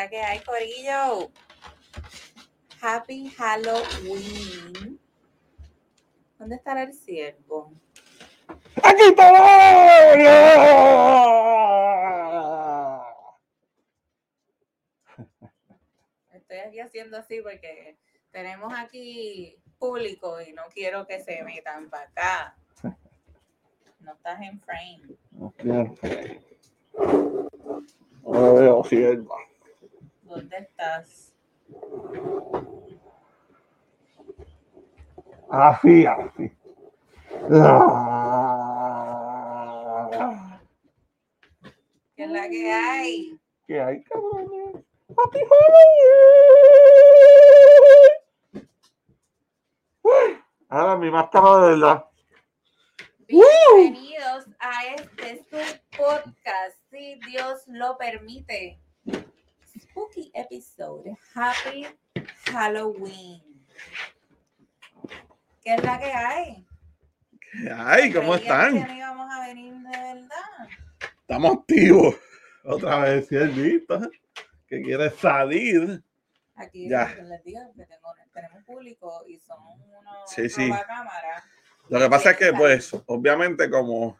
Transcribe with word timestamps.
la 0.00 0.08
que 0.08 0.18
hay, 0.18 0.40
Corillo? 0.40 1.30
Happy 2.80 3.28
Halloween. 3.36 4.98
¿Dónde 6.38 6.56
estará 6.56 6.84
el 6.84 6.94
ciervo? 6.94 7.74
¡Aquí 8.82 9.02
está! 9.02 9.28
Estoy 16.32 16.58
aquí 16.58 16.80
haciendo 16.80 17.18
así 17.18 17.42
porque 17.42 17.98
tenemos 18.30 18.72
aquí 18.74 19.58
público 19.78 20.40
y 20.40 20.54
no 20.54 20.62
quiero 20.72 21.06
que 21.06 21.20
se 21.20 21.42
metan 21.42 21.90
para 21.90 22.04
acá. 22.04 22.56
No 23.98 24.14
estás 24.14 24.40
en 24.40 24.58
frame. 24.60 25.02
No 28.22 28.40
lo 28.40 28.54
veo, 28.54 28.84
sierva. 28.84 29.49
¿Dónde 30.30 30.58
estás? 30.58 31.34
Así, 35.50 36.06
así. 36.06 36.52
¿Qué 42.14 42.22
es 42.22 42.30
la 42.30 42.48
que 42.48 42.72
hay? 42.72 43.40
¿Qué 43.66 43.80
hay, 43.80 44.04
cabrones? 44.04 44.76
¡Happy 45.18 45.40
Halloween! 45.50 46.12
Ahora 50.68 50.96
mi 50.96 51.10
máscara 51.10 51.56
de 51.56 51.70
verdad. 51.70 52.04
Bienvenidos 53.26 54.46
a 54.60 54.94
este 54.94 55.44
su 55.50 55.56
podcast, 55.98 56.78
si 56.88 57.18
Dios 57.26 57.64
lo 57.66 57.98
permite. 57.98 58.80
Spooky 59.90 60.30
episode. 60.34 61.16
Happy 61.34 61.86
Halloween. 62.52 63.42
¿Qué 65.62 65.74
es 65.74 65.82
la 65.84 65.98
que 65.98 66.12
hay? 66.12 66.66
¿Qué 67.40 67.70
hay? 67.70 68.12
¿Cómo 68.12 68.34
están? 68.36 68.74
que 68.74 68.84
no 68.88 68.94
íbamos 68.96 69.32
a 69.32 69.46
venir 69.46 69.74
de 69.74 69.90
verdad. 69.90 70.68
Estamos 71.20 71.58
activos. 71.58 72.16
Otra 72.64 72.98
vez, 73.00 73.28
Siervito. 73.28 74.00
Que 74.66 74.82
quiere 74.82 75.10
salir. 75.10 76.02
Aquí 76.54 76.88
Ya. 76.88 77.06
les 77.22 77.42
digo 77.42 77.60
que 77.76 77.86
tengo- 77.86 78.14
tenemos 78.32 78.62
público 78.64 79.24
y 79.26 79.38
son 79.40 79.58
unos 79.66 80.30
Sí, 80.30 80.48
sí. 80.48 80.68
cámara. 80.86 81.42
Lo 81.88 81.98
que 81.98 82.08
pasa 82.08 82.30
es 82.32 82.36
que, 82.36 82.52
pues, 82.52 82.92
obviamente, 83.06 83.68
como 83.68 84.16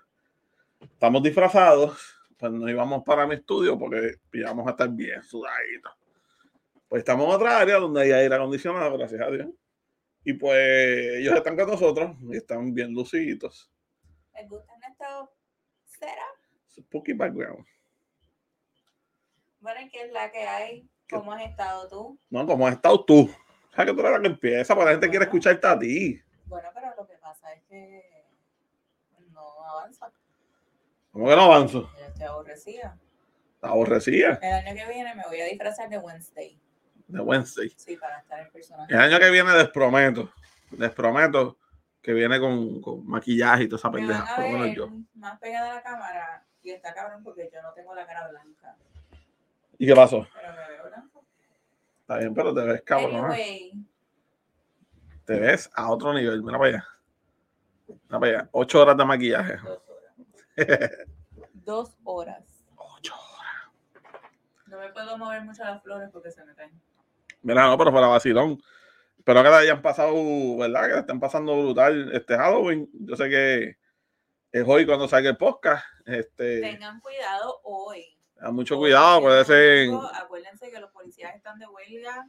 estamos 0.81 1.23
disfrazados, 1.23 2.17
pues 2.41 2.53
nos 2.53 2.71
íbamos 2.71 3.05
para 3.05 3.27
mi 3.27 3.35
estudio 3.35 3.79
porque 3.79 4.15
íbamos 4.33 4.67
a 4.67 4.71
estar 4.71 4.89
bien 4.89 5.23
sudaditos. 5.23 5.93
Pues 6.89 7.01
estamos 7.01 7.27
en 7.27 7.35
otra 7.35 7.59
área 7.59 7.77
donde 7.77 8.03
hay 8.03 8.13
aire 8.13 8.35
acondicionado, 8.35 8.97
gracias 8.97 9.21
a 9.21 9.31
Dios. 9.31 9.49
Y 10.25 10.33
pues 10.33 11.19
ellos 11.19 11.35
están 11.35 11.55
con 11.57 11.69
nosotros 11.69 12.17
y 12.23 12.37
están 12.37 12.73
bien 12.73 12.95
luciditos. 12.95 13.71
¿Les 14.35 14.49
gustan 14.49 14.83
estos 14.83 15.29
setup? 15.85 16.81
Spooky 16.87 17.13
background. 17.13 17.67
Bueno, 19.61 19.83
¿y 19.83 19.91
¿qué 19.91 20.05
es 20.05 20.13
la 20.13 20.33
que 20.33 20.41
hay? 20.41 20.89
¿Cómo 21.11 21.33
has 21.33 21.43
estado 21.43 21.89
tú? 21.89 22.19
No, 22.31 22.47
como 22.47 22.67
has 22.67 22.75
estado 22.75 23.05
tú. 23.05 23.31
O 23.71 23.75
sea, 23.75 23.85
que 23.85 23.93
tú 23.93 24.01
eres 24.01 24.13
la 24.13 24.21
que 24.21 24.29
empieza, 24.29 24.75
porque 24.75 24.87
la 24.87 24.93
gente 24.93 25.11
quiere 25.11 25.25
escucharte 25.27 25.67
a 25.67 25.79
ti. 25.79 26.21
Bueno, 26.47 26.69
pero 26.73 26.95
lo 26.97 27.07
que 27.07 27.19
pasa 27.19 27.53
es 27.53 27.63
que 27.65 28.25
no 29.31 29.65
avanza. 29.67 30.11
¿Cómo 31.13 31.29
que 31.29 31.37
no 31.37 31.43
avanzo? 31.43 31.91
Yo 31.99 32.07
estoy 32.07 32.25
aborrecida. 32.25 32.99
Está 33.55 33.69
aborrecida. 33.69 34.39
El 34.43 34.53
año 34.69 34.75
que 34.87 34.93
viene 34.95 35.15
me 35.15 35.25
voy 35.27 35.41
a 35.41 35.45
disfrazar 35.47 35.89
de 35.89 35.99
Wednesday. 35.99 36.59
De 37.09 37.21
Wednesday. 37.21 37.73
Sí, 37.77 37.97
para 37.97 38.19
estar 38.21 38.41
en 38.41 38.51
personaje. 38.51 38.93
El 38.95 39.01
año 39.01 39.19
que 39.19 39.31
viene 39.31 39.53
les 39.55 39.69
prometo, 39.69 40.33
les 40.77 40.91
prometo 40.93 41.59
que 42.01 42.13
viene 42.13 42.39
con, 42.41 42.81
con 42.81 43.07
maquillaje 43.07 43.65
y 43.65 43.69
toda 43.69 43.79
esa 43.79 43.91
Me 43.91 43.99
van 44.01 44.09
pendeja. 44.09 44.33
a 44.33 44.37
Por 44.37 44.45
lo 44.45 44.59
menos 44.59 44.77
yo. 44.77 44.89
más 45.15 45.39
pegada 45.41 45.73
a 45.73 45.75
la 45.75 45.83
cámara 45.83 46.45
y 46.63 46.71
está 46.71 46.95
cabrón 46.95 47.23
porque 47.23 47.51
yo 47.53 47.61
no 47.63 47.73
tengo 47.73 47.95
la 47.95 48.07
cara 48.07 48.29
blanca. 48.29 48.77
¿Y 49.79 49.87
qué 49.87 49.95
pasó? 49.95 50.27
Pero 50.35 50.53
me 50.55 50.69
veo 50.69 50.89
blanca. 50.89 51.19
Está 52.03 52.17
bien, 52.19 52.35
pero 52.35 52.55
te 52.55 52.61
ves 52.63 52.83
cabrón. 52.83 53.25
Anyway, 53.27 53.73
Te 55.27 55.39
ves 55.39 55.71
a 55.75 55.91
otro 55.91 56.15
nivel. 56.15 56.43
Mira 56.43 56.59
para 56.59 56.71
allá. 56.71 56.89
Mira 57.89 58.21
para 58.21 58.27
allá. 58.39 58.49
Ocho 58.53 58.81
horas 58.81 58.97
de 58.97 59.05
maquillaje. 59.05 59.57
Dos 61.53 61.97
horas. 62.05 62.65
Ocho 62.77 63.15
horas. 63.15 64.15
No 64.67 64.79
me 64.79 64.89
puedo 64.91 65.19
mover 65.19 65.43
mucho 65.43 65.65
las 65.65 65.83
flores 65.83 66.09
porque 66.13 66.31
se 66.31 66.45
me 66.45 66.55
caen. 66.55 66.73
Mira, 67.43 67.67
no, 67.67 67.79
pero 67.79 67.93
para 67.93 68.07
vacilón. 68.07 68.63
Espero 69.19 69.43
que 69.43 69.49
te 69.49 69.55
hayan 69.55 69.83
pasado, 69.83 70.15
¿verdad? 70.59 70.87
Que 70.87 70.93
te 70.95 71.01
estén 71.01 71.21
pasando 71.21 71.57
brutal 71.61 72.11
este 72.15 72.37
Halloween. 72.37 72.89
Yo 72.93 73.17
sé 73.17 73.29
que 73.29 73.77
es 74.53 74.65
hoy 74.67 74.87
cuando 74.87 75.09
salga 75.09 75.31
el 75.31 75.37
podcast. 75.37 75.85
Este, 76.07 76.61
Tengan 76.61 77.01
cuidado 77.01 77.61
hoy. 77.65 78.17
a 78.41 78.51
mucho 78.51 78.77
cuidado, 78.79 79.21
puede 79.21 79.45
ser. 79.45 79.89
Acuérdense 80.15 80.71
que 80.71 80.81
los 80.81 80.91
policías 80.91 81.35
están 81.35 81.59
de 81.59 81.67
huelga 81.67 82.29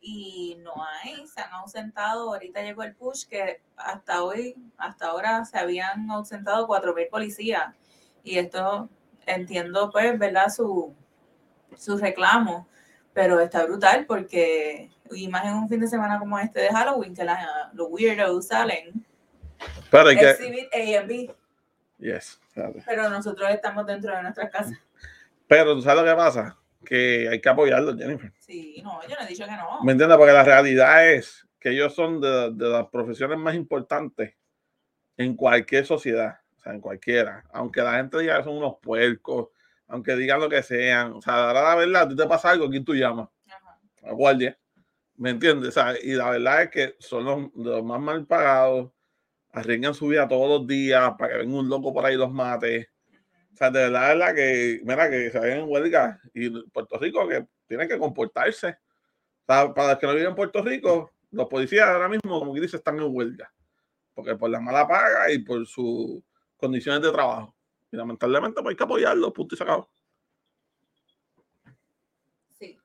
y 0.00 0.56
no 0.62 0.72
hay, 0.84 1.26
se 1.26 1.40
han 1.40 1.52
ausentado. 1.52 2.32
Ahorita 2.32 2.62
llegó 2.62 2.82
el 2.82 2.94
push 2.94 3.26
que 3.26 3.60
hasta 3.76 4.22
hoy, 4.24 4.56
hasta 4.78 5.08
ahora 5.08 5.44
se 5.44 5.58
habían 5.58 6.10
ausentado 6.10 6.66
4.000 6.66 7.08
policías. 7.10 7.74
Y 8.22 8.38
esto 8.38 8.88
entiendo, 9.26 9.90
pues, 9.90 10.18
¿verdad? 10.18 10.48
Su, 10.48 10.94
su 11.76 11.96
reclamo. 11.98 12.66
Pero 13.12 13.40
está 13.40 13.64
brutal 13.66 14.06
porque, 14.06 14.88
y 15.10 15.26
más 15.28 15.44
en 15.44 15.54
un 15.54 15.68
fin 15.68 15.80
de 15.80 15.88
semana 15.88 16.18
como 16.18 16.38
este 16.38 16.60
de 16.60 16.68
Halloween, 16.68 17.14
que 17.14 17.24
la- 17.24 17.70
los 17.74 17.88
weirdos 17.90 18.46
salen. 18.46 19.04
Hay 20.10 20.16
que. 20.16 20.30
Exhibit 20.30 20.72
A 20.72 21.00
and 21.00 21.08
B. 21.08 21.34
Yes. 21.98 22.40
Pero 22.86 23.10
nosotros 23.10 23.50
estamos 23.50 23.84
dentro 23.86 24.14
de 24.14 24.22
nuestras 24.22 24.50
casas. 24.50 24.78
Pero 25.48 25.74
tú 25.74 25.82
sabes 25.82 26.02
lo 26.04 26.08
que 26.10 26.16
pasa, 26.16 26.56
que 26.84 27.28
hay 27.28 27.40
que 27.40 27.48
apoyarlo, 27.48 27.96
Jennifer. 27.96 28.32
Sí, 28.38 28.80
no, 28.82 29.00
yo 29.08 29.14
no 29.16 29.22
he 29.22 29.26
dicho 29.26 29.44
que 29.44 29.52
no. 29.52 29.82
¿Me 29.84 29.92
entiendes? 29.92 30.16
Porque 30.18 30.32
la 30.32 30.44
realidad 30.44 31.12
es 31.12 31.46
que 31.58 31.70
ellos 31.70 31.94
son 31.94 32.20
de, 32.20 32.52
de 32.52 32.68
las 32.68 32.88
profesiones 32.88 33.38
más 33.38 33.54
importantes 33.54 34.34
en 35.16 35.36
cualquier 35.36 35.84
sociedad, 35.84 36.38
o 36.56 36.60
sea, 36.60 36.72
en 36.72 36.80
cualquiera. 36.80 37.44
Aunque 37.52 37.82
la 37.82 37.94
gente 37.94 38.18
diga 38.18 38.38
que 38.38 38.44
son 38.44 38.56
unos 38.56 38.76
puercos, 38.80 39.48
aunque 39.86 40.16
digan 40.16 40.40
lo 40.40 40.48
que 40.48 40.62
sean, 40.62 41.12
o 41.12 41.20
sea, 41.20 41.48
ahora 41.48 41.62
la 41.62 41.74
verdad, 41.74 42.08
ti 42.08 42.16
te 42.16 42.26
pasa 42.26 42.50
algo, 42.50 42.70
¿quién 42.70 42.84
tú 42.84 42.94
llamas? 42.94 43.28
Ajá. 43.46 43.78
A 44.02 44.12
guardia. 44.12 44.56
¿Me 45.16 45.30
entiendes? 45.30 45.68
O 45.68 45.72
sea, 45.72 45.94
y 46.02 46.12
la 46.14 46.30
verdad 46.30 46.62
es 46.62 46.70
que 46.70 46.96
son 46.98 47.24
los, 47.24 47.52
de 47.52 47.70
los 47.70 47.84
más 47.84 48.00
mal 48.00 48.24
pagados, 48.26 48.90
arriesgan 49.52 49.92
su 49.92 50.08
vida 50.08 50.26
todos 50.26 50.48
los 50.48 50.66
días 50.66 51.12
para 51.18 51.32
que 51.32 51.38
venga 51.40 51.58
un 51.58 51.68
loco 51.68 51.92
por 51.92 52.06
ahí 52.06 52.14
y 52.14 52.18
los 52.18 52.32
mate. 52.32 52.88
O 53.52 53.56
sea, 53.56 53.70
de 53.70 53.80
verdad, 53.80 54.08
de 54.08 54.14
verdad 54.14 54.34
que, 54.34 54.80
mira, 54.84 55.10
que 55.10 55.30
se 55.30 55.38
vayan 55.38 55.58
en 55.60 55.68
huelga 55.68 56.20
y 56.32 56.48
Puerto 56.70 56.98
Rico 56.98 57.28
que 57.28 57.46
tienen 57.66 57.88
que 57.88 57.98
comportarse. 57.98 58.68
O 58.68 59.52
sea, 59.52 59.74
para 59.74 59.90
los 59.90 59.98
que 59.98 60.06
no 60.06 60.12
viven 60.14 60.28
en 60.30 60.34
Puerto 60.36 60.62
Rico, 60.62 61.10
los 61.30 61.48
policías 61.48 61.86
ahora 61.88 62.08
mismo, 62.08 62.38
como 62.38 62.54
que 62.54 62.60
dice, 62.60 62.76
están 62.76 62.96
en 62.98 63.06
huelga. 63.08 63.52
Porque 64.14 64.34
por 64.36 64.50
la 64.50 64.60
mala 64.60 64.86
paga 64.86 65.30
y 65.30 65.38
por 65.40 65.66
sus 65.66 66.22
condiciones 66.56 67.02
de 67.02 67.10
trabajo. 67.12 67.54
Y 67.92 67.96
lamentablemente 67.96 68.62
pues 68.62 68.72
hay 68.72 68.76
que 68.76 68.84
apoyarlos, 68.84 69.32
punto 69.32 69.54
y 69.54 69.58
se 69.58 69.64
acabó. 69.64 69.90
Sí. 72.58 72.78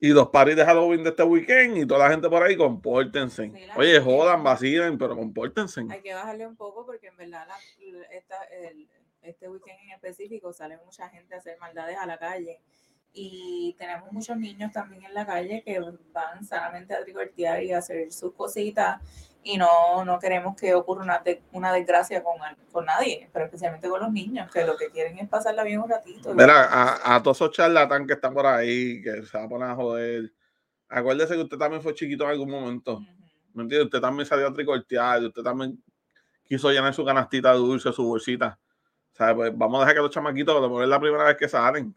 Y 0.00 0.08
los 0.08 0.28
parties 0.28 0.56
de 0.56 0.64
Halloween 0.64 1.04
de 1.04 1.10
este 1.10 1.22
weekend 1.22 1.76
y 1.78 1.86
toda 1.86 2.06
la 2.06 2.10
gente 2.10 2.28
por 2.28 2.42
ahí, 2.42 2.56
compórtense. 2.56 3.50
Sí, 3.54 3.66
Oye, 3.76 4.00
jodan, 4.00 4.42
vacilen, 4.42 4.98
pero 4.98 5.14
compórtense. 5.16 5.84
Hay 5.88 6.02
que 6.02 6.14
bajarle 6.14 6.46
un 6.46 6.56
poco 6.56 6.84
porque 6.84 7.06
en 7.08 7.16
verdad 7.16 7.46
la- 7.46 8.02
esta- 8.10 8.44
el- 8.44 8.88
este 9.22 9.48
weekend 9.48 9.78
en 9.80 9.90
específico 9.92 10.52
sale 10.52 10.78
mucha 10.84 11.08
gente 11.08 11.34
a 11.34 11.38
hacer 11.38 11.58
maldades 11.58 11.96
a 11.98 12.06
la 12.06 12.18
calle. 12.18 12.60
Y 13.14 13.74
tenemos 13.78 14.10
muchos 14.10 14.36
niños 14.38 14.72
también 14.72 15.04
en 15.04 15.12
la 15.12 15.26
calle 15.26 15.62
que 15.62 15.78
van 16.12 16.44
sanamente 16.44 16.94
a 16.94 17.02
tricortear 17.02 17.62
y 17.62 17.72
a 17.72 17.78
hacer 17.78 18.10
sus 18.12 18.32
cositas. 18.32 19.00
Y 19.44 19.58
no, 19.58 20.04
no 20.04 20.18
queremos 20.18 20.56
que 20.56 20.72
ocurra 20.72 21.02
una, 21.02 21.18
de- 21.18 21.42
una 21.52 21.72
desgracia 21.72 22.22
con, 22.22 22.34
con 22.70 22.86
nadie, 22.86 23.28
pero 23.32 23.44
especialmente 23.46 23.88
con 23.88 24.00
los 24.00 24.10
niños, 24.12 24.50
que 24.50 24.64
lo 24.64 24.76
que 24.76 24.88
quieren 24.90 25.18
es 25.18 25.28
pasarla 25.28 25.62
bien 25.64 25.80
un 25.80 25.90
ratito. 25.90 26.32
Mira, 26.32 26.64
a, 26.64 27.16
a 27.16 27.22
todos 27.22 27.36
esos 27.38 27.50
charlatán 27.50 28.06
que 28.06 28.14
están 28.14 28.32
por 28.32 28.46
ahí, 28.46 29.02
que 29.02 29.22
se 29.24 29.36
van 29.36 29.46
a 29.46 29.48
poner 29.48 29.68
a 29.70 29.74
joder. 29.74 30.32
Acuérdese 30.88 31.34
que 31.34 31.42
usted 31.42 31.58
también 31.58 31.82
fue 31.82 31.94
chiquito 31.94 32.24
en 32.24 32.30
algún 32.30 32.50
momento. 32.50 33.00
¿Me 33.52 33.64
entiende? 33.64 33.84
Usted 33.84 34.00
también 34.00 34.26
salió 34.26 34.46
a 34.46 34.52
tricortear, 34.54 35.22
usted 35.24 35.42
también 35.42 35.82
quiso 36.44 36.70
llenar 36.70 36.94
su 36.94 37.04
canastita 37.04 37.50
de 37.52 37.58
dulce, 37.58 37.92
su 37.92 38.06
bolsita. 38.06 38.58
O 39.12 39.16
sea, 39.16 39.34
pues 39.34 39.56
vamos 39.56 39.78
a 39.78 39.80
dejar 39.80 39.96
que 39.96 40.02
los 40.02 40.10
chamaquitos, 40.10 40.60
mejor 40.60 40.82
es 40.84 40.88
la 40.88 41.00
primera 41.00 41.24
vez 41.24 41.36
que 41.36 41.48
salen. 41.48 41.94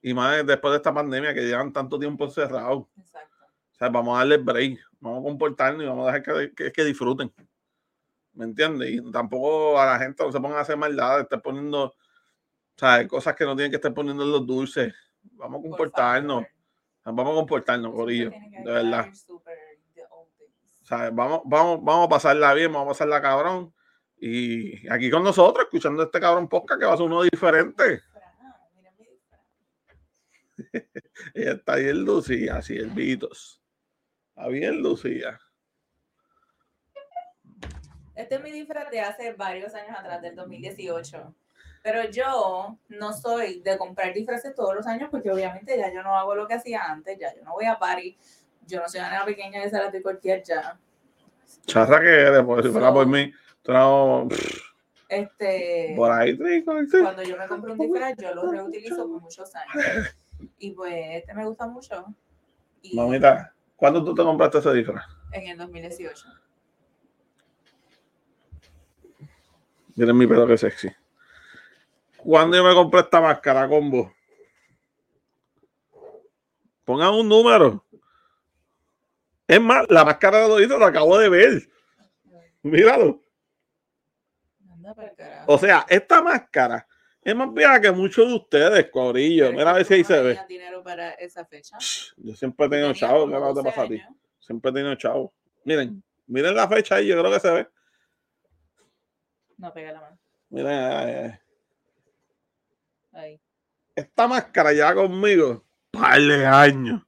Y 0.00 0.12
más 0.12 0.44
después 0.44 0.72
de 0.72 0.76
esta 0.78 0.92
pandemia 0.92 1.32
que 1.32 1.42
llevan 1.42 1.72
tanto 1.72 1.98
tiempo 1.98 2.24
encerrados. 2.24 2.86
Exacto. 2.98 3.36
O 3.72 3.74
sea, 3.74 3.88
vamos 3.88 4.16
a 4.16 4.18
darle 4.18 4.38
break, 4.38 4.80
vamos 5.00 5.20
a 5.20 5.22
comportarnos 5.22 5.82
y 5.82 5.86
vamos 5.86 6.08
a 6.08 6.12
dejar 6.12 6.22
que, 6.22 6.54
que, 6.54 6.72
que 6.72 6.84
disfruten. 6.84 7.32
¿Me 8.34 8.44
entiendes? 8.44 8.90
Y 8.90 9.12
tampoco 9.12 9.78
a 9.80 9.86
la 9.86 9.98
gente 9.98 10.24
no 10.24 10.32
se 10.32 10.40
pongan 10.40 10.58
a 10.58 10.62
hacer 10.62 10.76
maldades, 10.76 11.24
estar 11.24 11.42
poniendo, 11.42 11.84
o 11.84 11.94
sea, 12.76 13.06
cosas 13.06 13.36
que 13.36 13.44
no 13.44 13.54
tienen 13.54 13.70
que 13.70 13.76
estar 13.76 13.92
poniendo 13.92 14.24
en 14.24 14.32
los 14.32 14.46
dulces. 14.46 14.94
Vamos 15.32 15.58
a 15.58 15.62
por 15.62 15.70
comportarnos. 15.70 16.44
Vamos 17.04 17.26
a 17.26 17.34
comportarnos, 17.34 17.92
Corillo. 17.92 18.30
De 18.30 18.72
verdad. 18.72 19.08
¿Sabes? 20.82 21.14
Vamos, 21.14 21.42
vamos, 21.44 21.84
vamos 21.84 22.06
a 22.06 22.08
pasarla 22.08 22.54
bien, 22.54 22.72
vamos 22.72 22.86
a 22.86 22.90
pasarla 22.90 23.22
cabrón. 23.22 23.72
Y 24.24 24.88
aquí 24.88 25.10
con 25.10 25.24
nosotros, 25.24 25.64
escuchando 25.64 26.04
este 26.04 26.20
cabrón 26.20 26.48
podcast 26.48 26.78
que 26.78 26.86
va 26.86 26.94
a 26.94 26.96
ser 26.96 27.06
uno 27.06 27.24
diferente. 27.24 28.02
Y 31.34 31.42
está 31.42 31.74
bien 31.74 32.04
Lucía, 32.04 32.58
así 32.58 32.76
el 32.76 32.90
Vitos. 32.90 33.60
Está 34.28 34.46
bien 34.46 34.80
Lucía. 34.80 35.40
Este 38.14 38.36
es 38.36 38.42
mi 38.42 38.52
disfraz 38.52 38.92
de 38.92 39.00
hace 39.00 39.32
varios 39.32 39.74
años 39.74 39.96
atrás, 39.98 40.22
del 40.22 40.36
2018. 40.36 41.34
Pero 41.82 42.08
yo 42.08 42.78
no 42.90 43.12
soy 43.12 43.60
de 43.60 43.76
comprar 43.76 44.14
disfraces 44.14 44.54
todos 44.54 44.76
los 44.76 44.86
años 44.86 45.08
porque 45.10 45.32
obviamente 45.32 45.76
ya 45.76 45.92
yo 45.92 46.04
no 46.04 46.16
hago 46.16 46.36
lo 46.36 46.46
que 46.46 46.54
hacía 46.54 46.84
antes, 46.84 47.18
ya 47.18 47.34
yo 47.34 47.42
no 47.42 47.54
voy 47.54 47.64
a 47.64 47.76
party, 47.76 48.16
yo 48.68 48.80
no 48.80 48.88
soy 48.88 49.00
una 49.00 49.24
pequeña 49.24 49.60
que 49.64 49.70
se 49.70 49.78
la 49.78 49.90
de 49.90 50.00
cualquier 50.00 50.44
ya. 50.44 50.78
Charra 51.66 52.00
que 52.00 52.08
eres, 52.08 52.44
porque 52.44 52.68
si 52.68 52.72
fuera 52.72 52.92
por 52.92 53.06
mí, 53.06 53.32
no, 53.66 54.28
Este, 55.08 55.94
por 55.96 56.10
ahí, 56.10 56.36
cuando 56.64 57.22
yo 57.22 57.36
me 57.36 57.46
compro 57.46 57.72
un 57.72 57.78
disfraz, 57.78 58.16
yo 58.18 58.34
lo 58.34 58.50
reutilizo 58.50 59.08
por 59.08 59.20
muchos 59.20 59.54
años. 59.54 60.14
Y 60.58 60.72
pues 60.72 60.92
este 61.12 61.34
me 61.34 61.46
gusta 61.46 61.66
mucho. 61.66 62.04
Y 62.82 62.96
Mamita, 62.96 63.54
¿cuándo 63.76 64.02
tú 64.02 64.14
te 64.14 64.22
compraste 64.22 64.58
ese 64.58 64.72
disfraz? 64.72 65.04
en 65.32 65.46
el 65.48 65.56
2018. 65.56 66.26
Miren 69.94 70.16
mi 70.16 70.26
pelo 70.26 70.46
que 70.46 70.58
sexy. 70.58 70.90
¿Cuándo 72.16 72.56
yo 72.56 72.64
me 72.64 72.74
compré 72.74 73.00
esta 73.00 73.20
máscara 73.20 73.68
combo? 73.68 74.12
Pongan 76.84 77.14
un 77.14 77.28
número. 77.28 77.84
Es 79.46 79.60
más, 79.60 79.84
la 79.88 80.04
máscara 80.04 80.38
de 80.38 80.48
Dodito 80.48 80.78
la 80.78 80.86
acabo 80.86 81.18
de 81.18 81.28
ver. 81.28 81.68
Míralo. 82.62 83.21
Anda 84.84 85.14
carajo. 85.16 85.52
O 85.52 85.58
sea, 85.58 85.86
esta 85.88 86.22
máscara 86.22 86.86
es 87.22 87.36
más 87.36 87.52
vieja 87.54 87.80
que 87.80 87.92
muchos 87.92 88.26
de 88.26 88.34
ustedes. 88.34 88.90
Pero 88.92 89.16
es 89.16 89.52
Mira 89.52 89.70
a 89.70 89.74
ver 89.74 89.84
si 89.84 89.94
ahí 89.94 90.04
se 90.04 90.20
ve. 90.20 90.38
dinero 90.48 90.82
para 90.82 91.10
esa 91.12 91.44
fecha. 91.44 91.76
Yo 92.16 92.34
siempre 92.34 92.66
he 92.66 92.70
tenido 92.70 92.92
chavo. 92.94 93.26
¿Qué 93.28 93.34
te 93.34 93.40
12 93.40 93.62
pasa 93.62 93.82
a 93.82 93.88
ti? 93.88 94.02
Siempre 94.40 94.70
he 94.70 94.74
tenido 94.74 94.94
chavo. 94.96 95.32
Miren, 95.64 96.02
miren 96.26 96.54
la 96.56 96.66
fecha 96.68 96.96
ahí, 96.96 97.06
yo 97.06 97.18
creo 97.20 97.32
que 97.32 97.40
se 97.40 97.50
ve. 97.50 97.68
No, 99.56 99.72
pega 99.72 99.92
la 99.92 100.00
mano. 100.00 100.18
Miren, 100.50 100.72
eh, 100.72 101.40
Ahí. 103.12 103.40
esta 103.94 104.26
máscara 104.26 104.72
ya 104.72 104.92
conmigo, 104.94 105.64
par 105.92 106.20
de 106.20 106.44
años, 106.44 107.02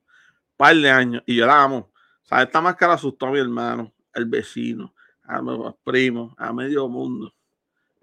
par 0.57 0.77
de 0.77 0.91
años, 0.91 1.23
y 1.27 1.37
yo 1.37 1.47
la 1.47 1.65
amo. 1.65 1.91
O 2.23 2.27
sea, 2.27 2.43
esta 2.43 2.61
máscara 2.61 2.93
asustó 2.95 3.27
a 3.27 3.33
mi 3.33 3.41
hermano, 3.41 3.93
al 4.13 4.27
vecino, 4.27 4.95
a 5.25 5.43
mis 5.43 5.59
primos, 5.83 6.33
a 6.39 6.53
medio 6.53 6.89
mundo, 6.89 7.34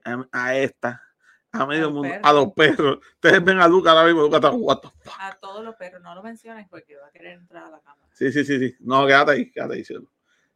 a, 0.03 0.27
a 0.31 0.57
esta, 0.57 1.03
a 1.51 1.65
medio 1.65 1.91
mundo, 1.91 2.09
perros. 2.09 2.21
a 2.23 2.33
los 2.33 2.53
perros. 2.53 2.99
Ustedes 3.13 3.43
ven 3.43 3.59
a 3.59 3.67
Luca 3.67 3.91
ahora 3.91 4.05
mismo, 4.05 4.21
Luca 4.21 4.37
está, 4.37 4.51
fuck? 4.51 4.93
A 5.19 5.37
todos 5.39 5.63
los 5.63 5.75
perros, 5.75 6.01
no 6.01 6.15
lo 6.15 6.23
menciones 6.23 6.67
porque 6.69 6.95
va 6.95 7.07
a 7.07 7.11
querer 7.11 7.33
entrar 7.33 7.65
a 7.65 7.69
la 7.69 7.79
cámara. 7.79 8.07
Sí, 8.13 8.31
sí, 8.31 8.43
sí, 8.45 8.59
sí. 8.59 8.75
No, 8.79 9.05
quédate 9.05 9.31
ahí, 9.31 9.51
quédate 9.51 9.75
ahí, 9.75 9.83
cielo. 9.83 10.07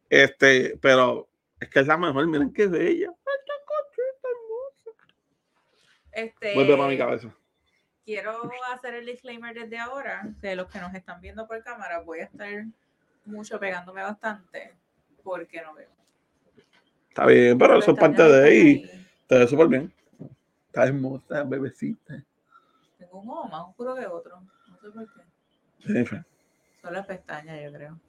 Este, 0.10 0.78
pero 0.82 1.30
es 1.60 1.70
que 1.70 1.80
es 1.80 1.88
la 1.88 1.98
mejor, 1.98 2.28
miren 2.28 2.54
qué 2.54 2.68
bella. 2.68 3.10
Esta 3.10 4.28
hermosa. 4.30 5.14
Este, 6.12 6.54
Vuelve 6.54 6.78
para 6.78 6.90
mi 6.90 6.98
cabeza. 6.98 7.36
Quiero 8.06 8.50
hacer 8.72 8.94
el 8.94 9.06
disclaimer 9.06 9.54
desde 9.56 9.80
ahora, 9.80 10.30
que 10.40 10.56
los 10.56 10.68
que 10.68 10.80
nos 10.80 10.94
están 10.94 11.22
viendo 11.22 11.48
por 11.48 11.64
cámara, 11.64 12.02
voy 12.02 12.20
a 12.20 12.26
estar 12.26 12.66
mucho 13.26 13.60
pegándome 13.60 14.04
bastante 14.04 14.76
porque 15.24 15.62
no 15.62 15.74
veo. 15.74 15.90
Está 17.10 17.26
bien, 17.26 17.58
pero 17.58 17.80
eso 17.80 17.92
es 17.92 17.98
parte 17.98 18.22
de 18.22 18.48
ahí. 18.48 18.60
ahí. 18.60 19.05
Te 19.28 19.40
ve 19.40 19.48
súper 19.48 19.68
bien. 19.68 19.94
Está 20.68 20.86
hermosa, 20.86 21.44
bebecita. 21.44 22.24
Tengo 22.98 23.20
un 23.20 23.30
ojo 23.30 23.48
más 23.48 23.62
oscuro 23.70 23.96
que 23.96 24.06
otro. 24.06 24.42
No 24.42 24.78
sé 24.80 24.92
por 24.92 25.14
qué. 25.14 25.22
Sí. 25.80 26.18
Son 26.82 26.94
las 26.94 27.08
pestañas, 27.08 27.60
yo 27.64 27.72
creo. 27.72 28.00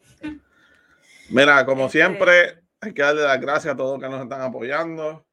Mira, 1.30 1.64
como 1.64 1.86
Este, 1.86 1.98
siempre, 1.98 2.62
hay 2.80 2.92
que 2.92 3.02
darle 3.02 3.22
las 3.22 3.40
gracias 3.40 3.74
a 3.74 3.76
todos 3.76 3.98
los 3.98 4.02
que 4.02 4.14
nos 4.14 4.22
están 4.22 4.42
apoyando. 4.42 5.24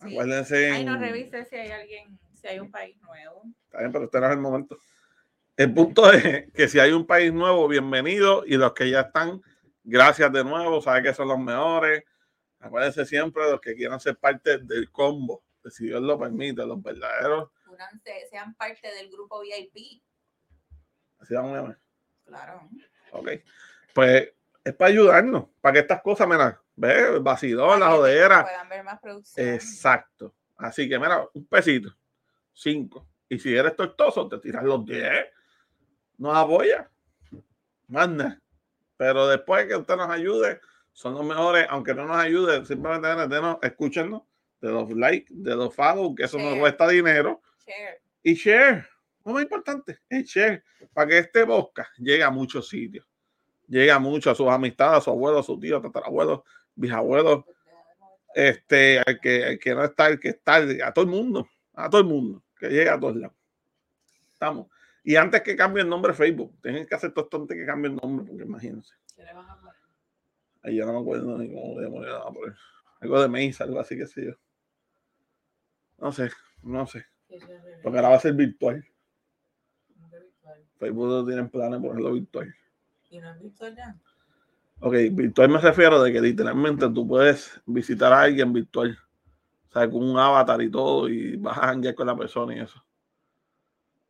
Sí. 0.00 0.12
Acuérdense. 0.12 0.70
Ay, 0.70 0.84
no 0.84 0.98
revise 0.98 1.44
si 1.46 1.56
hay 1.56 1.70
alguien, 1.70 2.18
si 2.34 2.46
hay 2.46 2.58
un 2.60 2.70
país 2.70 2.96
nuevo. 3.00 3.44
Está 3.66 3.78
bien, 3.78 3.92
pero 3.92 4.04
este 4.04 4.20
no 4.20 4.26
es 4.26 4.32
el 4.32 4.40
momento. 4.40 4.78
El 5.56 5.72
punto 5.72 6.12
es 6.12 6.52
que 6.52 6.68
si 6.68 6.78
hay 6.78 6.92
un 6.92 7.06
país 7.06 7.32
nuevo, 7.32 7.66
bienvenido. 7.68 8.44
Y 8.46 8.56
los 8.56 8.74
que 8.74 8.90
ya 8.90 9.02
están, 9.02 9.40
gracias 9.84 10.32
de 10.32 10.44
nuevo. 10.44 10.82
Saben 10.82 11.04
que 11.04 11.14
son 11.14 11.28
los 11.28 11.38
mejores. 11.38 12.04
Acuérdense 12.64 13.04
siempre 13.04 13.50
los 13.50 13.60
que 13.60 13.74
quieran 13.74 14.00
ser 14.00 14.16
parte 14.16 14.58
del 14.58 14.90
combo. 14.90 15.44
que 15.62 15.70
Si 15.70 15.86
Dios 15.86 16.00
lo 16.00 16.18
permite, 16.18 16.64
los 16.64 16.82
verdaderos. 16.82 17.50
Sean 18.30 18.54
parte 18.54 18.90
del 18.94 19.10
grupo 19.10 19.42
VIP. 19.42 20.02
Así 21.18 21.34
vamos 21.34 21.52
a 21.52 21.56
llamar. 21.56 21.78
Claro. 22.24 22.70
Ok. 23.12 23.28
Pues 23.92 24.32
es 24.64 24.74
para 24.74 24.90
ayudarnos. 24.90 25.44
Para 25.60 25.74
que 25.74 25.78
estas 25.80 26.00
cosas, 26.00 26.26
mira, 26.26 26.58
ve, 26.74 27.16
el 27.16 27.20
vacilón, 27.20 27.80
la 27.80 27.90
jodera. 27.90 28.42
Puedan 28.44 28.68
ver 28.70 28.82
más 28.82 29.00
producción. 29.00 29.46
Exacto. 29.46 30.34
Así 30.56 30.88
que, 30.88 30.98
mira, 30.98 31.28
un 31.34 31.46
pesito, 31.46 31.94
cinco. 32.54 33.06
Y 33.28 33.38
si 33.38 33.54
eres 33.54 33.76
tortoso, 33.76 34.26
te 34.26 34.38
tiras 34.38 34.64
los 34.64 34.86
10. 34.86 35.26
Nos 36.16 36.34
apoya. 36.34 36.90
Manda. 37.88 38.40
Pero 38.96 39.28
después 39.28 39.66
que 39.66 39.76
usted 39.76 39.96
nos 39.96 40.08
ayude, 40.08 40.60
son 40.94 41.12
los 41.12 41.24
mejores. 41.24 41.66
Aunque 41.68 41.94
no 41.94 42.06
nos 42.06 42.16
ayude, 42.16 42.64
simplemente 42.64 43.08
denos, 43.28 43.58
escúchenos, 43.60 44.22
de 44.62 44.70
los 44.70 44.90
likes, 44.92 45.26
de 45.30 45.54
los 45.54 45.74
follow, 45.74 46.14
que 46.14 46.24
eso 46.24 46.38
nos 46.38 46.58
cuesta 46.58 46.88
dinero. 46.88 47.42
Share. 47.66 48.00
Y 48.22 48.34
share. 48.34 48.86
Lo 49.26 49.34
más 49.34 49.42
importante 49.42 49.98
es 50.08 50.24
share. 50.24 50.64
Para 50.94 51.08
que 51.08 51.18
este 51.18 51.44
podcast 51.44 51.90
llegue 51.98 52.22
a 52.22 52.30
muchos 52.30 52.68
sitios. 52.68 53.06
Llegue 53.68 53.90
a 53.90 53.98
muchos, 53.98 54.32
a 54.32 54.34
sus 54.34 54.48
amistades, 54.48 54.98
a 54.98 55.00
su 55.02 55.10
abuelo, 55.10 55.40
a 55.40 55.42
su 55.42 55.58
tío, 55.60 55.82
tatarabuelos, 55.82 56.40
bisabuelos 56.74 57.44
este, 58.34 58.98
al 58.98 59.20
que, 59.20 59.44
al 59.44 59.58
que 59.58 59.74
no 59.74 59.84
está, 59.84 60.08
el 60.08 60.18
que 60.18 60.30
está, 60.30 60.56
a 60.56 60.92
todo 60.92 61.04
el 61.04 61.10
mundo, 61.10 61.48
a 61.74 61.88
todo 61.88 62.00
el 62.00 62.06
mundo, 62.06 62.42
que 62.58 62.68
llegue 62.68 62.90
a 62.90 62.98
todos 62.98 63.16
lados. 63.16 63.36
Estamos. 64.32 64.66
Y 65.04 65.16
antes 65.16 65.42
que 65.42 65.54
cambie 65.54 65.82
el 65.82 65.88
nombre 65.88 66.12
de 66.12 66.18
Facebook, 66.18 66.58
tienen 66.62 66.86
que 66.86 66.94
hacer 66.94 67.12
todo 67.12 67.24
esto 67.24 67.36
antes 67.36 67.56
que 67.56 67.64
cambie 67.64 67.90
el 67.90 67.96
nombre, 67.96 68.26
porque 68.26 68.44
imagínense. 68.44 68.94
¿Qué 69.14 69.22
le 69.22 69.32
van 69.32 69.48
a 69.48 69.83
Ahí 70.64 70.76
yo 70.76 70.86
no 70.86 70.94
me 70.94 71.00
acuerdo 71.00 71.36
ni 71.36 71.52
cómo 71.52 71.78
demonios 71.78 72.12
le 72.12 72.18
van 72.18 72.28
a 72.28 72.32
poner. 72.32 72.56
Algo 73.00 73.20
de 73.20 73.28
Mesa, 73.28 73.64
algo 73.64 73.78
así 73.78 73.98
que 73.98 74.06
sé 74.06 74.24
yo. 74.24 74.32
No 75.98 76.10
sé, 76.10 76.30
no 76.62 76.86
sé. 76.86 77.04
¿Qué? 77.28 77.38
Porque 77.82 77.98
ahora 77.98 78.08
va 78.08 78.16
a 78.16 78.20
ser 78.20 78.32
virtual. 78.32 78.82
Facebook 80.78 81.08
no 81.08 81.26
tienen 81.26 81.50
planes 81.50 81.82
de 81.82 81.86
ponerlo 81.86 82.14
virtual. 82.14 82.54
¿Y 83.10 83.18
no 83.20 83.30
es 83.30 83.40
virtual 83.42 83.76
ya? 83.76 83.96
Ok, 84.80 84.94
virtual 85.12 85.48
me 85.50 85.58
refiero 85.58 86.02
de 86.02 86.12
que 86.12 86.20
literalmente 86.20 86.88
tú 86.88 87.06
puedes 87.06 87.60
visitar 87.66 88.12
a 88.12 88.22
alguien 88.22 88.52
virtual. 88.52 88.98
O 89.68 89.72
sea, 89.72 89.88
con 89.90 90.02
un 90.02 90.18
avatar 90.18 90.62
y 90.62 90.70
todo, 90.70 91.08
y 91.10 91.36
vas 91.36 91.58
a 91.58 91.70
hanguear 91.70 91.94
con 91.94 92.06
la 92.06 92.16
persona 92.16 92.56
y 92.56 92.60
eso. 92.60 92.82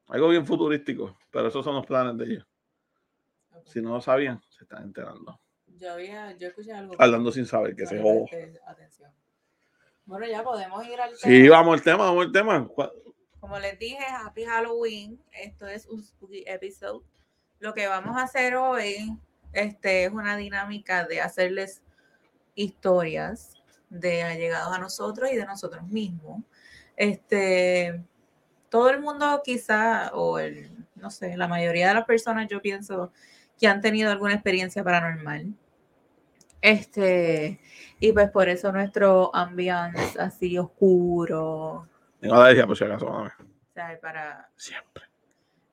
Algo 0.09 0.29
bien 0.29 0.47
futurístico, 0.47 1.19
pero 1.33 1.49
esos 1.49 1.65
son 1.65 1.75
los 1.75 1.87
planes 1.87 2.17
de 2.17 2.33
ellos. 2.33 2.47
Si 3.65 3.81
no 3.81 3.95
lo 3.95 4.01
sabían, 4.01 4.41
se 4.49 4.65
están 4.65 4.85
enterando. 4.85 5.41
Yo 5.79 5.93
había, 5.93 6.33
yo 6.37 6.49
escuché 6.49 6.73
algo. 6.73 6.95
Hablando 6.99 7.33
sin 7.33 7.47
saber 7.47 7.75
que 7.75 7.87
se 7.87 7.97
presté 8.01 8.61
atención. 8.67 9.11
Bueno, 10.07 10.27
ya 10.27 10.43
podemos 10.43 10.87
ir 10.87 11.01
al 11.01 11.17
Sí, 11.17 11.43
tema. 11.45 11.57
vamos 11.57 11.75
al 11.79 11.83
tema, 11.83 12.05
vamos 12.05 12.27
al 12.27 12.33
tema. 12.33 12.69
¿Cuál- 12.69 12.93
Como 13.41 13.59
les 13.59 13.79
dije, 13.79 14.05
Happy 14.07 14.45
Halloween. 14.45 15.21
Esto 15.33 15.67
es 15.67 15.87
un 15.87 16.03
spooky 16.03 16.45
episode. 16.47 17.05
Lo 17.59 17.75
que 17.75 17.87
vamos 17.87 18.17
a 18.17 18.23
hacer 18.25 18.57
hoy 18.57 19.19
este, 19.53 20.05
es 20.05 20.13
una 20.13 20.37
dinámica 20.37 21.05
de 21.07 21.21
hacerles 21.21 21.83
historias 22.55 23.55
de 23.91 24.23
allegados 24.23 24.75
a 24.75 24.79
nosotros 24.79 25.31
y 25.33 25.37
de 25.37 25.45
nosotros 25.47 25.87
mismos. 25.89 26.43
Este, 26.97 28.03
todo 28.69 28.91
el 28.91 29.01
mundo 29.01 29.41
quizá, 29.45 30.11
o 30.15 30.39
el, 30.39 30.71
no 30.97 31.11
sé, 31.11 31.37
la 31.37 31.49
mayoría 31.49 31.89
de 31.89 31.95
las 31.95 32.05
personas 32.05 32.49
yo 32.49 32.61
pienso 32.61 33.13
que 33.59 33.67
han 33.69 33.81
tenido 33.81 34.11
alguna 34.11 34.35
experiencia 34.35 34.83
paranormal. 34.85 35.55
Este, 36.65 37.61
y 38.01 38.13
pues 38.13 38.31
por 38.31 38.49
eso 38.49 38.73
nuestro 38.73 39.35
ambiance 39.37 40.19
así 40.19 40.57
oscuro, 40.57 41.87
Tengo 42.21 42.37
la 42.43 42.67
por 42.67 42.75
si 42.75 42.85
acaso, 42.85 43.05
dame. 43.05 43.29
o 43.29 43.75
sea, 43.75 44.01
para 44.01 44.49
Siempre. 44.57 45.05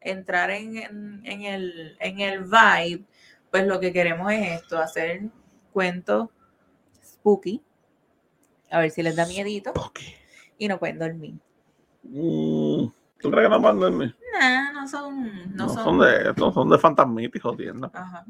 entrar 0.02 0.50
en, 0.50 0.76
en- 0.76 1.22
en 1.26 1.42
el, 1.44 1.96
en 2.02 2.20
el 2.20 2.44
vibe, 2.44 3.06
pues 3.50 3.66
lo 3.68 3.80
que 3.80 3.94
queremos 3.94 4.34
es 4.34 4.62
esto, 4.62 4.80
hacer 4.80 5.22
cuentos 5.72 6.28
spooky, 7.02 7.64
a 8.70 8.80
ver 8.82 8.92
si 8.92 9.02
les 9.02 9.16
da 9.16 9.26
miedito 9.28 9.72
Ok. 9.78 10.00
y 10.58 10.68
no 10.68 10.78
pueden 10.78 11.00
dormir. 11.00 11.36
Mm, 12.04 12.88
¿Tú 13.18 13.32
crees 13.32 13.46
que 13.46 13.50
no 13.50 13.62
van 13.62 13.78
a 13.78 13.80
dormir? 13.80 14.18
Nah, 14.38 14.74
no 14.74 14.86
son. 14.90 15.56
No, 15.56 15.68
No, 15.68 15.70
son, 15.70 15.84
son 15.86 16.00
de 16.00 16.30
estos, 16.32 16.54
son 16.54 16.70
de 16.70 16.78
fantasmitas 16.78 17.38
y 17.38 17.40
jodiendo. 17.40 17.90
Ajá. 17.94 18.26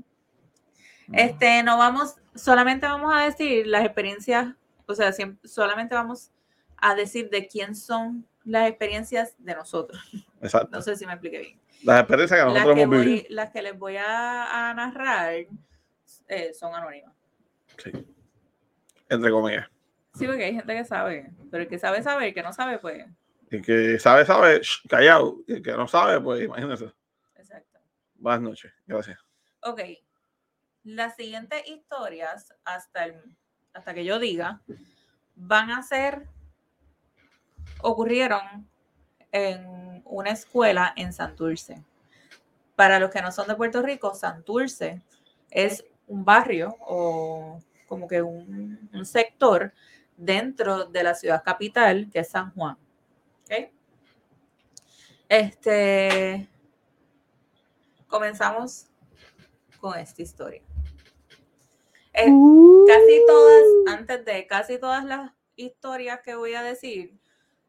Este, 1.14 1.64
no 1.64 1.78
vamos, 1.78 2.16
solamente 2.36 2.86
vamos 2.86 3.14
a 3.14 3.22
decir 3.26 3.68
las 3.68 3.84
experiencias, 3.86 4.54
o 4.86 4.94
sea, 4.96 5.10
siem- 5.12 5.38
solamente 5.44 5.96
vamos 5.96 6.32
a 6.78 6.96
decir 6.96 7.30
de 7.30 7.48
quién 7.48 7.76
son 7.76 8.26
las 8.44 8.68
experiencias 8.70 9.36
de 9.38 9.56
nosotros. 9.56 10.02
Exacto. 10.42 10.70
No 10.72 10.82
sé 10.82 10.96
si 10.96 11.06
me 11.06 11.14
expliqué 11.14 11.40
bien. 11.40 11.60
Las 11.84 12.00
experiencias 12.02 12.40
que 12.40 12.46
Las 12.46 12.54
nosotros 12.54 12.76
que, 12.76 12.82
hemos 12.82 13.00
vivido. 13.06 13.26
las 13.30 13.50
que 13.52 13.62
les 13.62 13.78
voy 13.78 13.98
a, 13.98 14.70
a 14.70 14.74
narrar 14.74 15.34
eh, 16.28 16.54
son 16.54 16.74
anónimas. 16.76 17.14
Sí. 17.78 17.92
Entre 19.10 19.32
comillas. 19.32 19.68
Sí, 20.14 20.26
porque 20.28 20.44
hay 20.46 20.54
gente 20.54 20.74
que 20.76 20.86
sabe, 20.86 21.32
pero 21.50 21.64
el 21.64 21.70
que 21.70 21.80
sabe, 21.80 22.02
sabe, 22.04 22.28
el 22.30 22.34
que 22.34 22.44
no 22.44 22.52
sabe, 22.54 22.80
pues, 22.80 23.06
El 23.50 23.62
que 23.62 23.98
sabe, 24.00 24.26
sabe, 24.26 24.60
shh, 24.62 24.88
callado. 24.88 25.38
Y 25.48 25.54
el 25.54 25.62
que 25.62 25.72
no 25.72 25.88
sabe, 25.88 26.20
pues 26.22 26.44
imagínese. 26.44 26.92
exacto. 27.36 27.80
Buenas 28.16 28.42
noches. 28.42 28.72
Gracias. 28.86 29.20
Ok. 29.64 29.82
Las 30.84 31.16
siguientes 31.16 31.62
historias, 31.68 32.54
hasta, 32.66 33.06
el, 33.06 33.22
hasta 33.74 33.94
que 33.94 34.04
yo 34.04 34.18
diga, 34.18 34.62
van 35.36 35.70
a 35.72 35.84
ser, 35.84 36.28
ocurrieron 37.82 38.68
en 39.32 40.02
una 40.06 40.32
escuela 40.32 40.94
en 40.96 41.14
Santurce. 41.14 41.84
Para 42.76 43.00
los 43.00 43.12
que 43.12 43.22
no 43.22 43.32
son 43.32 43.48
de 43.48 43.56
Puerto 43.56 43.82
Rico, 43.82 44.16
Santurce 44.16 45.02
es 45.52 45.86
un 46.08 46.26
barrio 46.26 46.76
o 46.82 47.60
como 47.88 48.08
que 48.08 48.22
un, 48.22 48.90
sector 49.04 49.74
dentro 50.18 50.86
de 50.86 51.04
la 51.04 51.14
ciudad 51.14 51.44
capital, 51.44 52.10
que 52.12 52.20
es 52.20 52.30
San 52.30 52.52
Juan. 52.54 52.78
¿Ok? 53.44 53.72
Este, 55.28 56.48
comenzamos 58.08 58.88
con 59.80 59.98
esta 59.98 60.22
historia. 60.22 60.62
Eh, 62.22 62.86
casi 62.88 63.26
todas, 63.26 63.64
antes 63.88 64.26
de 64.26 64.48
casi 64.48 64.78
todas 64.78 65.04
las 65.06 65.32
historias 65.56 66.22
que 66.22 66.36
voy 66.36 66.54
a 66.54 66.62
decir, 66.62 67.18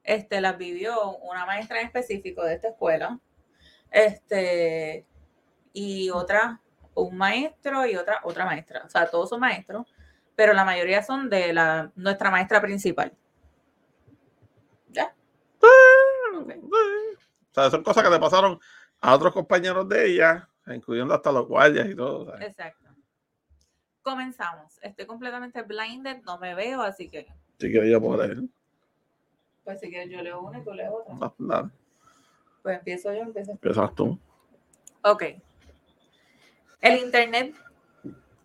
este, 0.05 0.41
las 0.41 0.59
vivió 0.59 1.17
una 1.19 1.47
maestra 1.47 1.81
en 1.81 1.87
específico 1.87 2.45
de 2.45 2.55
esta 2.55 2.69
escuela, 2.69 3.19
este, 3.91 5.07
y 5.73 6.11
otra, 6.11 6.61
un 6.95 7.17
maestro 7.17 7.87
y 7.87 7.97
otra, 7.97 8.21
otra 8.25 8.45
maestra. 8.45 8.83
O 8.85 8.89
sea, 8.89 9.09
todos 9.09 9.31
son 9.31 9.41
maestros, 9.41 9.87
pero 10.35 10.53
la 10.53 10.65
mayoría 10.65 11.03
son 11.03 11.31
de 11.31 11.53
la, 11.53 11.91
nuestra 11.95 12.31
maestra 12.31 12.61
principal. 12.61 13.13
¿Ya? 14.91 15.15
Ok. 16.35 16.53
O 16.63 17.55
sea, 17.55 17.71
son 17.71 17.83
cosas 17.83 18.03
que 18.03 18.11
le 18.11 18.19
pasaron 18.19 18.59
a 19.01 19.15
otros 19.15 19.33
compañeros 19.33 19.89
de 19.89 20.07
ella, 20.07 20.49
incluyendo 20.67 21.15
hasta 21.15 21.33
los 21.33 21.47
guardias 21.47 21.89
y 21.89 21.95
todo. 21.95 22.27
¿sabes? 22.27 22.49
Exacto. 22.49 22.82
Comenzamos. 24.03 24.79
Estoy 24.83 25.07
completamente 25.07 25.63
blinded, 25.63 26.23
no 26.25 26.39
me 26.39 26.55
veo, 26.55 26.83
así 26.83 27.09
que, 27.09 27.27
Si 27.59 27.71
quieres 27.71 27.91
yo 27.91 28.01
puedo 28.01 28.23
leer. 28.27 28.39
pues 29.65 29.81
si 29.81 29.89
quieres 29.91 30.11
yo 30.11 30.21
leo 30.23 30.41
una 30.43 30.59
y 30.59 30.65
tú 30.65 30.73
lees 30.73 30.91
otra. 30.91 31.15
No, 31.15 31.35
Dale, 31.39 31.71
Pues 32.63 32.79
empiezo 32.79 33.13
yo, 33.15 33.21
empiezo. 33.23 33.53
empiezas 33.53 33.95
tú. 33.95 34.19
Ok. 35.03 35.23
El 36.81 36.99
internet 36.99 37.55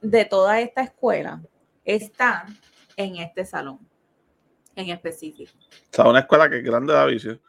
de 0.01 0.25
toda 0.25 0.59
esta 0.61 0.81
escuela 0.83 1.41
está 1.83 2.45
en 2.95 3.15
este 3.17 3.45
salón, 3.45 3.79
en 4.75 4.89
específico. 4.89 5.51
O 5.91 5.95
sea, 5.95 6.05
una 6.07 6.19
escuela 6.19 6.49
que 6.49 6.57
es 6.59 6.63
grande 6.63 6.93
de 6.93 7.05
vicio. 7.07 7.39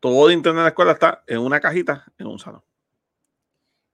Todo 0.00 0.28
el 0.28 0.34
internet 0.34 0.60
de 0.60 0.62
la 0.62 0.68
escuela 0.70 0.92
está 0.92 1.22
en 1.26 1.38
una 1.38 1.60
cajita 1.60 2.06
en 2.18 2.26
un 2.28 2.38
salón. 2.38 2.62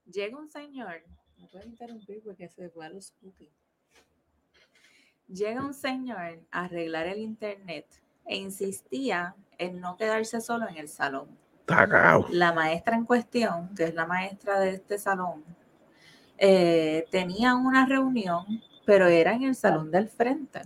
Llega 0.05 0.37
un 0.37 0.47
señor, 0.49 1.03
puedes 1.51 1.67
interrumpir 1.67 2.21
porque 2.23 2.47
se 2.47 2.69
fue 2.69 2.85
a 2.85 2.89
los 2.89 3.11
cookies. 3.21 3.49
Llega 5.27 5.63
un 5.63 5.73
señor 5.73 6.39
a 6.51 6.65
arreglar 6.65 7.07
el 7.07 7.19
internet 7.19 7.85
e 8.25 8.37
insistía 8.37 9.35
en 9.57 9.79
no 9.79 9.97
quedarse 9.97 10.41
solo 10.41 10.67
en 10.67 10.77
el 10.77 10.87
salón. 10.87 11.27
Cagado. 11.65 12.25
La 12.31 12.51
maestra 12.53 12.95
en 12.95 13.05
cuestión, 13.05 13.75
que 13.75 13.85
es 13.85 13.93
la 13.93 14.07
maestra 14.07 14.59
de 14.59 14.71
este 14.71 14.97
salón, 14.97 15.43
eh, 16.37 17.05
tenía 17.11 17.55
una 17.55 17.85
reunión, 17.85 18.45
pero 18.85 19.07
era 19.07 19.33
en 19.33 19.43
el 19.43 19.55
salón 19.55 19.91
del 19.91 20.07
frente. 20.07 20.61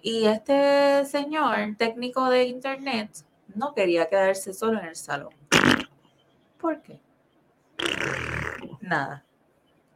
Y 0.00 0.24
este 0.24 1.04
señor, 1.04 1.76
técnico 1.76 2.28
de 2.30 2.44
internet, 2.44 3.10
no 3.54 3.74
quería 3.74 4.08
quedarse 4.08 4.54
solo 4.54 4.80
en 4.80 4.86
el 4.86 4.96
salón. 4.96 5.34
¿Por 6.58 6.80
qué? 6.82 6.98
Nada. 8.80 9.24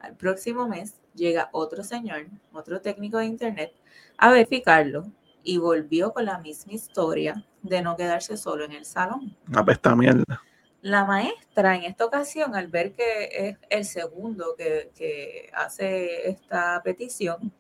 Al 0.00 0.16
próximo 0.16 0.68
mes 0.68 1.00
llega 1.14 1.49
otro 1.52 1.82
señor, 1.82 2.26
otro 2.52 2.80
técnico 2.80 3.18
de 3.18 3.26
internet, 3.26 3.73
a 4.18 4.30
verificarlo 4.30 5.06
y 5.42 5.58
volvió 5.58 6.12
con 6.12 6.25
la 6.25 6.38
misma 6.38 6.73
historia 6.73 7.44
de 7.62 7.82
no 7.82 7.96
quedarse 7.96 8.37
solo 8.37 8.64
en 8.64 8.73
el 8.73 8.85
salón. 8.85 9.37
Una 9.49 9.64
pesta 9.64 9.94
mierda. 9.94 10.42
La 10.82 11.04
maestra 11.04 11.76
en 11.76 11.85
esta 11.85 12.04
ocasión, 12.04 12.54
al 12.54 12.68
ver 12.68 12.94
que 12.94 13.28
es 13.32 13.58
el 13.70 13.85
segundo 13.85 14.54
que, 14.56 14.92
que 14.94 15.50
hace 15.54 16.28
esta 16.28 16.80
petición, 16.85 17.52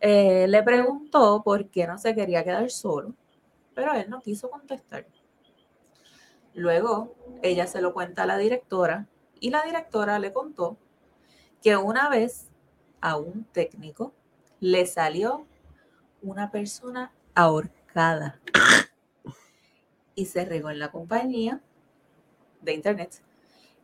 eh, 0.00 0.46
le 0.48 0.62
preguntó 0.62 1.42
por 1.42 1.68
qué 1.70 1.86
no 1.86 1.98
se 1.98 2.14
quería 2.14 2.44
quedar 2.44 2.70
solo, 2.70 3.14
pero 3.74 3.94
él 3.94 4.08
no 4.08 4.20
quiso 4.20 4.50
contestar. 4.50 5.06
Luego, 6.54 7.14
ella 7.42 7.66
se 7.66 7.80
lo 7.80 7.92
cuenta 7.92 8.24
a 8.24 8.26
la 8.26 8.36
directora 8.36 9.06
y 9.40 9.50
la 9.50 9.62
directora 9.62 10.18
le 10.18 10.32
contó 10.32 10.76
que 11.62 11.76
una 11.76 12.08
vez 12.08 12.48
a 13.00 13.16
un 13.16 13.44
técnico 13.44 14.12
le 14.60 14.86
salió 14.86 15.46
una 16.22 16.50
persona 16.50 17.12
ahorcada 17.34 18.40
y 20.14 20.26
se 20.26 20.44
regó 20.44 20.70
en 20.70 20.80
la 20.80 20.90
compañía 20.90 21.60
de 22.60 22.74
internet. 22.74 23.22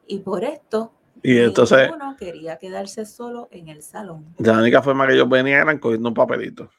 Y 0.07 0.19
por 0.19 0.45
esto, 0.45 0.93
Y 1.23 1.39
entonces, 1.39 1.83
ninguno 1.91 2.17
quería 2.17 2.59
quedarse 2.59 3.07
solo 3.07 3.49
en 3.51 3.69
el 3.69 3.83
salón. 3.83 4.35
la 4.39 4.59
única 4.59 4.83
forma 4.83 5.07
que 5.07 5.15
ellos 5.15 5.29
venían 5.29 5.63
eran 5.63 5.79
cogiendo 5.79 6.09
un 6.09 6.15
papelito. 6.15 6.71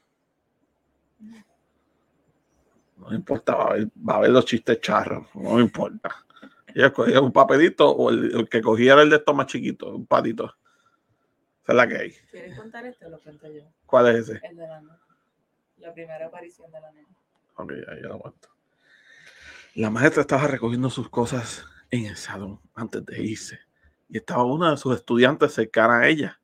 No 2.97 3.09
me 3.09 3.15
importa, 3.15 3.55
va 3.55 3.65
a 3.65 3.73
ver, 3.73 3.87
va 3.87 4.15
a 4.15 4.19
ver 4.19 4.29
los 4.31 4.45
chistes 4.45 4.81
charros, 4.81 5.27
no 5.35 5.55
me 5.55 5.61
importa. 5.61 6.25
Ellos 6.75 6.91
cogían 6.91 7.23
un 7.23 7.31
papelito 7.31 7.89
o 7.89 8.09
el, 8.09 8.35
el 8.35 8.49
que 8.49 8.61
cogía 8.61 8.93
era 8.93 9.01
el 9.01 9.09
de 9.09 9.15
estos 9.15 9.33
más 9.33 9.47
chiquitos, 9.47 9.93
un 9.93 10.05
patito. 10.05 10.53
Esa 11.63 11.71
es 11.71 11.75
la 11.75 11.87
que 11.87 11.97
hay. 11.97 12.11
¿Quieres 12.29 12.59
contar 12.59 12.85
este 12.85 13.05
o 13.05 13.09
lo 13.09 13.19
cuento 13.19 13.47
yo? 13.47 13.61
¿Cuál 13.85 14.07
es 14.09 14.29
ese? 14.29 14.41
El 14.43 14.57
de 14.57 14.67
la 14.67 14.81
nena. 14.81 14.99
La 15.77 15.93
primera 15.93 16.25
aparición 16.27 16.69
de 16.69 16.81
la 16.81 16.91
nena. 16.91 17.07
Ok, 17.55 17.71
ahí 17.71 18.01
ya 18.01 18.09
lo 18.09 18.15
aguanto. 18.15 18.49
La 19.75 19.89
maestra 19.89 20.21
estaba 20.21 20.47
recogiendo 20.47 20.89
sus 20.89 21.09
cosas 21.09 21.65
en 21.91 22.07
el 22.07 22.17
salón 22.17 22.59
antes 22.73 23.05
de 23.05 23.23
irse. 23.23 23.57
Y 24.09 24.17
estaba 24.17 24.43
una 24.43 24.71
de 24.71 24.77
sus 24.77 24.97
estudiantes 24.97 25.53
cercana 25.53 25.99
a 25.99 26.07
ella. 26.09 26.41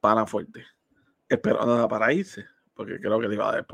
Para 0.00 0.24
fuerte. 0.24 0.64
Esperándola 1.28 1.86
para 1.86 2.10
irse. 2.14 2.46
Porque 2.72 2.98
creo 2.98 3.20
que 3.20 3.28
le 3.28 3.34
iba 3.34 3.50
a 3.50 3.52
dar. 3.52 3.66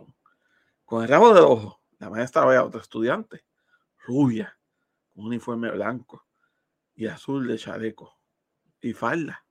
Con 0.85 1.05
el 1.05 1.09
rabo 1.09 1.33
del 1.33 1.45
ojo, 1.45 1.81
la 2.01 2.11
maestra 2.11 2.45
ve 2.45 2.57
a 2.57 2.65
otra 2.65 2.81
estudiante. 2.81 3.45
Rubia. 4.05 4.57
Un 5.17 5.27
uniforme 5.27 5.71
blanco. 5.71 6.25
Y 6.95 7.07
azul 7.07 7.47
de 7.47 7.59
chaleco. 7.59 8.19
Y 8.81 8.93
falda. 8.93 9.45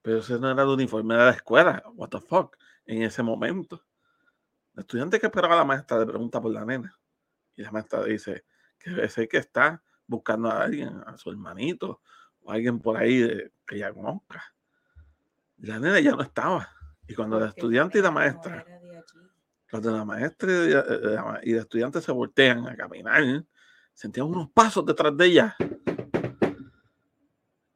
Pero 0.00 0.18
ese 0.18 0.38
no 0.38 0.50
era 0.50 0.62
el 0.62 0.68
uniforme 0.68 1.14
de 1.16 1.24
la 1.24 1.30
escuela. 1.30 1.82
What 1.94 2.10
the 2.10 2.20
fuck. 2.20 2.56
En 2.86 3.02
ese 3.02 3.22
momento. 3.22 3.84
El 4.74 4.80
estudiante 4.80 5.18
que 5.18 5.26
esperaba 5.26 5.54
a 5.54 5.58
la 5.58 5.64
maestra 5.64 5.98
le 5.98 6.06
pregunta 6.06 6.40
por 6.40 6.52
la 6.52 6.64
nena. 6.64 6.96
Y 7.56 7.62
la 7.62 7.72
maestra 7.72 8.04
dice 8.04 8.44
que 8.78 9.08
ser 9.08 9.28
que 9.28 9.38
está 9.38 9.82
buscando 10.06 10.48
a 10.48 10.62
alguien, 10.62 11.02
a 11.04 11.18
su 11.18 11.30
hermanito, 11.30 12.00
o 12.40 12.50
a 12.50 12.54
alguien 12.54 12.78
por 12.78 12.96
ahí 12.96 13.18
de- 13.18 13.52
que 13.66 13.76
ella 13.76 13.92
conozca. 13.92 14.42
La 15.58 15.78
nena 15.78 15.98
ya 16.00 16.12
no 16.12 16.22
estaba. 16.22 16.68
Y 17.06 17.14
cuando 17.14 17.38
la 17.38 17.46
Porque 17.46 17.60
estudiante 17.60 17.98
y 17.98 18.02
la 18.02 18.10
maestra, 18.10 18.64
cuando 19.70 19.90
la 19.96 20.04
maestra 20.04 20.50
y 20.52 20.70
la, 20.70 20.80
eh, 20.80 21.16
ma- 21.22 21.40
y 21.42 21.52
la 21.54 21.60
estudiante 21.62 22.00
se 22.00 22.12
voltean 22.12 22.68
a 22.68 22.76
caminar, 22.76 23.22
sentían 23.98 24.28
unos 24.28 24.48
pasos 24.50 24.86
detrás 24.86 25.16
de 25.16 25.26
ella. 25.26 25.56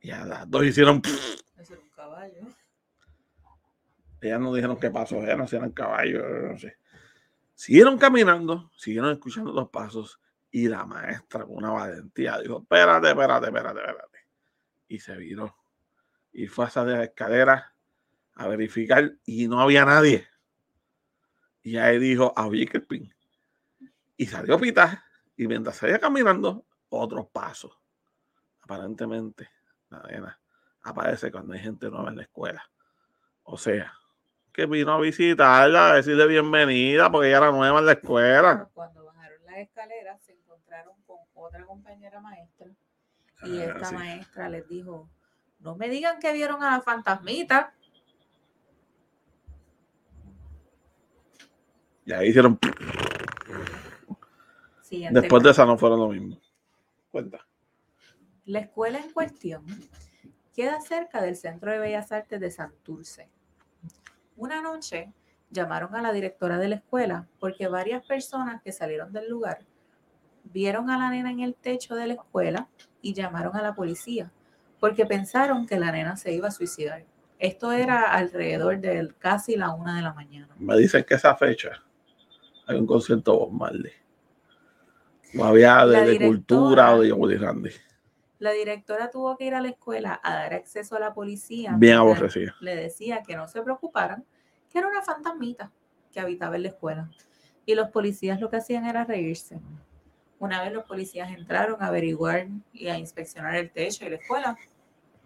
Y 0.01 0.13
a 0.13 0.25
las 0.25 0.49
dos 0.49 0.65
hicieron. 0.65 1.03
Eso 1.59 1.75
era 1.75 1.83
un 1.83 1.91
caballo. 1.91 2.47
Ellas 4.21 4.41
no 4.41 4.55
dijeron 4.55 4.79
qué 4.79 4.89
pasó, 4.89 5.17
ellas 5.17 5.37
no 5.37 5.45
hacían 5.45 5.73
caballo, 5.73 6.23
no 6.53 6.57
sé. 6.57 6.77
Siguieron 7.57 7.99
caminando, 7.99 8.71
siguieron 8.77 9.11
escuchando 9.11 9.53
los 9.53 9.69
pasos 9.71 10.21
y 10.53 10.69
la 10.69 10.87
maestra 10.87 11.45
con 11.45 11.57
una 11.57 11.71
valentía 11.71 12.39
dijo, 12.39 12.61
espérate, 12.61 13.09
espérate, 13.09 13.47
espérate, 13.47 13.81
espérate. 13.81 14.19
Y 14.87 15.01
se 15.01 15.17
viró. 15.17 15.57
Y 16.33 16.47
fue 16.47 16.67
hacia 16.67 16.85
las 16.85 17.09
escaleras 17.09 17.65
a 18.35 18.47
verificar 18.47 19.13
y 19.25 19.49
no 19.49 19.61
había 19.61 19.85
nadie. 19.85 20.29
Y 21.63 21.79
ahí 21.79 21.99
dijo, 21.99 22.33
a 22.37 22.49
pin. 22.89 23.13
Y 24.17 24.27
salió 24.27 24.61
Pita 24.61 25.05
Y 25.37 25.47
mientras 25.47 25.77
seguía 25.77 25.99
caminando, 25.99 26.65
otros 26.89 27.27
pasos. 27.29 27.77
Aparentemente, 28.63 29.49
la 29.91 30.01
nena 30.03 30.39
aparece 30.83 31.31
cuando 31.33 31.55
hay 31.55 31.61
gente 31.61 31.89
nueva 31.91 32.11
en 32.11 32.17
la 32.17 32.23
escuela. 32.23 32.63
O 33.45 33.57
sea, 33.57 33.93
que 34.53 34.67
vino 34.67 34.93
a 34.93 35.01
visitarla, 35.01 35.93
a 35.93 35.95
decirle 35.97 36.27
bienvenida, 36.27 37.11
porque 37.11 37.29
ella 37.29 37.39
era 37.39 37.51
nueva 37.51 37.79
en 37.81 37.87
la 37.87 37.93
escuela. 37.93 38.69
Cuando 38.75 39.05
bajaron 39.05 39.45
las 39.47 39.59
escaleras, 39.59 40.21
se 40.23 40.33
encontraron 40.33 40.95
con 41.07 41.19
otra 41.35 41.65
compañera 41.65 42.21
maestra. 42.21 42.67
Y 43.45 43.61
Ah, 43.61 43.65
esta 43.65 43.85
sí. 43.87 43.95
maestra 43.95 44.49
les 44.49 44.69
dijo, 44.69 45.09
no 45.61 45.75
me 45.77 45.89
digan 45.89 46.21
que 46.21 46.33
vieron 46.33 46.63
a 46.63 46.71
la 46.73 46.81
fantasmita. 46.83 47.75
Y 52.05 52.13
ahí 52.13 52.29
hicieron. 52.29 52.59
Siguiente 54.93 55.23
Después 55.23 55.43
de 55.43 55.51
esa 55.53 55.65
no 55.65 55.79
fueron 55.79 56.01
lo 56.01 56.09
mismo. 56.09 56.39
Cuenta. 57.11 57.47
La 58.45 58.59
escuela 58.59 58.99
en 58.99 59.11
cuestión 59.11 59.65
queda 60.55 60.83
cerca 60.83 61.23
del 61.23 61.35
Centro 61.35 61.73
de 61.73 61.79
Bellas 61.79 62.13
Artes 62.13 62.39
de 62.39 62.51
Santurce. 62.51 63.31
Una 64.37 64.61
noche 64.61 65.11
llamaron 65.49 65.97
a 65.97 66.03
la 66.03 66.13
directora 66.13 66.59
de 66.59 66.69
la 66.69 66.75
escuela 66.75 67.27
porque 67.41 67.69
varias 67.69 68.05
personas 68.05 68.61
que 68.61 68.71
salieron 68.71 69.15
del 69.15 69.31
lugar 69.31 69.61
vieron 70.45 70.91
a 70.91 70.99
la 70.99 71.09
nena 71.09 71.31
en 71.31 71.41
el 71.41 71.55
techo 71.55 71.95
de 71.95 72.09
la 72.09 72.13
escuela 72.13 72.69
y 73.01 73.15
llamaron 73.15 73.57
a 73.57 73.63
la 73.63 73.75
policía 73.75 74.31
porque 74.79 75.07
pensaron 75.07 75.67
que 75.67 75.79
la 75.79 75.91
nena 75.91 76.19
se 76.19 76.35
iba 76.35 76.49
a 76.49 76.51
suicidar. 76.51 77.07
Esto 77.39 77.73
era 77.73 78.13
alrededor 78.13 78.79
de 78.79 79.11
casi 79.19 79.57
la 79.57 79.73
una 79.73 79.97
de 79.97 80.03
la 80.03 80.13
mañana. 80.13 80.55
Me 80.59 80.77
dicen 80.77 81.03
que 81.05 81.15
esa 81.15 81.35
fecha 81.35 81.83
hay 82.67 82.77
un 82.77 82.87
concierto 82.87 83.39
Bob 83.39 83.53
Marley. 83.53 84.02
O 85.39 85.45
había 85.45 85.87
de, 85.87 86.19
de 86.19 86.27
cultura 86.27 86.95
o 86.95 87.01
de 87.01 87.13
Woody 87.13 87.37
Randy. 87.37 87.71
La 88.39 88.51
directora 88.51 89.09
tuvo 89.09 89.37
que 89.37 89.45
ir 89.45 89.55
a 89.55 89.61
la 89.61 89.69
escuela 89.69 90.21
a 90.23 90.35
dar 90.35 90.55
acceso 90.55 90.97
a 90.97 90.99
la 91.01 91.15
policía. 91.15 91.75
Bien 91.77 91.99
aborrecida. 91.99 92.57
Le 92.61 92.75
decía 92.75 93.23
que 93.23 93.37
no 93.37 93.47
se 93.47 93.63
preocuparan, 93.63 94.25
que 94.69 94.79
era 94.79 94.89
una 94.89 95.03
fantasmita 95.03 95.71
que 96.11 96.19
habitaba 96.19 96.57
en 96.57 96.63
la 96.63 96.69
escuela. 96.69 97.09
Y 97.65 97.75
los 97.75 97.89
policías 97.91 98.41
lo 98.41 98.51
que 98.51 98.57
hacían 98.57 98.85
era 98.85 99.05
reírse. 99.05 99.61
Una 100.41 100.61
vez 100.61 100.73
los 100.73 100.83
policías 100.83 101.31
entraron 101.31 101.81
a 101.81 101.87
averiguar 101.87 102.49
y 102.73 102.89
a 102.89 102.99
inspeccionar 102.99 103.55
el 103.55 103.71
techo 103.71 104.05
y 104.05 104.11
la 104.11 104.17
escuela, 104.17 104.57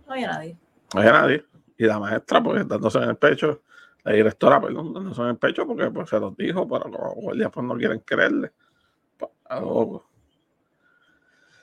no 0.06 0.12
había 0.12 0.28
nadie. 0.28 0.58
No 0.92 1.00
había 1.00 1.12
nadie. 1.12 1.44
Y 1.78 1.84
la 1.84 1.98
maestra, 1.98 2.42
pues 2.42 2.68
dándose 2.68 2.98
en 2.98 3.08
el 3.08 3.16
pecho. 3.16 3.62
La 4.04 4.12
directora, 4.12 4.60
perdón, 4.60 4.92
dándose 4.92 5.22
en 5.22 5.28
el 5.28 5.36
pecho 5.38 5.66
porque 5.66 5.90
pues, 5.90 6.10
se 6.10 6.20
los 6.20 6.36
dijo, 6.36 6.68
pero 6.68 6.88
los 6.90 7.14
guardias 7.14 7.50
pues, 7.50 7.66
no 7.66 7.76
quieren 7.76 8.00
creerle. 8.00 8.52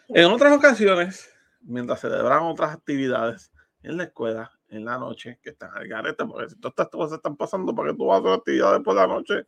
En 0.08 0.26
otras 0.26 0.54
ocasiones, 0.54 1.30
mientras 1.62 2.02
celebraban 2.02 2.43
otras 2.43 2.74
actividades 2.74 3.52
en 3.82 3.98
la 3.98 4.04
escuela, 4.04 4.52
en 4.69 4.86
la 4.86 4.98
noche, 4.98 5.39
que 5.41 5.52
están 5.52 5.72
al 5.76 5.88
garete, 5.88 6.26
porque 6.26 6.50
si 6.50 6.56
todas 6.56 6.74
estas 6.74 6.89
cosas 6.89 7.17
están 7.17 7.36
pasando, 7.36 7.76
¿para 7.76 7.91
qué 7.91 7.98
tú 7.98 8.06
vas 8.06 8.17
a 8.17 8.19
hacer 8.22 8.34
actividades 8.34 8.82
por 8.82 8.96
la 8.96 9.08
noche? 9.08 9.46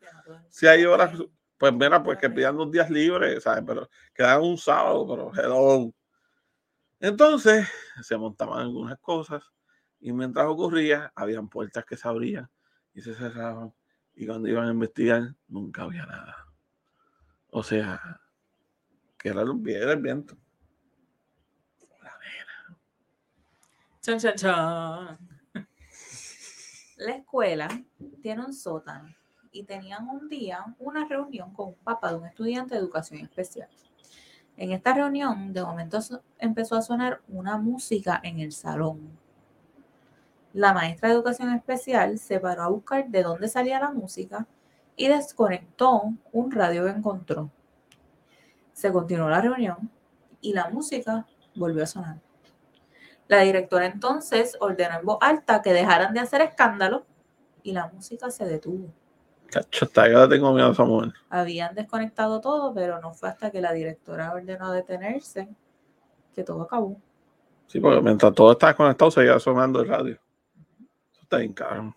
Si 0.50 0.68
hay 0.68 0.86
horas, 0.86 1.12
pues 1.58 1.74
mira, 1.74 2.04
pues 2.04 2.18
que 2.18 2.30
pidan 2.30 2.58
dos 2.58 2.72
días 2.72 2.90
libres, 2.90 3.44
¿sabes? 3.44 3.64
Pero 3.66 3.90
quedan 4.14 4.42
un 4.42 4.58
sábado, 4.58 5.08
pero 5.08 5.32
hello. 5.34 5.92
Entonces, 7.00 7.68
se 8.02 8.18
montaban 8.18 8.60
algunas 8.60 9.00
cosas 9.00 9.44
y 10.00 10.12
mientras 10.12 10.46
ocurría, 10.48 11.12
habían 11.16 11.50
puertas 11.50 11.86
que 11.86 11.98
se 11.98 12.08
abrían 12.08 12.50
y 12.94 13.02
se 13.02 13.16
cerraban. 13.16 13.74
Y 14.14 14.26
cuando 14.26 14.48
iban 14.48 14.68
a 14.68 14.72
investigar, 14.72 15.36
nunca 15.48 15.84
había 15.84 16.06
nada. 16.06 16.46
O 17.50 17.64
sea, 17.64 18.22
que 19.26 19.30
era 19.32 19.42
el, 19.42 19.54
vi- 19.56 19.74
era 19.74 19.94
el 19.94 20.02
viento. 20.04 20.38
Chan, 24.00 24.20
chan, 24.20 24.36
chan. 24.36 25.18
La 26.98 27.12
escuela 27.16 27.68
tiene 28.22 28.46
un 28.46 28.54
sótano 28.54 29.10
y 29.52 29.64
tenían 29.64 30.08
un 30.08 30.30
día 30.30 30.64
una 30.78 31.08
reunión 31.08 31.52
con 31.54 31.70
un 31.70 31.74
papá 31.84 32.10
de 32.12 32.20
un 32.20 32.28
estudiante 32.28 32.76
de 32.76 32.82
educación 32.82 33.20
especial. 33.22 33.68
En 34.58 34.72
esta 34.72 34.94
reunión, 34.94 35.54
de 35.54 35.64
momento 35.64 35.98
empezó 36.38 36.76
a 36.76 36.84
sonar 36.84 37.22
una 37.28 37.58
música 37.58 38.22
en 38.24 38.40
el 38.42 38.52
salón. 38.52 39.18
La 40.54 40.72
maestra 40.72 41.10
de 41.10 41.16
educación 41.16 41.52
especial 41.52 42.20
se 42.20 42.40
paró 42.40 42.62
a 42.62 42.68
buscar 42.70 43.08
de 43.10 43.24
dónde 43.24 43.48
salía 43.48 43.80
la 43.80 43.90
música 43.90 44.46
y 44.96 45.08
desconectó 45.08 46.14
un 46.32 46.52
radio 46.52 46.84
que 46.84 46.92
encontró. 46.92 47.50
Se 48.76 48.92
continuó 48.92 49.30
la 49.30 49.40
reunión 49.40 49.90
y 50.42 50.52
la 50.52 50.70
música 50.70 51.26
volvió 51.56 51.84
a 51.84 51.88
sonar. 51.88 52.18
La 53.30 53.40
directora 53.40 53.86
entonces 53.86 54.58
ordenó 54.60 55.00
en 55.00 55.06
voz 55.06 55.18
alta 55.22 55.62
que 55.62 55.72
dejaran 55.72 56.14
de 56.14 56.20
hacer 56.20 56.42
escándalo 56.42 57.06
y 57.64 57.72
la 57.72 57.88
música 57.88 58.30
se 58.30 58.46
detuvo. 58.46 58.94
Hasta 59.56 60.10
yo 60.10 60.28
tengo 60.28 60.52
miedo 60.52 60.74
mujer. 60.86 61.14
Habían 61.30 61.74
desconectado 61.74 62.42
todo, 62.42 62.74
pero 62.74 63.00
no 63.00 63.14
fue 63.14 63.30
hasta 63.30 63.50
que 63.50 63.62
la 63.62 63.72
directora 63.72 64.34
ordenó 64.34 64.74
detenerse 64.74 65.48
que 66.34 66.44
todo 66.44 66.64
acabó. 66.64 67.00
Sí, 67.68 67.80
porque 67.80 68.02
mientras 68.02 68.34
todo 68.34 68.52
estaba 68.52 68.76
conectado, 68.76 69.10
seguía 69.10 69.40
sonando 69.40 69.80
el 69.80 69.88
radio. 69.88 70.20
Eso 71.14 71.22
está 71.22 71.38
bien 71.38 71.54
caro. 71.54 71.96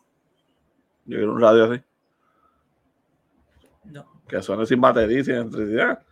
Yo 1.07 1.17
quiero 1.17 1.33
un 1.33 1.41
radio 1.41 1.64
así, 1.73 1.83
No. 3.83 4.07
que 4.29 4.41
suene 4.43 4.64
sin 4.64 4.81
batería 4.81 5.25
sin 5.25 5.35
electricidad. 5.35 6.03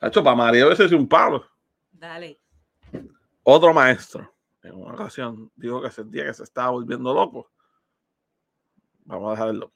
Chacho, 0.00 0.24
para 0.24 0.36
María 0.36 0.64
a 0.64 0.68
veces 0.68 0.86
es 0.86 0.92
un 0.92 1.06
palo. 1.06 1.46
Dale. 1.92 2.40
Otro 3.42 3.74
maestro, 3.74 4.34
en 4.62 4.74
una 4.74 4.94
ocasión, 4.94 5.52
dijo 5.54 5.82
que 5.82 5.90
sentía 5.90 6.24
que 6.24 6.34
se 6.34 6.42
estaba 6.42 6.70
volviendo 6.70 7.12
loco. 7.12 7.52
Vamos 9.04 9.28
a 9.28 9.32
dejarlo. 9.32 9.74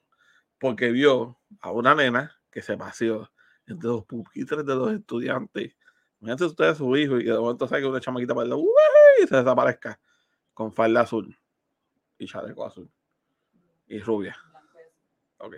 Porque 0.57 0.91
vio 0.91 1.39
a 1.59 1.71
una 1.71 1.93
nena 1.93 2.35
que 2.49 2.61
se 2.61 2.75
paseó 2.75 3.29
entre 3.67 3.89
los 3.89 4.05
pupitres 4.05 4.65
de 4.65 4.75
los 4.75 4.91
estudiantes. 4.93 5.75
Imagínense 6.19 6.45
ustedes 6.45 6.77
su 6.77 6.95
hijo 6.97 7.19
y 7.19 7.25
de 7.25 7.37
momento 7.37 7.67
sabe 7.67 7.81
que 7.81 7.87
una 7.87 7.99
chamaquita 7.99 8.33
para 8.33 8.45
el 8.45 8.49
lado, 8.49 8.63
y 9.21 9.27
se 9.27 9.35
desaparezca 9.35 9.99
con 10.53 10.71
falda 10.71 11.01
azul 11.01 11.37
y 12.17 12.25
chaleco 12.25 12.65
azul 12.65 12.89
y 13.87 13.99
rubia. 13.99 14.35
Ok. 15.37 15.55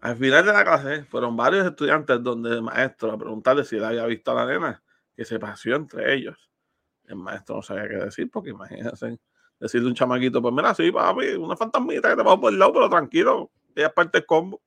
Al 0.00 0.16
final 0.16 0.44
de 0.44 0.52
la 0.52 0.64
clase 0.64 1.04
fueron 1.04 1.36
varios 1.36 1.66
estudiantes 1.66 2.22
donde 2.22 2.50
el 2.50 2.62
maestro 2.62 3.12
a 3.12 3.18
preguntarle 3.18 3.64
si 3.64 3.76
él 3.76 3.84
había 3.84 4.04
visto 4.06 4.30
a 4.30 4.34
la 4.34 4.46
nena 4.46 4.82
que 5.16 5.24
se 5.24 5.38
paseó 5.38 5.76
entre 5.76 6.14
ellos. 6.14 6.50
El 7.04 7.16
maestro 7.16 7.56
no 7.56 7.62
sabía 7.62 7.88
qué 7.88 7.96
decir 7.96 8.30
porque 8.30 8.50
imagínense 8.50 9.18
decirle 9.58 9.86
a 9.86 9.90
un 9.90 9.94
chamaquito, 9.94 10.42
pues 10.42 10.54
mira, 10.54 10.74
sí, 10.74 10.90
papi, 10.90 11.34
una 11.34 11.56
fantasmita 11.56 12.10
que 12.10 12.16
te 12.16 12.24
pasó 12.24 12.40
por 12.40 12.52
el 12.52 12.58
lado, 12.58 12.72
pero 12.72 12.90
tranquilo, 12.90 13.50
ella 13.74 13.86
es 13.88 13.92
parte 13.92 14.18
del 14.18 14.26
combo. 14.26 14.60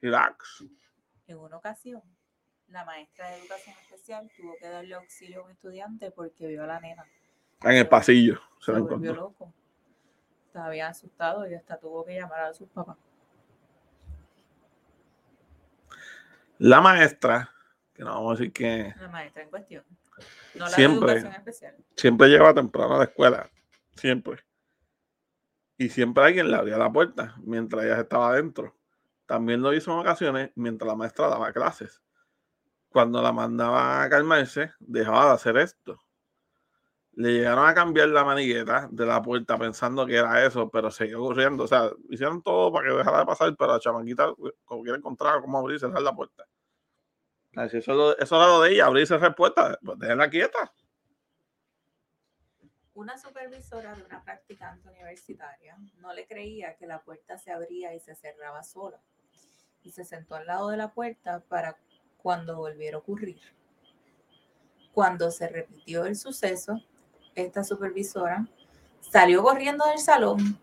Relax. 0.00 0.64
En 1.26 1.38
una 1.38 1.56
ocasión, 1.56 2.02
la 2.68 2.84
maestra 2.84 3.30
de 3.30 3.38
educación 3.38 3.76
especial 3.82 4.30
tuvo 4.36 4.54
que 4.60 4.68
darle 4.68 4.94
auxilio 4.94 5.40
a 5.40 5.44
un 5.44 5.50
estudiante 5.50 6.10
porque 6.10 6.46
vio 6.46 6.64
a 6.64 6.66
la 6.66 6.80
nena. 6.80 7.04
En 7.62 7.72
el 7.72 7.88
pasillo 7.88 8.40
se 8.60 8.66
Se 8.66 8.72
la 8.72 8.78
volvió 8.80 8.96
encontró. 8.96 9.14
loco. 9.14 9.54
Estaba 10.46 10.70
bien 10.70 10.86
asustado 10.86 11.48
y 11.48 11.54
hasta 11.54 11.78
tuvo 11.78 12.04
que 12.04 12.14
llamar 12.14 12.40
a 12.40 12.54
sus 12.54 12.68
papás. 12.68 12.96
La 16.58 16.80
maestra, 16.80 17.50
que 17.94 18.02
no 18.02 18.10
vamos 18.10 18.32
a 18.32 18.36
decir 18.38 18.52
que 18.52 18.94
La 18.98 19.08
maestra 19.08 19.42
en 19.42 19.50
cuestión. 19.50 19.84
No 20.54 20.64
la 20.64 20.70
Siempre. 20.70 21.18
especial. 21.18 21.76
siempre 21.96 22.28
llegaba 22.28 22.54
temprano 22.54 22.96
a 22.96 22.98
la 22.98 23.04
escuela, 23.04 23.48
siempre. 23.94 24.44
Y 25.76 25.88
siempre 25.90 26.24
alguien 26.24 26.50
le 26.50 26.56
abría 26.56 26.76
la 26.76 26.92
puerta 26.92 27.36
mientras 27.44 27.84
ella 27.84 28.00
estaba 28.00 28.30
adentro. 28.30 28.74
También 29.26 29.62
lo 29.62 29.72
hizo 29.72 29.92
en 29.92 29.98
ocasiones 29.98 30.50
mientras 30.56 30.88
la 30.88 30.96
maestra 30.96 31.28
daba 31.28 31.52
clases. 31.52 32.02
Cuando 32.88 33.22
la 33.22 33.30
mandaba 33.32 34.02
a 34.02 34.08
calmarse, 34.08 34.72
dejaba 34.80 35.26
de 35.26 35.32
hacer 35.34 35.56
esto. 35.58 36.00
Le 37.12 37.32
llegaron 37.32 37.68
a 37.68 37.74
cambiar 37.74 38.08
la 38.08 38.24
manigueta 38.24 38.88
de 38.90 39.04
la 39.04 39.20
puerta 39.22 39.58
pensando 39.58 40.06
que 40.06 40.16
era 40.16 40.44
eso, 40.44 40.70
pero 40.70 40.90
siguió 40.90 41.22
ocurriendo. 41.22 41.64
O 41.64 41.66
sea, 41.68 41.90
hicieron 42.08 42.42
todo 42.42 42.72
para 42.72 42.88
que 42.88 42.94
dejara 42.96 43.18
de 43.20 43.26
pasar, 43.26 43.54
pero 43.56 43.72
la 43.72 43.78
chamaquita, 43.80 44.32
como 44.64 44.82
quiera 44.82 44.98
encontrar 44.98 45.40
cómo 45.42 45.58
abrir 45.58 45.78
cerrar 45.78 46.00
la 46.00 46.14
puerta. 46.14 46.47
Eso, 47.64 48.16
eso 48.18 48.36
era 48.36 48.46
lo 48.46 48.60
de 48.62 48.72
ella, 48.72 48.86
abrir 48.86 49.04
y 49.04 49.06
cerrar 49.06 49.34
puertas, 49.34 49.78
pues 49.84 49.98
déjenla 49.98 50.30
quieta. 50.30 50.72
Una 52.94 53.16
supervisora 53.16 53.94
de 53.94 54.02
una 54.02 54.24
practicante 54.24 54.88
universitaria 54.88 55.76
no 55.98 56.12
le 56.12 56.26
creía 56.26 56.76
que 56.76 56.86
la 56.86 57.00
puerta 57.00 57.38
se 57.38 57.52
abría 57.52 57.94
y 57.94 58.00
se 58.00 58.14
cerraba 58.14 58.62
sola. 58.64 59.00
Y 59.82 59.92
se 59.92 60.04
sentó 60.04 60.34
al 60.34 60.46
lado 60.46 60.70
de 60.70 60.76
la 60.76 60.92
puerta 60.92 61.40
para 61.48 61.76
cuando 62.16 62.56
volviera 62.56 62.96
a 62.96 63.00
ocurrir. 63.00 63.40
Cuando 64.92 65.30
se 65.30 65.48
repitió 65.48 66.06
el 66.06 66.16
suceso, 66.16 66.82
esta 67.36 67.62
supervisora 67.62 68.48
salió 69.00 69.42
corriendo 69.44 69.86
del 69.86 69.98
salón 69.98 70.60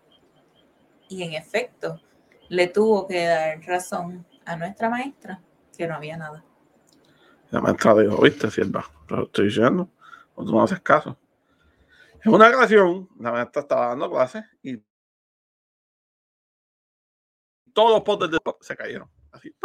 y 1.08 1.22
en 1.22 1.32
efecto 1.32 2.00
le 2.48 2.68
tuvo 2.68 3.06
que 3.06 3.24
dar 3.24 3.60
razón 3.62 4.26
a 4.44 4.56
nuestra 4.56 4.90
maestra 4.90 5.40
que 5.76 5.86
no 5.86 5.94
había 5.94 6.16
nada. 6.16 6.44
La 7.56 7.62
maestra 7.62 7.94
dijo, 7.94 8.20
viste, 8.20 8.50
sierva, 8.50 8.84
pero 9.08 9.22
estoy 9.22 9.46
diciendo, 9.46 9.88
o 10.34 10.44
tú 10.44 10.52
no 10.52 10.62
haces 10.62 10.78
caso. 10.80 11.18
En 12.22 12.34
una 12.34 12.48
ocasión, 12.50 13.08
la 13.18 13.32
maestra 13.32 13.62
estaba 13.62 13.86
dando 13.86 14.10
clases 14.10 14.44
y 14.62 14.76
todos 17.72 17.92
los 17.92 18.02
potes 18.02 18.30
de 18.30 18.38
se 18.60 18.76
cayeron. 18.76 19.08
Así, 19.32 19.56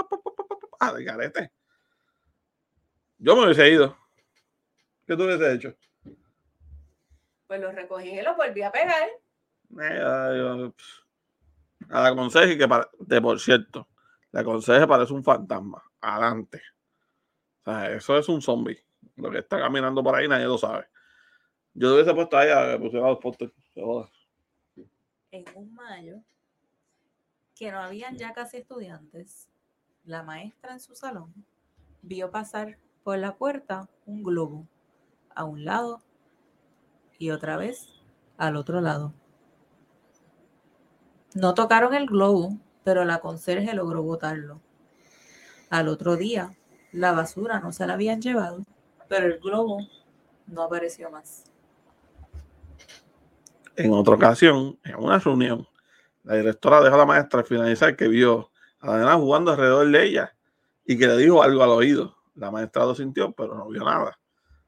ah, 0.80 0.93
de 0.93 1.04
carete. 1.04 1.51
Yo 3.17 3.36
me 3.36 3.43
hubiese 3.43 3.69
ido. 3.69 3.97
¿Qué 5.06 5.17
tú 5.17 5.25
hubiese 5.25 5.51
hecho? 5.51 5.75
Pues 7.45 7.60
lo 7.60 7.73
recogí 7.73 8.12
y 8.12 8.21
lo 8.21 8.38
volví 8.38 8.62
a 8.62 8.71
pegar. 8.71 9.10
Eh, 9.82 10.71
a 11.89 12.01
la 12.04 12.15
conseje 12.15 12.58
que, 12.58 12.69
de 12.99 13.21
por 13.21 13.38
cierto, 13.38 13.89
la 14.32 14.45
conseje 14.45 14.88
parece 14.88 15.12
un 15.12 15.25
fantasma. 15.25 15.84
Adelante. 15.99 16.62
Eso 17.65 18.17
es 18.17 18.28
un 18.30 18.41
zombie. 18.41 18.84
Lo 19.15 19.30
que 19.30 19.39
está 19.39 19.60
caminando 19.60 20.04
por 20.04 20.15
ahí 20.15 20.28
nadie 20.28 20.45
lo 20.45 20.58
sabe. 20.58 20.86
Yo 21.74 21.89
lo 21.89 21.95
hubiese 21.95 22.13
puesto 22.13 22.38
ahí 22.38 22.50
a 22.50 22.78
los 22.78 23.19
postes. 23.19 23.52
En 25.32 25.45
un 25.56 25.74
mayo, 25.74 26.21
que 27.56 27.71
no 27.71 27.80
habían 27.80 28.17
ya 28.17 28.34
casi 28.34 28.58
estudiantes, 28.58 29.47
la 30.04 30.24
maestra 30.24 30.74
en 30.74 30.80
su 30.80 30.95
salón 30.95 31.34
vio 32.02 32.32
pasar 32.32 32.78
por 33.04 33.17
la 33.17 33.36
puerta 33.36 33.88
un 34.06 34.24
globo 34.24 34.67
a 35.36 35.45
un 35.45 35.63
lado 35.63 36.02
y 37.17 37.30
otra 37.30 37.56
vez 37.58 37.88
al 38.38 38.56
otro 38.56 38.82
lado. 38.82 39.13
No 41.34 41.54
tocaron 41.54 41.93
el 41.93 42.08
globo, 42.08 42.58
pero 42.84 43.06
la 43.06 43.19
conserje 43.19 43.74
logró 43.74 44.04
botarlo. 44.04 44.60
Al 45.69 45.88
otro 45.88 46.17
día, 46.17 46.58
la 46.91 47.12
basura 47.12 47.60
no 47.60 47.71
se 47.71 47.88
la 47.88 47.93
habían 47.93 48.21
llevado, 48.21 48.63
pero 49.08 49.27
el 49.27 49.39
globo 49.39 49.80
no 50.47 50.63
apareció 50.63 51.10
más. 51.10 51.45
En 53.75 53.93
otra 53.93 54.15
ocasión, 54.15 54.77
en 54.84 54.95
una 54.95 55.17
reunión, 55.19 55.67
la 56.23 56.36
directora 56.36 56.82
dejó 56.82 56.95
a 56.95 56.99
la 56.99 57.06
maestra 57.06 57.39
al 57.39 57.45
finalizar 57.45 57.95
que 57.95 58.08
vio 58.08 58.51
a 58.80 58.88
la 58.88 58.97
nena 58.97 59.15
jugando 59.15 59.51
alrededor 59.51 59.89
de 59.89 60.04
ella 60.04 60.36
y 60.86 60.97
que 60.97 61.08
le 61.08 61.17
dijo 61.17 61.41
algo 61.41 61.63
al 61.63 61.69
oído. 61.69 62.17
La 62.36 62.51
maestra 62.51 62.86
lo 62.86 62.95
sintió, 62.95 63.32
pero 63.32 63.56
no 63.56 63.67
vio 63.69 63.84
nada. 63.84 64.19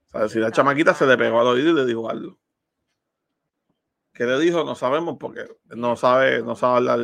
O 0.10 0.18
sea, 0.18 0.30
si 0.30 0.40
la 0.40 0.52
chamaquita 0.52 0.94
se 0.94 1.06
le 1.06 1.18
pegó 1.18 1.42
al 1.42 1.48
oído 1.48 1.72
y 1.72 1.74
le 1.74 1.86
dijo 1.86 2.10
algo. 2.10 2.38
¿Qué 4.14 4.26
le 4.26 4.40
dijo? 4.40 4.64
No 4.64 4.76
sabemos 4.76 5.18
porque 5.20 5.46
no 5.76 5.96
sabe, 5.96 6.44
no 6.44 6.56
sabe 6.56 6.78
hablar 6.78 7.00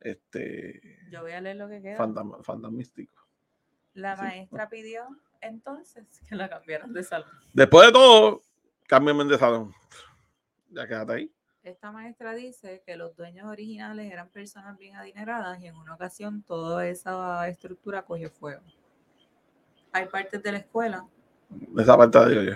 este 0.00 0.98
Yo 1.10 1.22
voy 1.22 1.32
a 1.32 1.40
leer 1.40 1.56
lo 1.56 1.68
que 1.68 1.80
queda. 1.80 1.96
fantasmístico. 1.96 3.23
La 3.94 4.16
maestra 4.16 4.68
pidió 4.68 5.06
entonces 5.40 6.04
que 6.28 6.34
la 6.34 6.48
cambiaran 6.48 6.92
de 6.92 7.02
salón. 7.04 7.28
Después 7.52 7.86
de 7.86 7.92
todo, 7.92 8.42
cámbiame 8.88 9.24
de 9.24 9.38
salón. 9.38 9.72
Ya 10.70 10.86
quédate 10.86 11.12
ahí. 11.12 11.32
Esta 11.62 11.92
maestra 11.92 12.34
dice 12.34 12.82
que 12.84 12.96
los 12.96 13.16
dueños 13.16 13.46
originales 13.46 14.12
eran 14.12 14.28
personas 14.28 14.76
bien 14.76 14.96
adineradas 14.96 15.60
y 15.62 15.68
en 15.68 15.76
una 15.76 15.94
ocasión 15.94 16.42
toda 16.42 16.86
esa 16.88 17.48
estructura 17.48 18.02
cogió 18.02 18.30
fuego. 18.30 18.62
Hay 19.92 20.06
partes 20.06 20.42
de 20.42 20.52
la 20.52 20.58
escuela. 20.58 21.06
Esa 21.78 21.96
parte 21.96 22.18
la 22.18 22.28
digo 22.28 22.42
yo. 22.42 22.54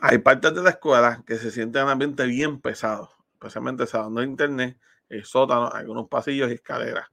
Hay 0.00 0.18
partes 0.18 0.54
de 0.54 0.62
la 0.62 0.70
escuela 0.70 1.24
que 1.26 1.36
se 1.36 1.50
sienten 1.50 1.80
en 1.80 1.86
un 1.86 1.92
ambiente 1.92 2.26
bien 2.26 2.60
pesado, 2.60 3.10
especialmente 3.32 3.86
salón 3.86 4.14
de 4.16 4.24
internet, 4.24 4.78
el 5.08 5.24
sótano, 5.24 5.70
algunos 5.72 6.08
pasillos 6.08 6.50
y 6.50 6.54
escaleras. 6.54 7.08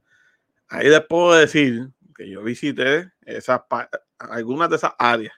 Ahí 0.67 0.89
les 0.89 1.05
puedo 1.05 1.33
decir 1.33 1.89
que 2.21 2.29
yo 2.29 2.43
visité 2.43 3.11
esas 3.21 3.61
algunas 4.19 4.69
de 4.69 4.75
esas 4.75 4.93
áreas 4.99 5.33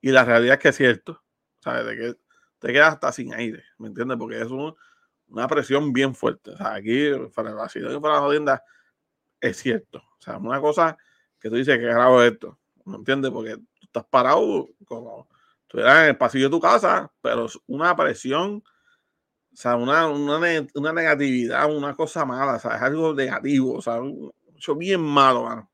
y 0.00 0.10
la 0.10 0.24
realidad 0.24 0.54
es 0.54 0.60
que 0.60 0.68
es 0.68 0.76
cierto, 0.76 1.22
¿sabes? 1.58 1.86
De 1.86 1.96
que 1.96 2.16
te 2.58 2.72
quedas 2.72 2.94
hasta 2.94 3.12
sin 3.12 3.34
aire, 3.34 3.64
¿me 3.78 3.88
entiendes? 3.88 4.16
Porque 4.16 4.40
es 4.40 4.48
una 4.50 5.48
presión 5.48 5.92
bien 5.92 6.14
fuerte. 6.14 6.52
O 6.52 6.56
sea, 6.56 6.74
aquí, 6.74 7.10
para 7.34 7.52
la 7.52 7.68
ciudad 7.68 8.00
para 8.00 8.14
la 8.14 8.20
jodienda, 8.20 8.64
es 9.40 9.56
cierto. 9.56 9.98
O 9.98 10.22
sea, 10.22 10.38
una 10.38 10.60
cosa 10.60 10.96
que 11.40 11.48
tú 11.48 11.56
dices 11.56 11.78
que 11.78 11.84
grabo 11.84 12.22
esto, 12.22 12.58
¿me 12.84 12.96
entiendes? 12.96 13.30
Porque 13.30 13.56
tú 13.56 13.82
estás 13.82 14.04
parado 14.04 14.68
como 14.86 15.28
estuvieras 15.62 16.02
en 16.02 16.08
el 16.10 16.16
pasillo 16.16 16.46
de 16.46 16.50
tu 16.50 16.60
casa, 16.60 17.12
pero 17.20 17.46
es 17.46 17.58
una 17.66 17.94
presión, 17.96 18.62
o 19.52 19.56
sea, 19.56 19.76
una, 19.76 20.08
una, 20.08 20.92
negatividad, 20.92 21.74
una 21.74 21.94
cosa 21.94 22.24
mala, 22.24 22.56
o 22.56 22.58
sea, 22.58 22.76
es 22.76 22.82
algo 22.82 23.14
negativo, 23.14 23.74
o 23.74 23.82
sea, 23.82 24.00
mucho 24.00 24.74
bien 24.76 25.00
malo, 25.00 25.44
mano. 25.44 25.69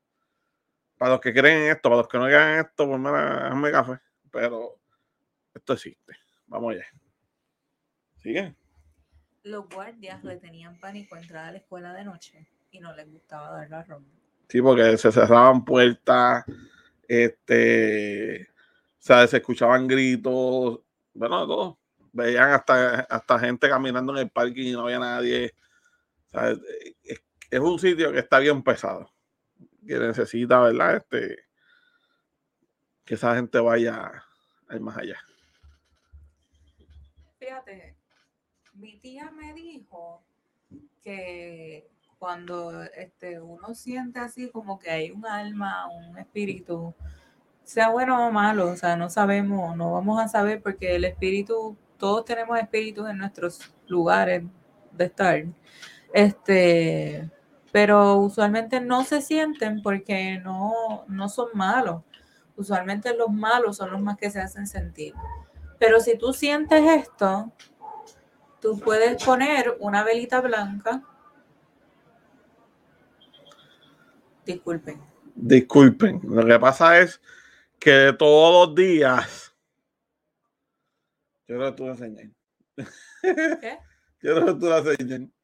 Para 0.97 1.11
los 1.11 1.21
que 1.21 1.33
creen 1.33 1.63
en 1.63 1.71
esto, 1.71 1.89
para 1.89 1.97
los 1.97 2.07
que 2.07 2.17
no 2.17 2.25
creen 2.25 2.49
en 2.49 2.59
esto, 2.65 2.87
pues 2.87 2.99
me 2.99 3.71
café, 3.71 3.99
pero 4.31 4.79
esto 5.53 5.73
existe. 5.73 6.17
Vamos 6.47 6.73
allá. 6.73 6.85
¿Sigue? 8.17 8.55
Los 9.43 9.69
guardias 9.69 10.23
le 10.23 10.37
tenían 10.37 10.79
pánico 10.79 11.15
a 11.15 11.19
entrar 11.19 11.45
a 11.45 11.51
la 11.51 11.57
escuela 11.59 11.93
de 11.93 12.03
noche 12.03 12.49
y 12.71 12.79
no 12.79 12.93
les 12.95 13.09
gustaba 13.11 13.51
dar 13.51 13.69
la 13.69 13.83
ronda. 13.83 14.09
Sí, 14.49 14.61
porque 14.61 14.97
se 14.97 15.11
cerraban 15.11 15.65
puertas, 15.65 16.45
este, 17.07 18.43
o 18.43 18.45
sea, 18.99 19.27
se 19.27 19.37
escuchaban 19.37 19.87
gritos, 19.87 20.79
bueno, 21.13 21.47
todo. 21.47 21.79
Veían 22.13 22.51
hasta, 22.51 23.01
hasta 23.01 23.39
gente 23.39 23.69
caminando 23.69 24.13
en 24.13 24.19
el 24.19 24.29
parque 24.29 24.61
y 24.61 24.71
no 24.71 24.81
había 24.85 24.99
nadie. 24.99 25.53
es, 27.03 27.21
es, 27.51 27.59
un 27.59 27.77
sitio 27.77 28.11
que 28.11 28.19
está 28.19 28.39
bien 28.39 28.63
pesado, 28.63 29.11
que 29.87 29.97
necesita, 29.99 30.59
¿verdad? 30.59 30.97
Este, 30.97 31.37
que 33.05 33.15
esa 33.15 33.35
gente 33.35 33.59
vaya 33.59 34.11
a 34.67 34.75
ir 34.75 34.81
más 34.81 34.97
allá 34.97 35.17
fíjate, 37.47 37.95
mi 38.73 38.97
tía 38.97 39.31
me 39.31 39.53
dijo 39.53 40.21
que 41.01 41.87
cuando 42.19 42.83
este, 42.83 43.39
uno 43.39 43.73
siente 43.73 44.19
así 44.19 44.49
como 44.49 44.77
que 44.79 44.89
hay 44.89 45.11
un 45.11 45.25
alma, 45.25 45.87
un 45.87 46.17
espíritu, 46.17 46.93
sea 47.63 47.89
bueno 47.89 48.27
o 48.27 48.31
malo, 48.31 48.71
o 48.71 48.75
sea, 48.75 48.97
no 48.97 49.09
sabemos, 49.09 49.77
no 49.77 49.93
vamos 49.93 50.21
a 50.21 50.27
saber 50.27 50.61
porque 50.61 50.95
el 50.95 51.05
espíritu, 51.05 51.77
todos 51.97 52.25
tenemos 52.25 52.59
espíritus 52.59 53.09
en 53.09 53.17
nuestros 53.17 53.73
lugares 53.87 54.43
de 54.91 55.05
estar, 55.05 55.45
este, 56.13 57.29
pero 57.77 58.15
usualmente 58.15 58.81
no 58.81 59.03
se 59.03 59.21
sienten 59.21 59.83
porque 59.83 60.39
no, 60.39 61.05
no 61.07 61.29
son 61.29 61.49
malos. 61.53 62.01
Usualmente 62.55 63.15
los 63.15 63.29
malos 63.29 63.77
son 63.77 63.91
los 63.91 64.01
más 64.01 64.17
que 64.17 64.31
se 64.31 64.41
hacen 64.41 64.65
sentir. 64.65 65.13
Pero 65.77 65.99
si 65.99 66.17
tú 66.17 66.33
sientes 66.33 66.81
esto, 66.83 67.53
tú 68.59 68.79
puedes 68.79 69.23
poner 69.23 69.77
una 69.79 70.03
velita 70.03 70.41
blanca. 70.41 71.03
Disculpen. 74.43 74.99
Disculpen. 75.35 76.21
Lo 76.23 76.47
que 76.47 76.57
pasa 76.57 76.97
es 76.97 77.21
que 77.77 78.11
todos 78.17 78.69
los 78.69 78.75
días. 78.75 79.55
Yo 81.47 81.57
creo 81.57 81.69
que 81.69 81.77
tú 81.77 81.85
lo 81.85 81.91
enseñas. 81.91 82.31
¿Qué? 83.21 83.77
Yo 84.23 84.33
creo 84.33 84.45
que 84.47 84.53
tú 84.53 84.65
lo 84.65 84.77
enseñas. 84.79 85.36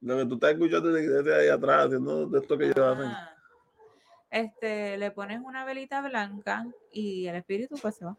Lo 0.00 0.16
que 0.16 0.26
tú 0.26 0.34
estás 0.34 0.52
escuchando 0.52 0.90
de 0.90 1.34
ahí 1.34 1.48
atrás, 1.48 1.86
haciendo 1.86 2.26
de 2.26 2.38
esto 2.38 2.56
que 2.56 2.70
hago. 2.70 3.02
Ah. 3.04 3.36
Este, 4.30 4.96
le 4.96 5.10
pones 5.10 5.40
una 5.42 5.64
velita 5.64 6.00
blanca 6.00 6.66
y 6.92 7.26
el 7.26 7.36
espíritu 7.36 7.76
pues 7.82 7.96
se 7.96 8.04
va. 8.04 8.16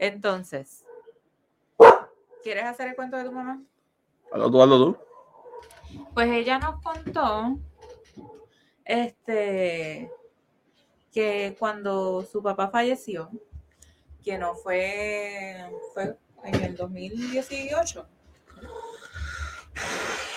Entonces, 0.00 0.84
¿quieres 2.42 2.64
hacer 2.64 2.88
el 2.88 2.96
cuento 2.96 3.16
de 3.16 3.24
tu 3.24 3.32
mamá? 3.32 3.62
Hazlo 4.32 4.50
tú, 4.50 4.62
hazlo 4.62 4.78
tú. 4.78 4.98
Pues 6.14 6.30
ella 6.30 6.58
nos 6.58 6.82
contó 6.82 7.58
este 8.84 10.10
que 11.12 11.56
cuando 11.58 12.22
su 12.24 12.42
papá 12.42 12.68
falleció, 12.68 13.30
que 14.22 14.36
no 14.38 14.54
fue, 14.54 15.70
fue 15.94 16.18
en 16.44 16.62
el 16.62 16.76
2018, 16.76 18.06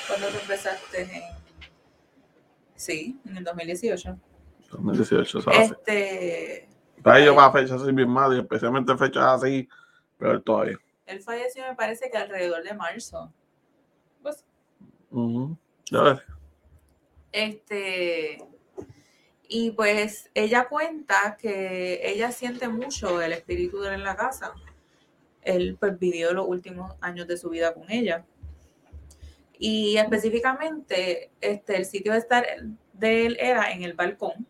cuando 0.09 0.27
tú 0.27 0.37
empezaste 0.41 1.01
en, 1.01 1.21
sí, 2.75 3.19
en 3.25 3.37
el 3.37 3.43
2018. 3.43 4.17
2018, 4.71 5.41
¿sabes? 5.41 5.71
Este, 5.71 6.67
para 7.01 7.19
ellos 7.19 7.35
para 7.35 7.51
fechas 7.51 7.81
así 7.81 7.91
bien 7.91 8.09
mal, 8.09 8.35
y 8.35 8.39
especialmente 8.39 8.97
fechas 8.97 9.23
así, 9.23 9.69
pero 10.17 10.41
todavía. 10.41 10.77
Él 11.05 11.21
falleció, 11.21 11.63
me 11.67 11.75
parece 11.75 12.09
que 12.11 12.17
alrededor 12.17 12.63
de 12.63 12.73
marzo. 12.73 13.31
Pues. 14.21 14.45
Este. 17.31 18.43
Y 19.47 19.71
pues 19.71 20.29
ella 20.35 20.67
cuenta 20.67 21.35
que 21.39 22.01
ella 22.03 22.31
siente 22.31 22.67
mucho 22.67 23.21
el 23.21 23.33
espíritu 23.33 23.79
de 23.79 23.89
él 23.89 23.93
en 23.95 24.03
la 24.03 24.15
casa. 24.15 24.53
Él 25.41 25.77
pues 25.79 25.97
vivió 25.97 26.33
los 26.33 26.47
últimos 26.47 26.93
años 27.01 27.27
de 27.27 27.37
su 27.37 27.49
vida 27.49 27.73
con 27.73 27.89
ella. 27.89 28.25
Y 29.59 29.97
específicamente, 29.97 31.31
este, 31.41 31.75
el 31.75 31.85
sitio 31.85 32.13
de 32.13 32.19
estar 32.19 32.45
de 32.93 33.25
él 33.25 33.37
era 33.39 33.71
en 33.71 33.83
el 33.83 33.93
balcón 33.93 34.47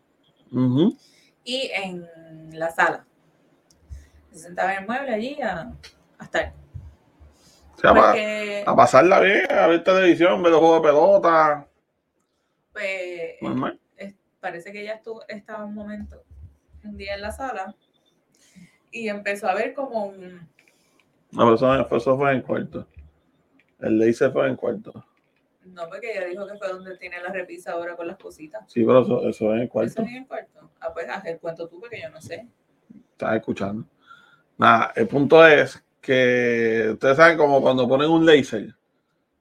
y 1.44 1.70
en 1.74 2.06
la 2.58 2.70
sala. 2.70 3.04
Se 4.30 4.38
sentaba 4.38 4.72
en 4.74 4.80
el 4.82 4.86
mueble 4.86 5.12
allí 5.12 5.42
a, 5.42 5.72
a 6.18 6.24
estar. 6.24 6.52
O 7.74 7.78
sea, 7.80 7.92
Porque, 7.94 8.62
a 8.66 8.76
pasarla 8.76 9.20
bien, 9.20 9.50
a 9.50 9.66
ver 9.66 9.82
televisión, 9.82 10.42
ver 10.42 10.52
los 10.52 10.60
juegos 10.60 10.82
de 10.82 10.88
pelota. 10.88 11.68
pues, 12.72 13.32
es- 13.96 14.14
parece 14.40 14.70
que 14.72 14.82
ella 14.82 14.94
estuvo, 14.94 15.26
estaba 15.28 15.64
un 15.64 15.74
momento, 15.74 16.22
un 16.84 16.96
día 16.96 17.14
en 17.14 17.22
la 17.22 17.32
sala, 17.32 17.74
y 18.92 19.08
empezó 19.08 19.48
a 19.48 19.54
ver 19.54 19.74
como 19.74 20.06
un, 20.06 20.48
No, 21.32 21.44
pero 21.44 21.54
eso, 21.54 21.96
eso 21.96 22.16
fue 22.16 22.32
en 22.32 22.42
cuarto. 22.42 22.86
El 23.80 23.98
laser 23.98 24.32
fue 24.32 24.48
en 24.48 24.56
cuarto. 24.56 25.04
no, 25.64 25.88
porque 25.88 26.12
ella 26.12 26.26
dijo 26.26 26.46
que 26.46 26.56
fue 26.56 26.68
donde 26.68 26.96
tiene 26.98 27.20
la 27.20 27.30
repisa 27.30 27.72
ahora 27.72 27.96
con 27.96 28.06
las 28.06 28.16
cositas. 28.16 28.62
Sí, 28.70 28.84
pero 28.84 29.02
eso, 29.02 29.28
eso 29.28 29.54
es 29.54 29.62
en 29.62 29.68
cuarto. 29.68 29.92
¿Eso 29.92 30.02
es 30.02 30.08
en 30.08 30.16
el 30.16 30.26
cuarto? 30.26 30.70
Ah, 30.80 30.92
pues 30.92 31.08
haz 31.08 31.24
el 31.26 31.38
cuento 31.38 31.68
tú, 31.68 31.80
porque 31.80 32.00
yo 32.02 32.10
no 32.10 32.20
sé. 32.20 32.46
Estás 33.12 33.36
escuchando. 33.36 33.86
Nada, 34.58 34.92
el 34.94 35.08
punto 35.08 35.46
es 35.46 35.82
que 36.00 36.90
ustedes 36.92 37.16
saben 37.16 37.38
como 37.38 37.60
cuando 37.60 37.88
ponen 37.88 38.10
un 38.10 38.24
laser, 38.24 38.74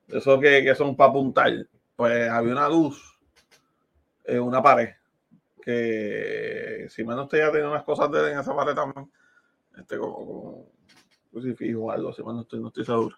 eso 0.08 0.40
que, 0.40 0.64
que 0.64 0.76
son 0.76 0.96
para 0.96 1.10
apuntar, 1.10 1.52
pues 1.96 2.30
había 2.30 2.54
una 2.54 2.70
luz 2.70 3.20
en 4.26 4.42
una 4.42 4.62
pared 4.62 4.90
que 5.70 6.88
si 6.90 7.04
menos 7.04 7.26
usted 7.26 7.40
ya 7.40 7.52
tenía 7.52 7.70
unas 7.70 7.84
cosas 7.84 8.10
de 8.12 8.32
en 8.32 8.40
esa 8.40 8.56
pared 8.56 8.74
también, 8.74 9.12
este 9.78 9.98
como, 9.98 10.16
como 10.16 10.72
crucifijo 11.32 11.82
o 11.82 11.92
algo, 11.92 12.12
si 12.14 12.24
no 12.24 12.42
estoy, 12.42 12.60
no 12.60 12.70
estoy 12.70 12.86
seguro. 12.86 13.16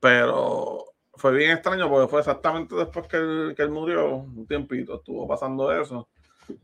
Pero 0.00 0.84
fue 1.14 1.32
bien 1.32 1.52
extraño 1.52 1.88
porque 1.88 2.08
fue 2.08 2.20
exactamente 2.20 2.74
después 2.74 3.06
que 3.08 3.16
él, 3.16 3.54
que 3.56 3.62
él 3.62 3.70
murió, 3.70 4.16
un 4.16 4.46
tiempito, 4.46 4.96
estuvo 4.96 5.26
pasando 5.26 5.72
eso, 5.72 6.08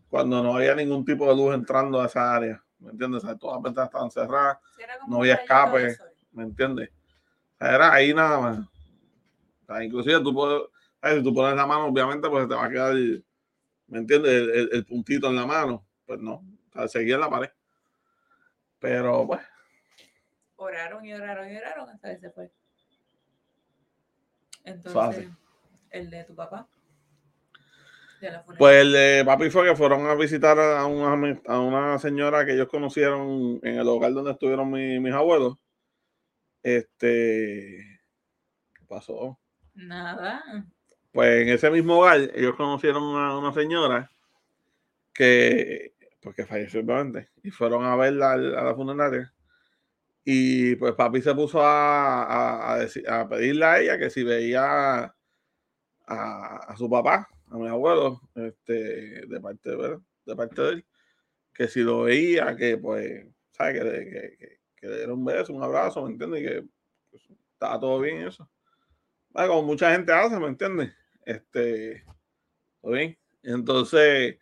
cuando 0.08 0.42
no 0.42 0.56
había 0.56 0.74
ningún 0.74 1.04
tipo 1.04 1.26
de 1.28 1.34
luz 1.36 1.54
entrando 1.54 2.00
a 2.00 2.06
esa 2.06 2.34
área, 2.34 2.62
¿me 2.78 2.90
entiendes? 2.90 3.24
O 3.24 3.26
sea, 3.26 3.36
todas 3.36 3.56
las 3.56 3.62
ventanas 3.64 3.88
estaban 3.88 4.10
cerradas, 4.10 4.58
Sí, 4.76 4.82
No 5.08 5.18
había 5.18 5.34
escape. 5.34 5.96
¿me 6.32 6.42
entiendes? 6.44 6.90
O 6.90 7.58
sea, 7.58 7.74
era 7.74 7.92
ahí 7.92 8.12
nada 8.14 8.38
más. 8.40 8.58
O 8.58 9.66
sea, 9.66 9.84
inclusive 9.84 10.20
tú 10.20 10.34
puedes, 10.34 10.62
si 11.16 11.22
tú 11.22 11.34
pones 11.34 11.56
la 11.56 11.66
mano, 11.66 11.86
obviamente, 11.86 12.28
pues 12.28 12.46
te 12.48 12.54
va 12.54 12.66
a 12.66 12.70
quedar, 12.70 12.94
¿me 12.94 13.98
entiendes? 13.98 14.30
El, 14.32 14.50
el- 14.50 14.68
el 14.72 14.86
puntito 14.86 15.28
en 15.28 15.36
la 15.36 15.46
mano. 15.46 15.86
Pues 16.06 16.20
no, 16.20 16.44
seguía 16.88 17.14
en 17.14 17.20
la 17.22 17.30
pared. 17.30 17.50
Pero, 18.78 19.26
pues, 19.26 19.40
Oraron 20.56 21.04
y 21.04 21.12
oraron 21.12 21.50
y 21.50 21.56
oraron 21.56 21.88
hasta 21.88 22.10
que 22.14 22.18
se 22.20 22.30
fue. 22.30 22.50
Fácil. 24.64 25.24
Entonces, 25.24 25.28
el 25.90 26.10
de 26.10 26.24
tu 26.24 26.34
papá. 26.34 26.66
De 28.20 28.30
la 28.30 28.40
funeraria. 28.42 28.58
pues 28.58 28.76
el 28.82 28.92
de 28.92 29.22
papi 29.26 29.50
fue 29.50 29.68
que 29.68 29.74
fueron 29.76 30.06
a 30.06 30.14
visitar 30.14 30.58
a 30.58 30.86
una, 30.86 31.40
a 31.48 31.58
una 31.60 31.98
señora 31.98 32.46
que 32.46 32.52
ellos 32.52 32.68
conocieron 32.68 33.58
en 33.62 33.78
el 33.78 33.88
hogar 33.88 34.12
donde 34.12 34.30
estuvieron 34.32 34.70
mi- 34.70 35.00
mis 35.00 35.12
abuelos. 35.12 35.56
Este, 36.62 38.00
¿qué 38.74 38.84
pasó? 38.86 39.38
Nada. 39.74 40.42
Pues 41.10 41.42
en 41.42 41.48
ese 41.48 41.70
mismo 41.70 41.98
hogar, 41.98 42.20
ellos 42.34 42.54
conocieron 42.56 43.02
a 43.16 43.36
una 43.36 43.52
señora 43.52 44.10
que, 45.12 45.94
pues 46.22 46.36
que 46.36 46.46
falleció 46.46 46.80
obviamente, 46.80 47.28
y 47.42 47.50
fueron 47.50 47.84
a 47.84 47.96
verla 47.96 48.32
a 48.32 48.36
la 48.36 48.74
funeraria. 48.74 49.32
Y 50.24 50.76
pues 50.76 50.94
papi 50.94 51.20
se 51.20 51.34
puso 51.34 51.60
a, 51.60 52.22
a, 52.24 52.74
a 52.74 52.78
deci- 52.84 53.06
a 53.08 53.28
pedirle 53.28 53.64
a 53.64 53.80
ella 53.80 53.98
que 53.98 54.08
si 54.10 54.22
veía 54.22 55.12
a, 56.06 56.74
su 56.76 56.88
papá, 56.88 57.28
a 57.50 57.56
mi 57.56 57.68
abuelo, 57.68 58.20
este, 58.34 59.26
de 59.26 59.40
parte 59.40 59.70
de, 60.24 60.36
parte 60.36 60.62
de 60.62 60.68
él, 60.70 60.86
que 61.52 61.68
si 61.68 61.80
lo 61.80 62.02
veía, 62.02 62.54
que 62.56 62.76
pues, 62.78 63.26
¿sabes? 63.52 63.78
Que, 63.78 63.84
le- 63.84 64.04
que, 64.10 64.36
que- 64.38 64.60
que 64.76 64.88
diera 64.88 65.12
un 65.14 65.24
beso, 65.24 65.52
un 65.52 65.62
abrazo, 65.62 66.04
¿me 66.04 66.10
entiendes? 66.12 66.40
Y 66.42 66.44
que 66.44 66.64
pues, 67.10 67.22
estaba 67.52 67.78
todo 67.78 68.00
bien 68.00 68.26
eso. 68.26 68.48
Como 69.32 69.62
mucha 69.62 69.92
gente 69.92 70.12
hace, 70.12 70.38
¿me 70.38 70.48
entiendes? 70.48 70.92
Este, 71.24 72.04
¿todo 72.80 72.92
bien? 72.92 73.16
Entonces, 73.42 74.38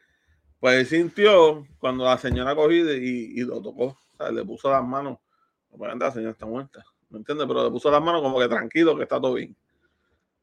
pues 0.59 0.89
sintió 0.89 1.67
cuando 1.79 2.05
la 2.05 2.19
señora 2.19 2.55
cogió 2.55 2.95
y, 2.97 3.33
y 3.37 3.41
lo 3.45 3.61
tocó, 3.63 3.99
sea, 4.17 4.31
le 4.31 4.45
puso 4.45 4.71
las 4.71 4.85
manos, 4.85 5.19
obviamente 5.71 6.05
la 6.05 6.13
señora 6.13 6.33
está 6.33 6.47
muerta, 6.47 6.85
¿me 7.09 7.19
entiendes? 7.19 7.47
Pero 7.47 7.65
le 7.65 7.71
puso 7.71 7.91
las 7.91 8.03
manos 8.03 8.23
como 8.23 8.39
que 8.39 8.49
tranquilo, 8.49 8.97
que 8.97 9.03
está 9.05 9.21
todo 9.21 9.35
bien, 9.35 9.57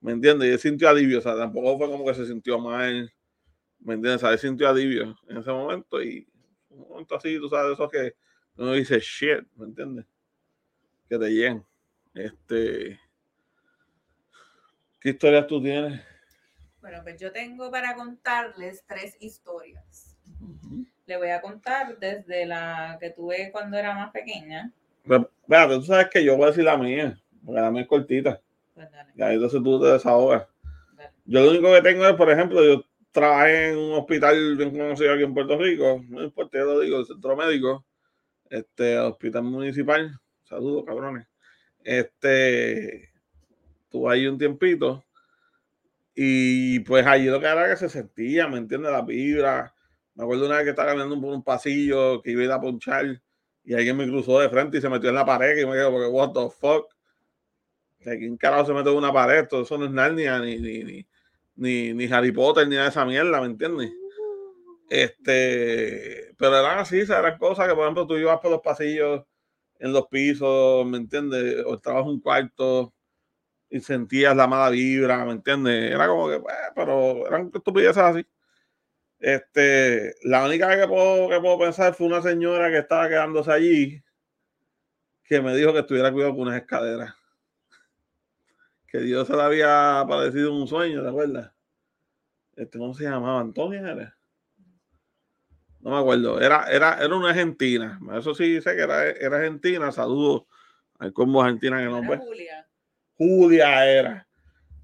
¿me 0.01 0.13
entiendes? 0.13 0.49
Y 0.49 0.51
él 0.51 0.59
sintió 0.59 0.89
alivio, 0.89 1.19
o 1.19 1.21
sea, 1.21 1.35
tampoco 1.35 1.77
fue 1.77 1.89
como 1.89 2.05
que 2.05 2.13
se 2.13 2.25
sintió 2.25 2.59
mal, 2.59 3.11
¿me 3.79 3.93
entiendes? 3.93 4.17
O 4.17 4.19
sea, 4.25 4.31
él 4.31 4.39
sintió 4.39 4.69
alivio 4.69 5.15
en 5.27 5.37
ese 5.37 5.51
momento 5.51 6.01
y 6.01 6.27
un 6.69 6.89
momento 6.89 7.15
así, 7.15 7.37
tú 7.39 7.49
sabes, 7.49 7.73
eso 7.73 7.89
que 7.89 8.15
uno 8.57 8.73
dice 8.73 8.99
shit, 8.99 9.47
¿me 9.55 9.65
entiendes? 9.65 10.05
Que 11.09 11.17
te 11.17 11.29
llegan. 11.29 11.65
Este, 12.13 12.99
¿qué 14.99 15.09
historias 15.09 15.47
tú 15.47 15.61
tienes? 15.61 16.01
Bueno, 16.81 16.99
pues 17.03 17.19
yo 17.19 17.31
tengo 17.31 17.69
para 17.69 17.95
contarles 17.95 18.83
tres 18.87 19.17
historias. 19.19 20.17
Le 21.05 21.17
voy 21.17 21.29
a 21.29 21.41
contar 21.41 21.99
desde 21.99 22.45
la 22.45 22.97
que 22.99 23.11
tuve 23.11 23.51
cuando 23.51 23.77
era 23.77 23.93
más 23.93 24.11
pequeña. 24.11 24.71
Pero, 25.07 25.31
Espérate, 25.41 25.75
tú 25.75 25.83
sabes 25.83 26.07
que 26.11 26.23
yo 26.23 26.35
voy 26.35 26.43
a 26.45 26.47
decir 26.47 26.65
la 26.65 26.77
mía, 26.77 27.17
porque 27.45 27.61
la 27.61 27.71
mía 27.71 27.83
es 27.83 27.87
cortita. 27.87 28.41
Pues 28.73 28.87
Y 29.15 29.21
ahí 29.21 29.35
entonces 29.35 29.63
tú 29.63 29.79
te 29.81 29.87
desahogas. 29.87 30.45
dale. 30.95 31.11
Yo 31.25 31.41
lo 31.41 31.51
único 31.51 31.73
que 31.73 31.81
tengo 31.81 32.05
es, 32.05 32.13
por 32.15 32.29
ejemplo, 32.29 32.63
yo 32.63 32.83
trabajé 33.11 33.69
en 33.69 33.77
un 33.77 33.93
hospital 33.93 34.57
bien 34.57 34.71
conocido 34.71 35.13
aquí 35.13 35.23
en 35.23 35.33
Puerto 35.33 35.57
Rico, 35.57 36.03
no 36.09 36.23
importa, 36.23 36.57
yo 36.57 36.65
lo 36.65 36.79
digo, 36.81 36.99
el 36.99 37.05
centro 37.05 37.35
médico, 37.35 37.85
este 38.49 38.99
hospital 38.99 39.43
municipal. 39.43 40.19
Saludos, 40.43 40.83
cabrones. 40.85 41.27
Este, 41.83 43.09
tuve 43.89 44.13
ahí 44.13 44.27
un 44.27 44.37
tiempito. 44.37 45.05
Y 46.13 46.79
pues 46.81 47.05
allí 47.05 47.25
lo 47.25 47.39
que 47.39 47.45
era 47.45 47.69
que 47.69 47.77
se 47.77 47.89
sentía, 47.89 48.47
¿me 48.47 48.57
entiendes? 48.57 48.91
La 48.91 49.01
vibra. 49.01 49.73
Me 50.15 50.23
acuerdo 50.23 50.47
una 50.47 50.55
vez 50.55 50.63
que 50.65 50.69
estaba 50.71 50.89
caminando 50.89 51.19
por 51.21 51.33
un 51.33 51.43
pasillo 51.43 52.21
que 52.21 52.31
iba 52.31 52.41
a 52.41 52.45
ir 52.45 52.51
a 52.51 52.59
ponchar 52.59 53.21
y 53.67 53.73
alguien 53.73 53.97
me 53.97 54.07
cruzó 54.07 54.39
de 54.39 54.47
frente 54.47 54.77
y 54.77 54.81
se 54.81 54.87
metió 54.87 55.09
en 55.09 55.15
la 55.15 55.25
pared 55.25 55.57
y 55.57 55.65
me 55.65 55.73
quedé 55.73 55.91
porque, 55.91 56.07
what 56.07 56.31
the 56.31 56.49
fuck. 56.57 56.89
¿De 57.99 58.17
quién 58.17 58.37
carajo 58.37 58.65
se 58.65 58.73
mete 58.73 58.89
en 58.89 58.95
una 58.95 59.11
pared? 59.11 59.45
Todo 59.45 59.63
eso 59.63 59.77
no 59.77 59.83
es 59.83 59.91
Narnia, 59.91 60.39
ni, 60.39 60.57
ni, 60.57 61.05
ni, 61.55 61.93
ni, 61.93 62.05
Harry 62.05 62.31
Potter, 62.31 62.65
ni 62.65 62.75
nada 62.75 62.85
de 62.85 62.91
esa 62.91 63.03
mierda, 63.03 63.41
¿me 63.41 63.47
entiendes? 63.47 63.91
Este, 64.89 66.33
pero 66.37 66.57
eran 66.57 66.79
así, 66.79 66.99
eran 66.99 67.37
cosas 67.37 67.67
que, 67.67 67.73
por 67.75 67.83
ejemplo, 67.83 68.07
tú 68.07 68.15
ibas 68.15 68.39
por 68.39 68.51
los 68.51 68.61
pasillos 68.61 69.25
en 69.79 69.91
los 69.91 70.07
pisos, 70.07 70.85
¿me 70.85 70.95
entiendes? 70.95 71.65
O 71.65 71.75
estabas 71.75 72.03
en 72.03 72.11
un 72.11 72.21
cuarto 72.21 72.93
y 73.69 73.81
sentías 73.81 74.33
la 74.33 74.47
mala 74.47 74.69
vibra, 74.69 75.25
¿me 75.25 75.33
entiendes? 75.33 75.91
Era 75.91 76.07
como 76.07 76.29
que, 76.29 76.39
pues, 76.39 76.55
pero 76.73 77.27
eran 77.27 77.51
estupideces 77.53 77.97
así. 77.97 78.25
Este, 79.19 80.15
la 80.23 80.45
única 80.45 80.79
que 80.79 80.87
puedo, 80.87 81.29
que 81.29 81.39
puedo 81.39 81.59
pensar 81.59 81.93
fue 81.93 82.07
una 82.07 82.21
señora 82.21 82.69
que 82.69 82.77
estaba 82.77 83.07
quedándose 83.07 83.51
allí 83.51 84.03
que 85.27 85.41
me 85.41 85.55
dijo 85.55 85.73
que 85.73 85.79
estuviera 85.79 86.11
cuidado 86.11 86.31
con 86.33 86.43
unas 86.43 86.61
escaleras. 86.61 87.13
Que 88.87 88.99
Dios 88.99 89.27
se 89.27 89.35
le 89.35 89.41
había 89.41 89.99
aparecido 89.99 90.49
en 90.49 90.61
un 90.61 90.67
sueño, 90.67 91.03
¿te 91.03 91.09
acuerdas? 91.09 91.51
Este, 92.55 92.79
¿Cómo 92.79 92.93
se 92.93 93.03
llamaba? 93.03 93.41
¿Antonia 93.41 93.79
era? 93.81 94.17
No 95.81 95.91
me 95.91 95.97
acuerdo. 95.97 96.39
Era, 96.39 96.65
era, 96.71 97.03
era 97.03 97.13
una 97.13 97.29
argentina. 97.29 97.99
Eso 98.17 98.33
sí 98.33 98.61
sé 98.61 98.75
que 98.75 98.81
era, 98.81 99.09
era 99.09 99.37
argentina. 99.37 99.91
Saludos 99.91 100.43
al 100.97 101.11
combo 101.11 101.41
argentina 101.41 101.77
que 101.77 101.87
ve. 102.07 102.17
Julia. 102.17 102.67
Julia 103.17 103.85
era. 103.85 104.27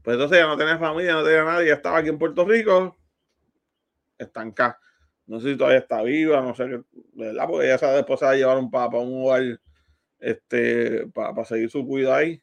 Pues 0.03 0.15
entonces 0.15 0.37
ella 0.37 0.47
no 0.47 0.57
tenía 0.57 0.77
familia, 0.77 1.13
no 1.13 1.23
tenía 1.23 1.45
nadie, 1.45 1.71
estaba 1.71 1.99
aquí 1.99 2.09
en 2.09 2.19
Puerto 2.19 2.43
Rico, 2.43 2.97
estancada. 4.23 4.79
No 5.25 5.39
sé 5.39 5.51
si 5.51 5.57
todavía 5.57 5.79
está 5.79 6.01
viva, 6.01 6.41
no 6.41 6.53
sé 6.55 6.81
¿verdad? 7.13 7.47
Porque 7.47 7.67
ella 7.67 7.77
sabe 7.77 7.97
después 7.97 8.19
se 8.19 8.25
la 8.25 8.35
llevaron 8.35 8.69
para 8.69 8.97
un 8.97 9.09
lugar 9.09 9.59
este, 10.19 11.07
para 11.07 11.45
seguir 11.45 11.69
su 11.69 11.85
cuidado 11.85 12.15
ahí. 12.15 12.41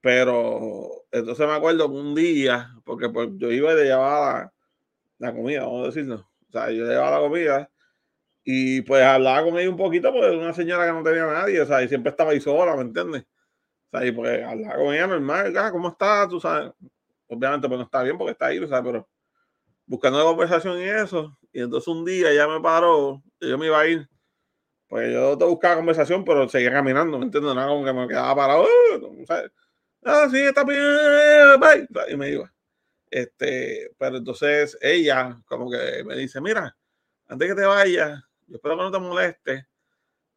Pero 0.00 1.04
entonces 1.10 1.46
me 1.46 1.54
acuerdo 1.54 1.90
que 1.90 1.96
un 1.96 2.14
día, 2.14 2.70
porque 2.84 3.08
pues, 3.08 3.30
yo 3.36 3.50
iba 3.50 3.72
y 3.72 3.76
le 3.76 3.84
llevaba 3.84 4.52
la, 5.18 5.28
la 5.30 5.34
comida, 5.34 5.62
vamos 5.62 5.82
a 5.82 5.86
decirlo. 5.86 6.28
O 6.48 6.52
sea, 6.52 6.70
yo 6.70 6.84
le 6.84 6.90
llevaba 6.90 7.18
la 7.18 7.28
comida 7.28 7.70
y 8.50 8.80
pues 8.82 9.02
hablaba 9.02 9.44
con 9.44 9.58
ella 9.58 9.68
un 9.68 9.76
poquito, 9.76 10.10
porque 10.10 10.28
era 10.28 10.38
una 10.38 10.54
señora 10.54 10.86
que 10.86 10.92
no 10.92 11.02
tenía 11.02 11.26
nadie, 11.26 11.60
o 11.60 11.66
sea, 11.66 11.82
y 11.82 11.88
siempre 11.88 12.10
estaba 12.10 12.30
ahí 12.30 12.40
sola, 12.40 12.74
¿me 12.76 12.80
entiendes? 12.80 13.26
O 13.90 13.98
sea, 13.98 14.06
y 14.06 14.12
porque 14.12 14.42
hablaba 14.42 14.76
con 14.76 14.94
ella 14.94 15.06
normal, 15.06 15.54
ah, 15.58 15.70
¿cómo 15.70 15.88
estás? 15.88 16.28
Tú 16.30 16.40
sabes, 16.40 16.72
obviamente 17.26 17.68
pues 17.68 17.78
no 17.78 17.84
está 17.84 18.02
bien 18.02 18.16
porque 18.16 18.32
está 18.32 18.46
ahí, 18.46 18.66
sea, 18.66 18.82
pero 18.82 19.06
buscando 19.88 20.24
conversación 20.24 20.80
y 20.80 20.84
eso. 20.84 21.38
Y 21.52 21.62
entonces 21.62 21.88
un 21.88 22.04
día 22.06 22.32
ella 22.32 22.48
me 22.48 22.60
paró, 22.62 23.22
y 23.40 23.50
yo 23.50 23.58
me 23.58 23.66
iba 23.68 23.80
a 23.80 23.88
ir. 23.88 24.08
Pues 24.88 25.12
yo 25.12 25.36
te 25.38 25.44
buscaba 25.46 25.76
conversación, 25.76 26.24
pero 26.24 26.48
seguía 26.48 26.72
caminando, 26.72 27.18
¿me 27.18 27.26
entiendes? 27.26 27.52
Era 27.52 27.66
como 27.68 27.84
que 27.84 27.92
me 27.92 28.08
quedaba 28.08 28.36
parado, 28.36 28.64
"Ah", 28.66 29.00
¿sabes? 29.26 29.52
Ah, 30.04 30.28
sí, 30.30 30.38
está 30.40 30.64
bien, 30.64 30.80
bye, 31.60 31.88
y 32.12 32.16
me 32.16 32.30
iba. 32.30 32.52
Este, 33.10 33.90
pero 33.98 34.18
entonces 34.18 34.78
ella 34.82 35.38
como 35.46 35.70
que 35.70 36.04
me 36.06 36.16
dice, 36.16 36.40
mira, 36.42 36.76
antes 37.28 37.48
que 37.48 37.54
te 37.56 37.66
vayas, 37.66 38.22
yo 38.48 38.56
espero 38.56 38.76
que 38.78 38.84
no 38.84 38.92
te 38.92 39.00
moleste, 39.00 39.68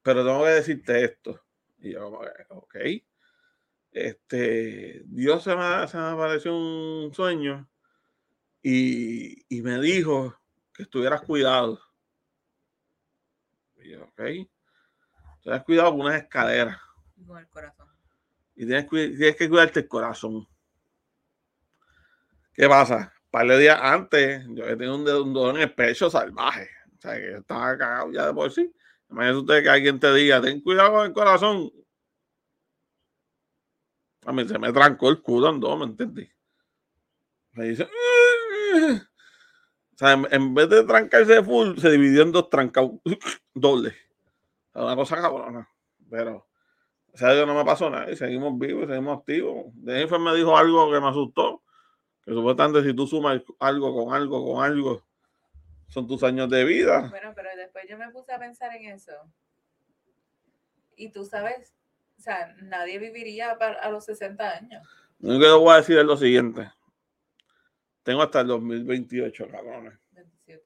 pero 0.03 0.25
tengo 0.25 0.43
que 0.45 0.51
decirte 0.51 1.05
esto. 1.05 1.41
Y 1.79 1.93
yo, 1.93 2.09
ok. 2.49 2.75
Este, 3.93 5.03
Dios 5.05 5.43
se 5.43 5.55
me, 5.55 5.87
se 5.87 5.97
me 5.97 6.03
apareció 6.03 6.55
un 6.57 7.13
sueño 7.13 7.69
y, 8.61 9.45
y 9.49 9.61
me 9.61 9.79
dijo 9.79 10.35
que 10.73 10.83
estuvieras 10.83 11.21
cuidado. 11.21 11.81
Y 13.77 13.91
yo, 13.91 14.03
ok. 14.03 14.21
Estuvieras 15.37 15.63
cuidado 15.65 15.91
con 15.91 16.01
unas 16.01 16.21
escaleras. 16.21 16.77
Con 17.25 17.37
el 17.37 17.47
corazón. 17.47 17.87
Y 18.55 18.65
tienes, 18.65 18.87
tienes 18.89 19.35
que 19.35 19.49
cuidarte 19.49 19.79
el 19.79 19.87
corazón. 19.87 20.47
¿Qué 22.53 22.67
pasa? 22.67 23.13
Un 23.25 23.31
par 23.31 23.47
de 23.47 23.57
días 23.57 23.79
antes, 23.81 24.45
yo 24.49 24.65
he 24.65 24.75
tenido 24.75 24.95
un, 24.95 25.09
un 25.09 25.33
dolor 25.33 25.55
en 25.55 25.61
el 25.63 25.73
pecho 25.73 26.09
salvaje. 26.09 26.69
O 26.97 27.01
sea, 27.01 27.15
que 27.15 27.37
estaba 27.37 27.77
cagado 27.77 28.11
ya 28.11 28.27
de 28.27 28.33
por 28.33 28.51
sí. 28.51 28.71
Imagínate 29.09 29.39
usted 29.39 29.63
que 29.63 29.69
alguien 29.69 29.99
te 29.99 30.13
diga, 30.13 30.41
ten 30.41 30.61
cuidado 30.61 30.91
con 30.91 31.05
el 31.05 31.13
corazón. 31.13 31.71
A 34.25 34.31
mí 34.31 34.47
se 34.47 34.59
me 34.59 34.71
trancó 34.71 35.09
el 35.09 35.21
culo 35.21 35.49
en 35.49 35.59
dos, 35.59 35.79
¿me 35.79 35.85
entendí? 35.85 36.31
Me 37.53 37.65
dice, 37.65 37.89
o 39.93 39.97
sea, 39.97 40.13
en, 40.13 40.53
vez 40.53 40.69
de 40.69 40.83
trancarse 40.83 41.43
full, 41.43 41.77
se 41.77 41.91
dividió 41.91 42.23
en 42.23 42.31
dos 42.31 42.49
trancados 42.49 42.91
doble. 43.53 43.95
Una 44.73 44.95
cosa 44.95 45.21
cabrona. 45.21 45.67
Pero, 46.09 46.47
o 47.13 47.17
sea, 47.17 47.45
no 47.45 47.53
me 47.53 47.65
pasó 47.65 47.89
nada. 47.89 48.09
Y 48.09 48.15
seguimos 48.15 48.57
vivos, 48.57 48.87
seguimos 48.87 49.19
activos. 49.19 49.65
De 49.75 50.07
me 50.19 50.35
dijo 50.35 50.57
algo 50.57 50.91
que 50.91 50.99
me 50.99 51.07
asustó. 51.09 51.63
Que 52.23 52.33
supuestamente 52.33 52.87
si 52.87 52.95
tú 52.95 53.07
sumas 53.07 53.41
algo 53.59 53.95
con 53.95 54.13
algo 54.13 54.45
con 54.45 54.63
algo, 54.63 55.03
son 55.87 56.07
tus 56.07 56.23
años 56.23 56.49
de 56.49 56.63
vida. 56.63 57.07
Bueno, 57.09 57.33
pero 57.35 57.49
después 57.57 57.85
yo 57.89 57.97
me 57.97 58.09
puse 58.11 58.31
a 58.31 58.39
pensar 58.39 58.75
en 58.75 58.91
eso. 58.91 59.13
Y 60.95 61.11
tú 61.11 61.25
sabes, 61.25 61.73
o 62.17 62.21
sea, 62.21 62.55
nadie 62.61 62.99
viviría 62.99 63.51
a 63.51 63.89
los 63.89 64.05
60 64.05 64.49
años. 64.49 64.87
Lo 65.19 65.31
único 65.31 65.45
que 65.45 65.51
voy 65.59 65.73
a 65.73 65.77
decir 65.77 65.97
es 65.97 66.05
lo 66.05 66.15
siguiente. 66.15 66.69
Tengo 68.03 68.21
hasta 68.23 68.41
el 68.41 68.47
2028, 68.47 69.47
cabrones. 69.49 69.93
27. 70.11 70.63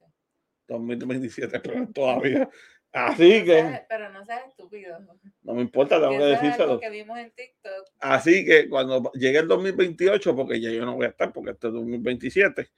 2027, 0.68 1.60
pero 1.60 1.86
todavía. 1.94 2.48
Así 2.92 3.44
que. 3.44 3.84
pero 3.88 4.10
no 4.10 4.24
seas 4.24 4.46
estúpido. 4.48 4.98
No 5.42 5.54
me 5.54 5.60
importa, 5.60 6.00
tengo 6.00 6.16
que 6.18 6.24
decírselo. 6.24 6.80
que 6.80 6.88
vimos 6.88 7.18
en 7.18 7.30
TikTok. 7.30 7.88
Así 8.00 8.44
que 8.44 8.70
cuando 8.70 9.12
llegue 9.12 9.38
el 9.38 9.48
2028, 9.48 10.34
porque 10.34 10.60
ya 10.60 10.70
yo 10.70 10.86
no 10.86 10.94
voy 10.94 11.04
a 11.04 11.10
estar, 11.10 11.32
porque 11.32 11.50
este 11.50 11.66
es 11.66 11.74
2027, 11.74 12.70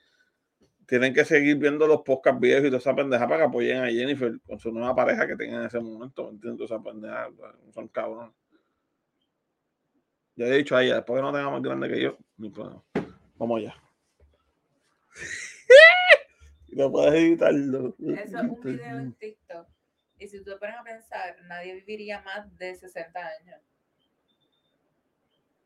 tienen 0.86 1.14
que 1.14 1.24
seguir 1.24 1.56
viendo 1.56 1.86
los 1.86 2.02
podcasts 2.02 2.40
viejos 2.40 2.64
y 2.64 2.68
toda 2.68 2.78
esa 2.78 2.96
pendeja 2.96 3.28
para 3.28 3.42
que 3.42 3.48
apoyen 3.48 3.78
a 3.84 3.90
Jennifer 3.90 4.40
con 4.44 4.58
su 4.58 4.72
nueva 4.72 4.96
pareja 4.96 5.26
que 5.28 5.36
tenga 5.36 5.58
en 5.58 5.66
ese 5.66 5.78
momento. 5.78 6.24
¿Me 6.24 6.30
entiendes? 6.30 6.64
Esa 6.64 6.82
pendeja, 6.82 7.28
son 7.72 7.86
cabrones. 7.88 8.34
Ya 10.34 10.46
he 10.46 10.56
dicho 10.56 10.76
a 10.76 10.82
ella, 10.82 10.96
después 10.96 11.18
que 11.18 11.22
no 11.22 11.32
tenga 11.32 11.50
más 11.50 11.62
grande 11.62 11.88
que 11.88 12.00
yo, 12.00 12.16
ni 12.38 12.50
problema. 12.50 12.82
Vamos 13.36 13.60
allá. 13.60 13.87
Y 16.68 16.76
no 16.76 16.90
puedes 16.90 17.14
editarlo. 17.14 17.96
Eso 17.98 18.22
es 18.22 18.34
un 18.34 18.60
video 18.60 18.98
en 18.98 19.12
TikTok. 19.14 19.66
Y 20.18 20.28
si 20.28 20.38
tú 20.38 20.52
te 20.52 20.56
pones 20.56 20.76
a 20.76 20.82
pensar, 20.82 21.36
nadie 21.44 21.74
viviría 21.74 22.20
más 22.22 22.56
de 22.56 22.74
60 22.74 23.18
años. 23.18 23.60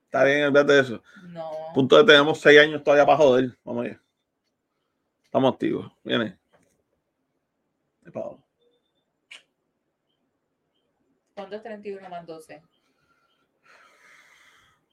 Está 0.05 0.25
bien, 0.25 0.45
olvídate 0.45 0.73
de 0.75 0.81
eso. 0.81 1.03
No. 1.29 1.51
Punto 1.75 1.97
de 1.97 2.05
tenemos 2.05 2.41
6 2.41 2.61
años 2.61 2.85
todavía 2.85 3.07
para 3.07 3.19
joder. 3.19 3.57
Vamos 3.65 3.87
allá. 3.87 4.01
Estamos 5.25 5.55
activos. 5.55 5.91
Viene. 6.05 6.39
¿Cuánto 11.35 11.57
es 11.57 11.63
31 11.63 12.09
más 12.11 12.27
12? 12.27 12.63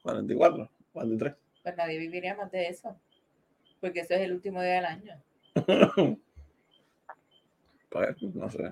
44, 0.03 0.71
43. 0.93 1.35
Pues 1.61 1.75
nadie 1.75 1.99
viviría 1.99 2.35
más 2.35 2.49
de 2.49 2.67
eso 2.69 2.97
porque 3.79 4.01
ese 4.01 4.15
es 4.15 4.21
el 4.21 4.33
último 4.33 4.61
día 4.61 4.73
del 4.73 4.85
año. 4.85 5.21
pues, 7.89 8.21
no 8.21 8.49
sé. 8.49 8.71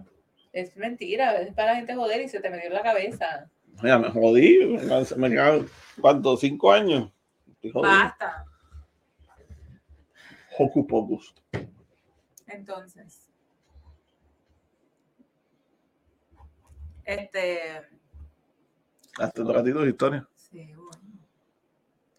Es 0.54 0.76
mentira, 0.76 1.40
es 1.42 1.54
para 1.54 1.72
la 1.72 1.78
gente 1.78 1.96
joder 1.96 2.22
y 2.22 2.30
se 2.30 2.40
te 2.40 2.50
metió 2.50 2.68
en 2.68 2.74
la 2.74 2.84
cabeza. 2.84 3.50
Ya 3.84 4.00
me 4.00 4.10
jodí, 4.10 4.78
me, 5.18 5.30
quedan, 5.30 5.68
¿cuánto? 6.02 6.36
¿Cinco 6.38 6.72
años? 6.72 7.12
Basta. 7.74 8.46
Hocus 10.58 10.86
pocus. 10.88 11.36
Entonces, 12.48 13.30
este. 17.06 17.84
Hasta 19.20 19.42
los 19.42 19.56
ratitos 19.56 19.84
de 19.84 19.90
historia. 19.90 20.28
Sí, 20.36 20.74
bueno. 20.74 21.08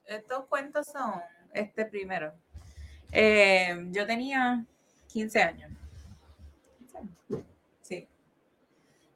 Estos 0.07 0.46
cuentos 0.46 0.87
son, 0.87 1.20
este 1.53 1.85
primero, 1.85 2.33
eh, 3.12 3.87
yo 3.90 4.07
tenía 4.07 4.64
15 5.12 5.42
años. 5.42 5.71
Sí. 7.83 8.07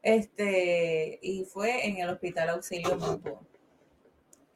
Este, 0.02 1.18
y 1.22 1.44
fue 1.44 1.86
en 1.86 1.98
el 1.98 2.08
Hospital 2.10 2.50
Auxilio 2.50 2.96
Mutuo. 2.96 3.40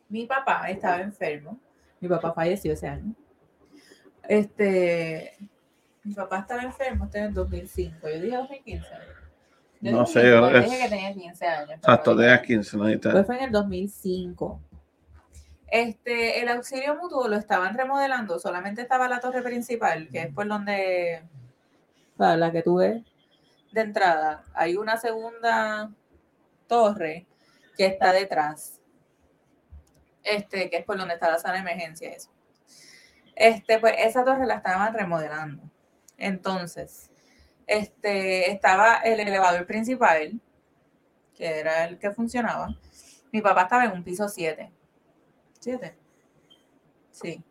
Mi 0.09 0.27
papá 0.27 0.68
estaba 0.70 1.01
enfermo. 1.01 1.59
Mi 2.01 2.09
papá 2.09 2.33
falleció 2.33 2.72
ese 2.72 2.88
año. 2.88 3.14
Este, 4.29 5.37
mi 6.05 6.14
papá 6.14 6.40
estaba 6.40 6.62
enfermo, 6.62 7.05
este 7.07 7.18
en 7.18 7.25
el 7.27 7.35
2005. 7.35 8.09
Yo 8.09 8.20
dije 8.20 8.37
2015. 8.37 8.87
no 9.81 10.07
sé, 10.07 10.29
yo 10.29 10.49
dije 10.49 10.79
que 10.83 10.88
tenía 10.88 11.12
15 11.12 11.46
años. 11.46 11.70
Exacto, 11.70 12.16
tenías 12.16 12.40
15, 12.42 12.77
no 12.77 12.85
Pues 12.85 13.27
fue 13.27 13.38
en 13.38 13.44
el 13.44 13.53
2005. 13.53 14.61
Este, 15.68 16.40
el 16.40 16.48
auxilio 16.48 16.94
mutuo 16.96 17.26
lo 17.26 17.37
estaban 17.37 17.76
remodelando, 17.76 18.38
solamente 18.38 18.83
estaba 18.83 19.09
la 19.09 19.18
torre 19.20 19.42
principal, 19.42 20.09
que 20.11 20.22
es 20.22 20.33
por 20.33 20.46
donde, 20.46 21.24
la 22.19 22.52
que 22.52 22.62
tuve 22.62 23.04
de 23.73 23.81
entrada. 23.81 24.44
Hay 24.54 24.77
una 24.77 24.96
segunda 24.96 25.90
torre 26.69 27.27
que 27.77 27.87
está 27.87 28.12
detrás, 28.12 28.81
este, 30.23 30.71
que 30.71 30.79
es 30.79 30.85
por 30.85 30.98
donde 30.98 31.14
está 31.14 31.31
la 31.31 31.38
sala 31.38 31.54
de 31.54 31.60
emergencia. 31.60 32.10
Eso. 32.10 32.31
Este, 33.35 33.79
pues 33.81 33.94
esa 33.98 34.25
torre 34.25 34.46
la 34.46 34.54
estaban 34.54 34.94
remodelando. 34.94 35.64
Entonces, 36.17 37.10
este, 37.67 38.52
estaba 38.52 38.98
el 38.98 39.19
elevador 39.19 39.67
principal, 39.67 40.40
que 41.35 41.58
era 41.58 41.85
el 41.85 41.98
que 41.98 42.12
funcionaba. 42.12 42.69
Mi 43.33 43.42
papá 43.42 43.62
estaba 43.62 43.85
en 43.85 43.92
un 43.92 44.04
piso 44.04 44.29
7 44.29 44.75
Siete. 45.67 45.96
Sí. 47.10 47.42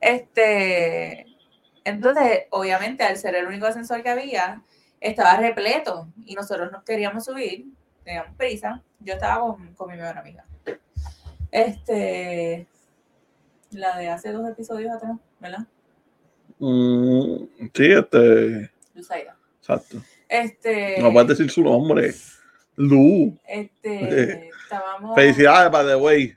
Este, 0.00 1.26
entonces, 1.82 2.44
obviamente, 2.50 3.02
al 3.02 3.16
ser 3.16 3.34
el 3.34 3.48
único 3.48 3.66
ascensor 3.66 4.00
que 4.04 4.10
había, 4.10 4.62
estaba 5.00 5.36
repleto 5.38 6.06
y 6.24 6.36
nosotros 6.36 6.70
nos 6.70 6.84
queríamos 6.84 7.24
subir, 7.24 7.66
teníamos 8.04 8.36
prisa. 8.36 8.80
Yo 9.00 9.14
estaba 9.14 9.40
con, 9.40 9.90
mi 9.90 9.96
mejor 9.96 10.16
amiga. 10.16 10.44
Este, 11.50 12.68
la 13.72 13.98
de 13.98 14.08
hace 14.08 14.30
dos 14.30 14.48
episodios 14.48 14.94
atrás, 14.94 15.16
¿verdad? 15.40 15.66
Mm, 16.60 17.46
sí, 17.74 17.86
este. 17.90 18.70
Exacto. 18.94 20.00
Este. 20.28 21.02
No 21.02 21.12
puedes 21.12 21.30
decir 21.30 21.50
su 21.50 21.64
nombre. 21.64 22.14
Lu. 22.76 23.36
Este, 23.48 24.52
estábamos. 24.64 25.14
Felicidades, 25.14 25.70
by 25.70 25.86
the 25.86 25.96
way. 25.96 26.36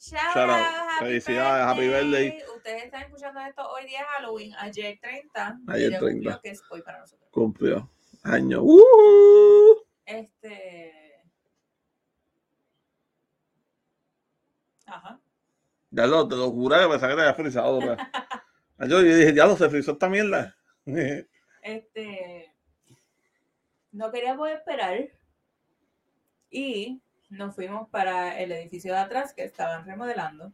Shout, 0.00 0.36
out. 0.36 1.00
Felicidades, 1.00 1.66
happy 1.66 1.88
birthday. 1.88 2.42
Ustedes 2.56 2.84
están 2.84 3.02
escuchando 3.02 3.40
esto 3.40 3.68
hoy 3.68 3.86
día 3.86 4.04
Halloween, 4.04 4.54
ayer 4.58 4.98
30. 5.00 5.58
Ayer 5.68 5.98
30. 5.98 6.40
Que 6.42 6.50
es 6.50 6.62
hoy 6.70 6.82
para 6.82 7.00
nosotros. 7.00 7.28
Cumplió. 7.30 7.90
Año. 8.22 8.62
Uh. 8.62 9.84
Este. 10.04 11.22
Ajá. 14.86 15.20
Ya 15.90 16.06
lo, 16.06 16.28
te 16.28 16.36
lo 16.36 16.50
juré 16.50 16.80
que 16.80 16.88
pensaba 16.88 17.08
que 17.08 17.16
te 17.16 17.22
había 17.22 17.34
frisado. 17.34 17.80
yo, 17.80 17.96
yo 18.86 19.00
dije, 19.02 19.34
ya 19.34 19.46
lo 19.46 19.56
se 19.56 19.68
frizó 19.68 19.92
esta 19.92 20.08
mierda. 20.08 20.54
este. 21.62 22.54
No 23.90 24.10
queríamos 24.12 24.48
esperar 24.50 25.08
y 26.50 27.02
nos 27.30 27.54
fuimos 27.54 27.88
para 27.88 28.38
el 28.38 28.52
edificio 28.52 28.92
de 28.92 29.00
atrás 29.00 29.34
que 29.34 29.44
estaban 29.44 29.84
remodelando. 29.84 30.52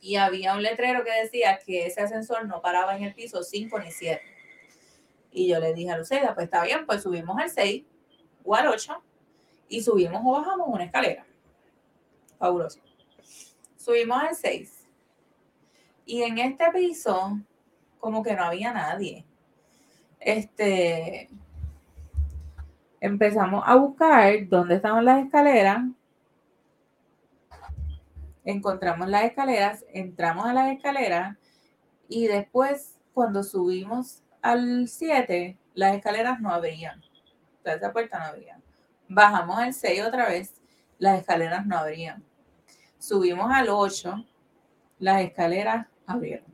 Y 0.00 0.14
había 0.14 0.54
un 0.54 0.62
letrero 0.62 1.02
que 1.02 1.10
decía 1.22 1.58
que 1.58 1.86
ese 1.86 2.00
ascensor 2.00 2.46
no 2.46 2.62
paraba 2.62 2.96
en 2.96 3.02
el 3.02 3.14
piso 3.14 3.42
5 3.42 3.80
ni 3.80 3.90
7. 3.90 4.22
Y 5.32 5.48
yo 5.48 5.58
le 5.58 5.74
dije 5.74 5.90
a 5.90 5.98
Luceda, 5.98 6.34
pues 6.34 6.44
está 6.44 6.62
bien, 6.64 6.86
pues 6.86 7.02
subimos 7.02 7.36
al 7.38 7.50
6 7.50 7.84
o 8.44 8.54
al 8.54 8.68
8 8.68 9.02
y 9.68 9.82
subimos 9.82 10.22
o 10.24 10.32
bajamos 10.32 10.68
una 10.68 10.84
escalera. 10.84 11.26
Fabuloso. 12.38 12.80
Subimos 13.76 14.22
al 14.22 14.36
6. 14.36 14.86
Y 16.06 16.22
en 16.22 16.38
este 16.38 16.64
piso, 16.72 17.38
como 17.98 18.22
que 18.22 18.34
no 18.34 18.44
había 18.44 18.72
nadie. 18.72 19.24
Este, 20.18 21.28
empezamos 23.00 23.64
a 23.66 23.74
buscar 23.76 24.48
dónde 24.48 24.76
estaban 24.76 25.04
las 25.04 25.24
escaleras. 25.24 25.80
Encontramos 28.44 29.08
las 29.08 29.24
escaleras, 29.24 29.84
entramos 29.92 30.46
a 30.46 30.52
las 30.52 30.70
escaleras 30.72 31.36
y 32.08 32.26
después 32.26 32.98
cuando 33.12 33.42
subimos 33.42 34.22
al 34.42 34.88
7, 34.88 35.58
las 35.74 35.96
escaleras 35.96 36.40
no 36.40 36.50
abrían. 36.50 37.00
O 37.00 37.62
sea, 37.62 37.74
esa 37.74 37.92
puerta 37.92 38.18
no 38.18 38.24
abría. 38.26 38.58
Bajamos 39.08 39.58
al 39.58 39.74
6 39.74 40.02
otra 40.04 40.28
vez, 40.28 40.60
las 40.98 41.20
escaleras 41.20 41.66
no 41.66 41.76
abrían. 41.76 42.24
Subimos 42.98 43.50
al 43.52 43.68
8, 43.68 44.24
las 44.98 45.22
escaleras 45.22 45.86
abrieron. 46.06 46.49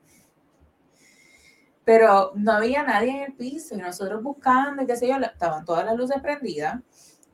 Pero 1.87 2.32
no 2.34 2.51
había 2.51 2.82
nadie 2.82 3.12
en 3.12 3.22
el 3.30 3.32
piso 3.34 3.76
y 3.76 3.78
nosotros 3.78 4.20
buscando 4.20 4.82
y 4.82 4.87
qué 4.87 4.97
sé 4.97 5.07
yo, 5.07 5.14
estaban 5.18 5.64
todas 5.64 5.84
las 5.84 5.95
luces 5.97 6.20
prendidas. 6.20 6.80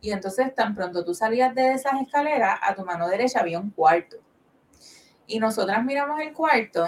Y 0.03 0.11
entonces 0.11 0.55
tan 0.55 0.75
pronto 0.75 1.03
tú 1.07 1.15
salías 1.15 1.55
de 1.55 1.73
esas 1.73 1.95
escaleras, 2.03 2.61
a 2.61 2.75
tu 2.75 2.85
mano 2.85 3.09
derecha 3.09 3.41
había 3.41 3.59
un 3.59 3.71
cuarto. 3.71 4.19
Y 5.27 5.39
nosotras 5.39 5.83
miramos 5.83 6.21
el 6.21 6.35
cuarto 6.35 6.87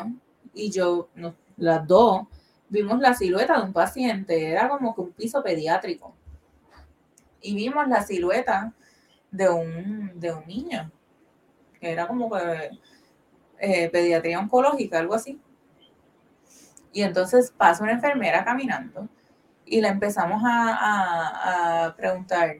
y 0.52 0.70
yo, 0.70 1.08
las 1.56 1.86
dos, 1.86 2.26
vimos 2.68 3.00
la 3.00 3.14
silueta 3.14 3.56
de 3.58 3.64
un 3.64 3.72
paciente, 3.72 4.50
era 4.50 4.68
como 4.68 4.94
que 4.94 5.00
un 5.00 5.12
piso 5.12 5.42
pediátrico. 5.42 6.14
Y 7.40 7.54
vimos 7.54 7.88
la 7.88 8.02
silueta 8.02 8.74
de 9.30 9.48
un, 9.48 10.20
de 10.20 10.34
un 10.34 10.46
niño, 10.46 10.92
que 11.80 11.92
era 11.92 12.06
como 12.06 12.30
que 12.30 12.72
eh, 13.58 13.88
pediatría 13.88 14.38
oncológica, 14.38 14.98
algo 14.98 15.14
así. 15.14 15.40
Y 16.94 17.02
entonces 17.02 17.50
pasa 17.50 17.82
una 17.82 17.92
enfermera 17.92 18.44
caminando 18.44 19.08
y 19.66 19.80
le 19.80 19.88
empezamos 19.88 20.40
a, 20.46 21.86
a, 21.86 21.96
preguntar, 21.96 22.58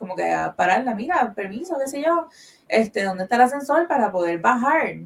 como 0.00 0.16
que 0.16 0.32
a 0.32 0.52
pararla, 0.56 0.96
mira, 0.96 1.32
permiso, 1.32 1.78
qué 1.78 1.86
sé 1.86 2.02
yo, 2.02 2.28
este, 2.66 3.04
¿dónde 3.04 3.22
está 3.22 3.36
el 3.36 3.42
ascensor 3.42 3.86
para 3.86 4.10
poder 4.10 4.40
bajar? 4.40 4.96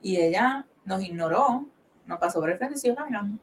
Y 0.00 0.16
ella 0.16 0.64
nos 0.86 1.02
ignoró, 1.02 1.66
nos 2.06 2.18
pasó 2.18 2.40
por 2.40 2.48
el 2.48 2.56
frente 2.56 2.76
y 2.76 2.78
siguió 2.78 2.96
caminando. 2.96 3.38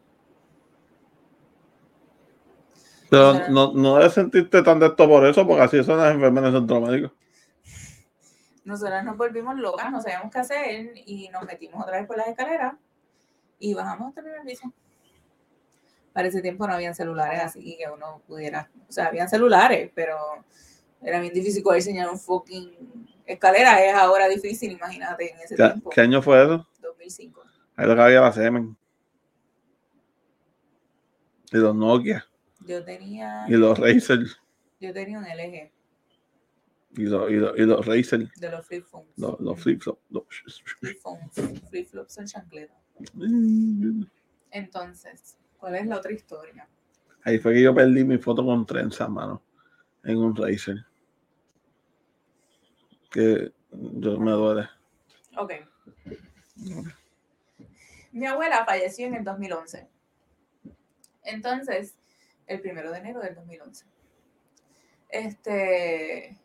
Pero 3.12 3.50
no, 3.50 3.74
no 3.74 3.98
debes 3.98 4.14
sentirte 4.14 4.64
tan 4.64 4.80
de 4.80 4.88
esto 4.88 5.08
por 5.08 5.28
eso, 5.28 5.46
porque 5.46 5.62
así 5.62 5.84
son 5.84 6.00
las 6.00 6.16
enfermeras 6.16 6.50
en 6.50 6.60
centro 6.60 6.82
médico. 6.82 7.14
Nosotras 8.66 9.06
nos 9.06 9.16
volvimos 9.16 9.56
locas, 9.58 9.92
no 9.92 10.02
sabíamos 10.02 10.32
qué 10.32 10.40
hacer 10.40 10.92
y 11.06 11.30
nos 11.30 11.44
metimos 11.44 11.84
otra 11.84 11.98
vez 11.98 12.08
por 12.08 12.18
las 12.18 12.30
escaleras 12.30 12.74
y 13.60 13.74
bajamos 13.74 14.10
hasta 14.10 14.22
el 14.22 14.28
primer 14.28 14.46
piso. 14.46 14.74
Para 16.14 16.28
ese 16.28 16.42
tiempo 16.42 16.68
no 16.68 16.74
habían 16.74 16.96
celulares 16.96 17.42
así 17.42 17.78
que 17.78 17.90
uno 17.90 18.22
pudiera, 18.28 18.70
o 18.88 18.92
sea, 18.92 19.08
habían 19.08 19.30
celulares, 19.30 19.92
pero 19.94 20.18
era 21.02 21.20
bien 21.20 21.34
difícil 21.34 21.64
poder 21.64 21.80
enseñar 21.80 22.10
un 22.10 22.20
fucking 22.20 22.72
escalera, 23.26 23.84
es 23.86 23.94
ahora 23.94 24.28
difícil, 24.28 24.72
imagínate, 24.72 25.32
en 25.32 25.40
ese 25.40 25.56
tiempo. 25.56 25.90
¿Qué 25.92 26.02
año 26.02 26.22
fue 26.22 26.44
eso? 26.44 26.68
2005. 26.82 27.42
Ahí 27.76 27.88
lo 27.88 27.96
que 27.96 28.02
había 28.02 28.22
la 28.22 28.32
Semen. 28.32 28.76
Y 31.52 31.58
los 31.58 31.76
Nokia. 31.76 32.26
Yo 32.66 32.84
tenía. 32.84 33.46
Y 33.48 33.54
los 33.54 33.78
Razer. 33.78 34.20
Yo 34.80 34.94
tenía 34.94 35.20
un 35.20 35.26
LG. 35.26 35.72
Y, 36.98 37.04
los, 37.04 37.32
y, 37.32 37.34
los, 37.36 37.58
y 37.58 37.62
los 37.62 37.86
Razer. 37.86 38.32
De 38.36 38.50
los 38.50 38.66
flip 38.66 38.86
phones. 38.86 39.18
Los, 39.18 39.40
los 39.40 39.60
flip 39.60 39.82
flops. 39.82 40.00
Flip 40.80 40.98
phones. 41.00 41.34
Flip 41.70 41.88
flops 41.88 42.14
son 42.14 42.26
chancletas. 42.26 42.78
Entonces, 44.52 45.38
¿cuál 45.58 45.76
es 45.76 45.88
la 45.88 45.98
otra 45.98 46.12
historia? 46.12 46.68
Ahí 47.24 47.40
fue 47.40 47.54
que 47.54 47.62
yo 47.62 47.74
perdí 47.74 48.04
mi 48.04 48.18
foto 48.18 48.46
con 48.46 48.66
trenza, 48.66 49.08
mano. 49.08 49.42
En 50.04 50.18
un 50.18 50.36
Razer. 50.36 50.86
Que 53.12 53.52
yo 53.72 54.20
me 54.20 54.32
duele. 54.32 54.70
Ok. 55.38 55.54
Mi 58.12 58.26
abuela 58.26 58.66
falleció 58.66 59.08
en 59.08 59.16
el 59.16 59.24
2011. 59.24 59.88
Entonces, 61.24 61.96
el 62.48 62.62
primero 62.62 62.92
de 62.92 62.98
enero 62.98 63.20
del 63.20 63.36
2011. 63.36 63.86
Este, 65.10 66.38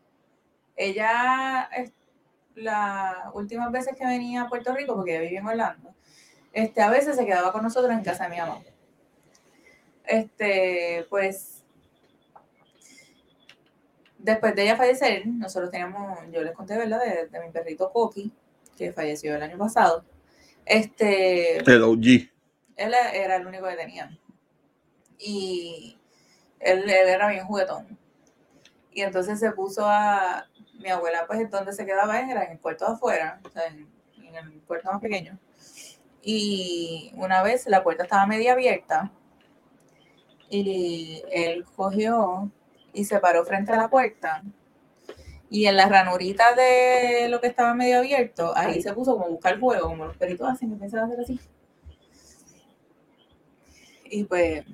ella, 0.76 1.68
las 2.54 3.34
últimas 3.34 3.70
veces 3.72 3.96
que 3.96 4.06
venía 4.06 4.42
a 4.42 4.48
Puerto 4.48 4.74
Rico, 4.74 4.94
porque 4.94 5.12
ella 5.12 5.22
vivía 5.22 5.40
en 5.40 5.46
Orlando, 5.46 5.94
este, 6.54 6.80
a 6.80 6.88
veces 6.88 7.16
se 7.16 7.26
quedaba 7.26 7.52
con 7.52 7.62
nosotros 7.62 7.92
en 7.92 8.04
casa 8.04 8.24
de 8.24 8.30
mi 8.30 8.36
mamá. 8.36 8.62
Este, 10.06 11.04
pues, 11.10 11.64
después 14.18 14.54
de 14.54 14.62
ella 14.62 14.76
fallecer, 14.76 15.26
nosotros 15.26 15.72
teníamos, 15.72 16.18
yo 16.30 16.42
les 16.42 16.52
conté, 16.52 16.76
¿verdad? 16.76 17.00
De, 17.00 17.26
de 17.26 17.40
mi 17.40 17.50
perrito 17.50 17.90
Coqui, 17.92 18.32
que 18.78 18.92
falleció 18.92 19.34
el 19.34 19.42
año 19.42 19.58
pasado. 19.58 20.04
Este. 20.64 21.58
El 21.58 21.82
OG. 21.82 22.30
Él 22.76 22.94
era 23.12 23.36
el 23.36 23.46
único 23.46 23.66
que 23.66 23.76
tenía. 23.76 24.16
Y 25.18 25.98
él, 26.60 26.88
era 26.88 27.28
bien 27.28 27.46
juguetón. 27.46 27.98
Y 28.92 29.02
entonces 29.02 29.40
se 29.40 29.50
puso 29.50 29.84
a. 29.86 30.46
Mi 30.74 30.90
abuela, 30.90 31.24
pues, 31.26 31.48
donde 31.50 31.72
se 31.72 31.86
quedaba 31.86 32.20
era 32.20 32.44
en 32.44 32.52
el 32.52 32.58
puerto 32.58 32.84
de 32.84 32.92
afuera, 32.92 33.40
o 33.44 33.48
sea, 33.48 33.66
en, 33.66 33.88
en 34.22 34.34
el 34.34 34.52
puerto 34.62 34.90
más 34.90 35.00
pequeño. 35.00 35.38
Y 36.24 37.12
una 37.16 37.42
vez 37.42 37.66
la 37.66 37.82
puerta 37.82 38.04
estaba 38.04 38.26
media 38.26 38.52
abierta 38.52 39.12
y 40.48 41.22
él 41.30 41.64
cogió 41.76 42.50
y 42.92 43.04
se 43.04 43.18
paró 43.18 43.44
frente 43.44 43.72
a 43.72 43.76
la 43.76 43.88
puerta 43.88 44.42
y 45.54 45.66
en 45.66 45.76
la 45.76 45.88
ranurita 45.88 46.52
de 46.56 47.28
lo 47.28 47.40
que 47.40 47.46
estaba 47.46 47.74
medio 47.74 47.98
abierto, 47.98 48.52
ahí 48.56 48.82
se 48.82 48.92
puso 48.92 49.12
como 49.12 49.26
a 49.26 49.28
buscar 49.28 49.60
fuego, 49.60 49.88
como 49.88 50.06
los 50.06 50.16
peritos 50.16 50.48
hacen, 50.48 50.70
que 50.70 50.76
pensaba 50.76 51.06
hacer 51.06 51.20
así. 51.20 51.38
Y 54.10 54.24
pues 54.24 54.64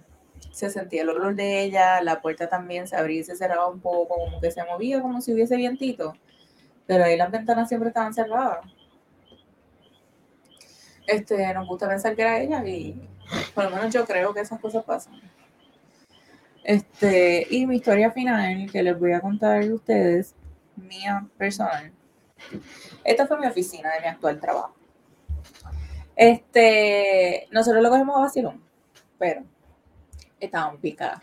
se 0.53 0.71
sentía 0.71 1.03
el 1.03 1.11
olor 1.11 1.35
de 1.35 1.63
ella, 1.63 2.01
la 2.01 2.23
puerta 2.23 2.49
también 2.49 2.89
se 2.89 2.97
abría 2.97 3.21
y 3.21 3.25
se 3.25 3.37
cerraba 3.37 3.69
un 3.69 3.81
poco, 3.81 4.09
como 4.25 4.41
que 4.41 4.51
se 4.51 4.65
movía, 4.65 5.03
como 5.03 5.21
si 5.21 5.35
hubiese 5.35 5.57
vientito. 5.57 6.15
Pero 6.87 7.05
ahí 7.05 7.19
las 7.19 7.31
ventanas 7.31 7.69
siempre 7.69 7.89
estaban 7.89 8.15
cerradas. 8.15 8.61
Este, 11.07 11.53
nos 11.55 11.67
gusta 11.67 11.89
pensar 11.89 12.15
que 12.15 12.23
era 12.23 12.39
ella 12.39 12.65
y 12.65 13.09
por 13.55 13.65
lo 13.65 13.71
menos 13.71 13.93
yo 13.93 14.05
creo 14.05 14.35
que 14.35 14.41
esas 14.41 14.61
cosas 14.61 14.85
pasan. 14.85 15.21
Este, 16.63 17.47
y 17.51 17.67
mi 17.67 17.77
historia 17.77 18.11
final 18.11 18.71
que 18.71 18.83
les 18.83 18.99
voy 18.99 19.13
a 19.13 19.21
contar 19.21 19.63
a 19.63 19.75
ustedes 19.75 20.35
mía 20.77 21.27
personal. 21.37 21.93
Esta 23.05 23.27
fue 23.27 23.39
mi 23.39 23.47
oficina 23.47 23.91
de 23.93 24.01
mi 24.01 24.07
actual 24.07 24.41
trabajo. 24.41 24.75
Este, 26.17 27.49
nosotros 27.51 27.83
lo 27.83 27.89
cogemos 27.89 28.17
a 28.17 28.21
vacilón, 28.21 28.63
pero 29.19 29.43
estábamos 30.39 30.81
picadas. 30.81 31.23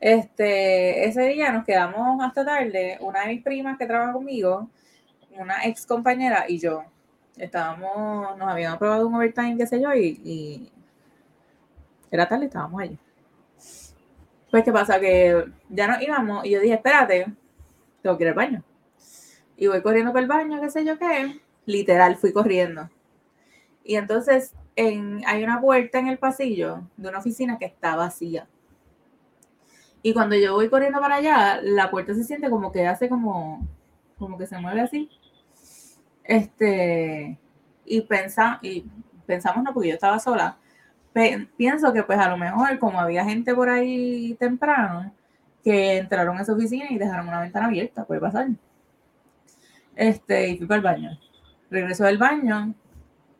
Este, 0.00 1.06
ese 1.06 1.22
día 1.22 1.50
nos 1.52 1.64
quedamos 1.64 2.22
hasta 2.24 2.44
tarde, 2.44 2.98
una 3.00 3.22
de 3.22 3.28
mis 3.28 3.42
primas 3.42 3.76
que 3.76 3.86
trabaja 3.86 4.12
conmigo, 4.12 4.70
una 5.30 5.64
ex 5.64 5.86
compañera 5.86 6.44
y 6.48 6.58
yo. 6.58 6.84
Estábamos, 7.38 8.36
nos 8.36 8.48
habíamos 8.48 8.76
aprobado 8.76 9.06
un 9.06 9.14
overtime, 9.14 9.56
qué 9.56 9.66
sé 9.66 9.80
yo, 9.80 9.94
y, 9.94 10.70
era 12.10 12.28
tarde, 12.28 12.46
estábamos 12.46 12.80
allí. 12.80 12.98
Pues, 14.50 14.64
¿qué 14.64 14.72
pasa? 14.72 14.98
Que 14.98 15.44
ya 15.68 15.86
nos 15.86 16.02
íbamos 16.02 16.44
y 16.44 16.50
yo 16.50 16.60
dije, 16.60 16.74
espérate, 16.74 17.26
tengo 18.02 18.16
que 18.16 18.24
ir 18.24 18.28
al 18.28 18.34
baño. 18.34 18.64
Y 19.56 19.66
voy 19.66 19.82
corriendo 19.82 20.12
por 20.12 20.22
el 20.22 20.28
baño, 20.28 20.60
qué 20.60 20.70
sé 20.70 20.84
yo 20.84 20.98
qué. 20.98 21.40
Literal, 21.66 22.16
fui 22.16 22.32
corriendo. 22.32 22.88
Y 23.84 23.96
entonces 23.96 24.54
en, 24.76 25.22
hay 25.26 25.42
una 25.42 25.60
puerta 25.60 25.98
en 25.98 26.06
el 26.06 26.18
pasillo 26.18 26.82
de 26.96 27.08
una 27.08 27.18
oficina 27.18 27.58
que 27.58 27.66
está 27.66 27.96
vacía. 27.96 28.46
Y 30.02 30.12
cuando 30.14 30.36
yo 30.36 30.54
voy 30.54 30.70
corriendo 30.70 31.00
para 31.00 31.16
allá, 31.16 31.60
la 31.60 31.90
puerta 31.90 32.14
se 32.14 32.22
siente 32.22 32.48
como 32.48 32.70
que 32.70 32.86
hace 32.86 33.08
como, 33.08 33.66
como 34.18 34.38
que 34.38 34.46
se 34.46 34.56
mueve 34.58 34.80
así. 34.80 35.10
Este, 36.28 37.38
y, 37.86 38.02
pensa, 38.02 38.58
y 38.62 38.84
pensamos, 39.26 39.64
no, 39.64 39.72
porque 39.72 39.88
yo 39.88 39.94
estaba 39.94 40.18
sola. 40.18 40.58
pienso 41.56 41.92
que 41.92 42.02
pues 42.04 42.18
a 42.18 42.28
lo 42.28 42.36
mejor 42.36 42.78
como 42.78 43.00
había 43.00 43.24
gente 43.24 43.54
por 43.54 43.70
ahí 43.70 44.36
temprano, 44.38 45.12
que 45.64 45.96
entraron 45.98 46.38
a 46.38 46.42
esa 46.42 46.52
oficina 46.52 46.86
y 46.90 46.98
dejaron 46.98 47.28
una 47.28 47.40
ventana 47.40 47.66
abierta, 47.66 48.04
puede 48.04 48.20
pasar. 48.20 48.48
Este, 49.96 50.50
y 50.50 50.58
fui 50.58 50.66
para 50.66 50.76
el 50.76 50.84
baño. 50.84 51.18
Regreso 51.70 52.04
del 52.04 52.18
baño 52.18 52.74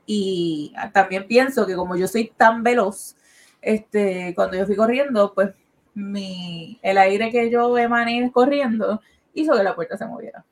y 0.06 0.72
también 0.92 1.26
pienso 1.26 1.66
que 1.66 1.76
como 1.76 1.94
yo 1.96 2.08
soy 2.08 2.32
tan 2.36 2.62
veloz, 2.62 3.16
este, 3.60 4.34
cuando 4.34 4.56
yo 4.56 4.66
fui 4.66 4.76
corriendo, 4.76 5.34
pues 5.34 5.50
mi, 5.94 6.78
el 6.82 6.96
aire 6.98 7.30
que 7.30 7.50
yo 7.50 7.76
emané 7.76 8.30
corriendo 8.32 9.02
hizo 9.34 9.54
que 9.54 9.62
la 9.62 9.74
puerta 9.74 9.98
se 9.98 10.06
moviera. 10.06 10.44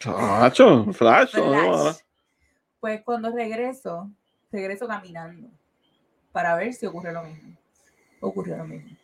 Flash, 0.00 0.62
flash. 0.92 1.34
Pues 2.80 3.02
cuando 3.02 3.30
regreso, 3.30 4.10
regreso 4.50 4.88
caminando 4.88 5.48
para 6.32 6.56
ver 6.56 6.72
si 6.72 6.86
ocurre 6.86 7.12
lo 7.12 7.22
mismo. 7.22 7.54
ocurrió 8.20 8.56
lo 8.56 8.64
mismo. 8.64 8.96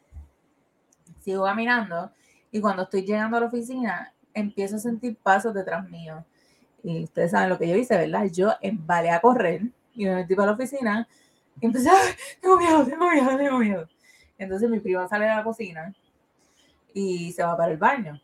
Sigo 1.20 1.44
caminando 1.44 2.11
y 2.51 2.61
cuando 2.61 2.84
estoy 2.84 3.03
llegando 3.03 3.36
a 3.36 3.40
la 3.40 3.47
oficina, 3.47 4.14
empiezo 4.32 4.76
a 4.76 4.78
sentir 4.78 5.16
pasos 5.16 5.53
detrás 5.53 5.86
mío. 5.90 6.24
Y 6.82 7.05
ustedes 7.05 7.32
saben 7.32 7.51
lo 7.51 7.59
que 7.59 7.68
yo 7.68 7.76
hice, 7.76 7.97
¿verdad? 7.97 8.24
Yo 8.32 8.55
embalé 8.62 9.11
a 9.11 9.20
correr 9.20 9.62
y 9.94 10.07
me 10.07 10.14
metí 10.14 10.34
para 10.34 10.47
la 10.47 10.53
oficina 10.55 11.07
y 11.61 11.66
empecé, 11.66 11.90
a, 11.90 11.92
tengo 12.40 12.57
miedo, 12.57 12.86
tengo 12.86 13.11
miedo, 13.11 13.36
tengo 13.36 13.59
miedo. 13.59 13.88
Entonces 14.38 14.70
mi 14.70 14.80
prima 14.80 15.07
sale 15.09 15.26
de 15.26 15.34
la 15.34 15.44
cocina 15.44 15.94
y 16.94 17.32
se 17.32 17.42
va 17.42 17.55
para 17.55 17.72
el 17.72 17.78
baño. 17.78 18.18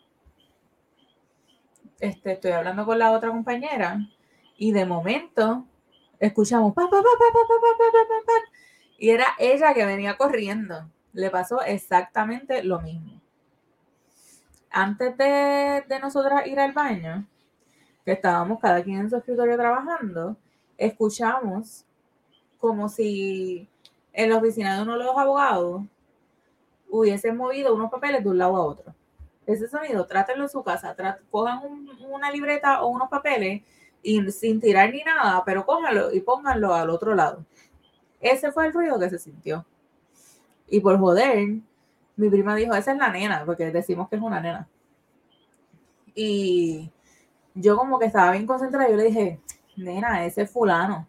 Este, 2.03 2.32
estoy 2.32 2.50
hablando 2.50 2.84
con 2.84 2.98
la 2.98 3.12
otra 3.12 3.30
compañera 3.30 4.00
y 4.59 4.72
de 4.72 4.84
momento 4.84 5.64
escuchamos 6.18 6.74
pa, 6.74 6.90
pa, 6.90 7.00
pa, 7.00 7.07
y 8.98 9.11
era 9.11 9.24
ella 9.38 9.72
que 9.72 9.86
venía 9.86 10.16
corriendo. 10.16 10.90
Le 11.12 11.30
pasó 11.30 11.62
exactamente 11.62 12.64
lo 12.64 12.80
mismo. 12.80 13.20
Antes 14.72 15.16
de, 15.16 15.84
de 15.86 16.00
nosotras 16.00 16.44
ir 16.48 16.59
al 16.59 16.72
baño, 16.72 17.24
que 18.05 18.11
estábamos 18.11 18.59
cada 18.59 18.82
quien 18.82 18.98
en 18.98 19.09
su 19.09 19.18
escritorio 19.18 19.57
trabajando, 19.57 20.36
escuchamos 20.76 21.84
como 22.59 22.88
si 22.88 23.68
en 24.12 24.30
la 24.30 24.38
oficina 24.38 24.74
de 24.74 24.82
uno 24.82 24.98
de 24.98 25.05
los 25.05 25.16
abogados 25.16 25.82
hubiesen 26.90 27.36
movido 27.36 27.72
unos 27.72 27.92
papeles 27.92 28.24
de 28.24 28.30
un 28.30 28.38
lado 28.38 28.57
a 28.57 28.66
otro. 28.66 28.92
Ese 29.47 29.68
sonido, 29.68 30.07
trátenlo 30.07 30.45
en 30.45 30.49
su 30.51 30.62
casa, 30.62 30.95
cojan 31.30 31.61
una 32.09 32.30
libreta 32.30 32.82
o 32.82 32.88
unos 32.88 33.09
papeles 33.09 33.62
y 34.03 34.30
sin 34.30 34.61
tirar 34.61 34.90
ni 34.90 35.03
nada, 35.03 35.43
pero 35.45 35.66
cójanlo 35.66 36.12
y 36.12 36.20
pónganlo 36.20 36.74
al 36.74 36.90
otro 36.90 37.14
lado. 37.14 37.45
Ese 38.20 38.53
fue 38.53 38.66
el 38.66 38.72
ruido 38.72 38.99
que 38.99 39.11
se 39.11 39.18
sintió. 39.18 39.66
Y 40.68 40.80
por 40.80 40.99
joder, 40.99 41.59
mi 42.16 42.30
prima 42.30 42.55
dijo, 42.55 42.74
esa 42.74 42.93
es 42.93 42.99
la 42.99 43.11
nena, 43.11 43.45
porque 43.45 43.70
decimos 43.70 44.09
que 44.09 44.16
es 44.16 44.22
una 44.22 44.40
nena. 44.40 44.68
Y 46.14 46.90
yo 47.55 47.76
como 47.76 47.99
que 47.99 48.07
estaba 48.07 48.32
bien 48.32 48.47
concentrada, 48.47 48.88
yo 48.88 48.97
le 48.97 49.05
dije, 49.05 49.40
nena, 49.76 50.24
ese 50.24 50.43
es 50.43 50.51
fulano. 50.51 51.07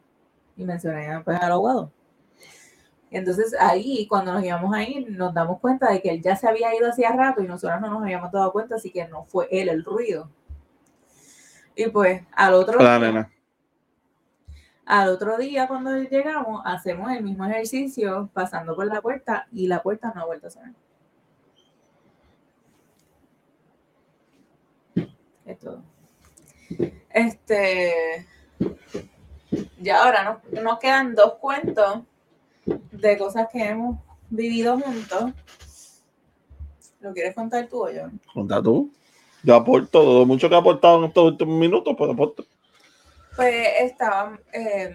Y 0.58 0.66
mencioné 0.66 1.22
pues, 1.24 1.40
al 1.40 1.52
abogado. 1.52 1.92
Y 3.14 3.18
entonces 3.18 3.56
ahí, 3.60 4.08
cuando 4.08 4.34
nos 4.34 4.44
íbamos 4.44 4.74
a 4.74 4.82
ir, 4.82 5.12
nos 5.12 5.36
damos 5.36 5.60
cuenta 5.60 5.92
de 5.92 6.02
que 6.02 6.10
él 6.10 6.24
ya 6.24 6.36
se 6.36 6.48
había 6.48 6.76
ido 6.76 6.90
hacía 6.90 7.12
rato 7.12 7.44
y 7.44 7.48
nosotros 7.48 7.80
no 7.80 7.92
nos 7.92 8.02
habíamos 8.02 8.32
dado 8.32 8.52
cuenta, 8.52 8.74
así 8.74 8.90
que 8.90 9.08
no 9.08 9.26
fue 9.26 9.48
él 9.52 9.70
el 9.70 9.86
ruido. 9.86 10.32
Y 11.76 11.90
pues 11.90 12.24
al 12.32 12.56
otro 12.56 12.80
día, 12.80 13.30
al 14.88 15.10
otro 15.10 15.38
día 15.38 15.68
cuando 15.68 15.96
llegamos, 15.96 16.64
hacemos 16.66 17.12
el 17.12 17.24
mismo 17.24 17.46
ejercicio 17.46 18.32
pasando 18.34 18.76
por 18.76 18.88
la 18.88 19.00
puerta 19.00 19.46
y 19.52 19.68
la 19.68 19.84
puerta 19.84 20.12
no 20.16 20.22
ha 20.22 20.26
vuelto 20.26 20.48
a 20.48 20.50
sonar. 20.50 20.74
Es 25.46 25.60
todo. 25.60 25.84
Este, 27.12 28.26
ya 29.80 30.04
ahora 30.04 30.42
nos 30.64 30.80
quedan 30.80 31.14
dos 31.14 31.36
cuentos 31.36 32.02
de 32.66 33.18
cosas 33.18 33.48
que 33.52 33.64
hemos 33.64 34.00
vivido 34.30 34.80
juntos. 34.80 35.32
¿Lo 37.00 37.14
quieres 37.14 37.36
contar 37.36 37.68
tú 37.68 37.86
o 37.86 37.92
yo? 37.92 38.04
Conta 38.34 38.62
tú. 38.62 38.92
Yo 39.44 39.56
aporto 39.56 39.90
todo 39.92 40.26
mucho 40.26 40.48
que 40.48 40.56
he 40.56 40.58
aportado 40.58 41.00
en 41.00 41.06
estos 41.06 41.26
últimos 41.26 41.60
minutos, 41.60 41.94
pues 41.98 42.12
aporto. 42.12 42.46
Pues 43.36 43.68
estaba. 43.82 44.40
Eh, 44.54 44.94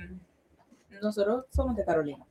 nosotros 1.03 1.45
somos 1.55 1.77
de 1.77 1.85
Carolina. 1.85 2.25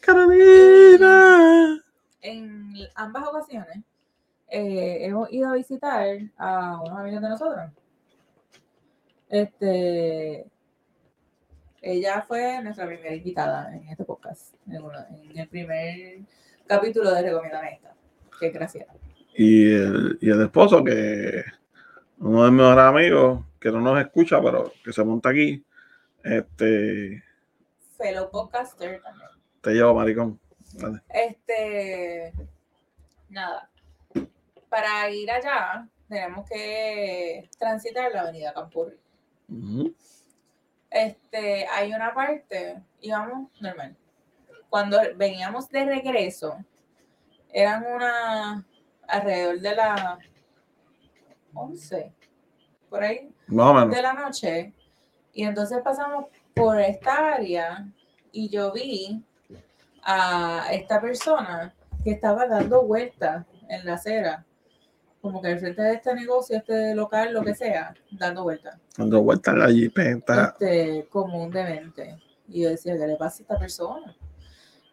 Carolina. 0.00 1.80
En, 2.22 2.72
ambas 2.94 3.28
ocasiones 3.28 3.84
eh, 4.48 4.98
hemos 5.02 5.30
ido 5.32 5.50
a 5.50 5.54
visitar 5.54 6.18
a 6.38 6.80
unos 6.80 6.98
amigos 6.98 7.20
de 7.20 7.28
nosotros. 7.28 7.70
Este, 9.28 10.46
ella 11.84 12.24
fue 12.26 12.62
nuestra 12.62 12.86
primera 12.86 13.14
invitada 13.14 13.74
en 13.76 13.86
este 13.88 14.04
podcast, 14.04 14.54
en, 14.66 15.38
el 15.38 15.48
primer 15.48 16.20
capítulo 16.66 17.12
de 17.12 17.22
Recomienda 17.22 17.68
esta. 17.68 17.94
Qué 18.40 18.48
gracias. 18.48 18.86
Y 19.36 19.70
el, 19.70 20.18
y 20.20 20.30
el 20.30 20.42
esposo, 20.42 20.82
que 20.82 21.44
uno 22.18 22.44
de 22.44 22.50
mis 22.50 22.60
mejores 22.60 22.84
amigos, 22.84 23.44
que 23.60 23.70
no 23.70 23.80
nos 23.80 24.00
escucha, 24.00 24.40
pero 24.40 24.72
que 24.82 24.92
se 24.94 25.04
monta 25.04 25.28
aquí. 25.28 25.62
Este. 26.22 27.22
Fellow 27.98 28.30
podcaster 28.30 29.02
también. 29.02 29.28
Te 29.60 29.72
llevo, 29.72 29.94
maricón. 29.94 30.40
Este. 31.10 32.32
Nada. 33.28 33.68
Para 34.70 35.10
ir 35.10 35.30
allá, 35.30 35.86
tenemos 36.08 36.48
que 36.48 37.50
transitar 37.58 38.10
la 38.10 38.22
avenida 38.22 38.54
Campurri. 38.54 38.96
Este, 40.94 41.66
hay 41.66 41.92
una 41.92 42.14
parte, 42.14 42.80
íbamos 43.00 43.50
normal. 43.60 43.96
Cuando 44.70 44.96
veníamos 45.16 45.68
de 45.68 45.84
regreso, 45.86 46.56
eran 47.52 47.84
una 47.84 48.64
alrededor 49.08 49.58
de 49.58 49.74
las 49.74 50.18
11, 51.52 52.12
por 52.88 53.02
ahí, 53.02 53.28
de 53.48 54.02
la 54.02 54.12
noche. 54.12 54.72
Y 55.32 55.42
entonces 55.42 55.82
pasamos 55.82 56.26
por 56.54 56.80
esta 56.80 57.34
área 57.34 57.88
y 58.30 58.48
yo 58.48 58.70
vi 58.72 59.20
a 60.04 60.68
esta 60.70 61.00
persona 61.00 61.74
que 62.04 62.12
estaba 62.12 62.46
dando 62.46 62.84
vueltas 62.84 63.44
en 63.68 63.84
la 63.84 63.94
acera 63.94 64.46
como 65.24 65.40
que 65.40 65.48
al 65.48 65.58
frente 65.58 65.80
de 65.80 65.94
este 65.94 66.14
negocio, 66.14 66.58
este 66.58 66.94
local, 66.94 67.32
lo 67.32 67.42
que 67.42 67.54
sea, 67.54 67.94
dando 68.10 68.42
vueltas. 68.42 68.78
Dando 68.94 69.22
vueltas 69.22 69.54
la 69.54 69.70
jipeta. 69.70 70.54
Este, 70.60 71.08
como 71.08 71.42
un 71.42 71.50
demente. 71.50 72.18
Y 72.46 72.64
yo 72.64 72.68
decía, 72.68 72.94
¿qué 72.98 73.06
le 73.06 73.16
pasa 73.16 73.38
a 73.38 73.40
esta 73.40 73.58
persona? 73.58 74.14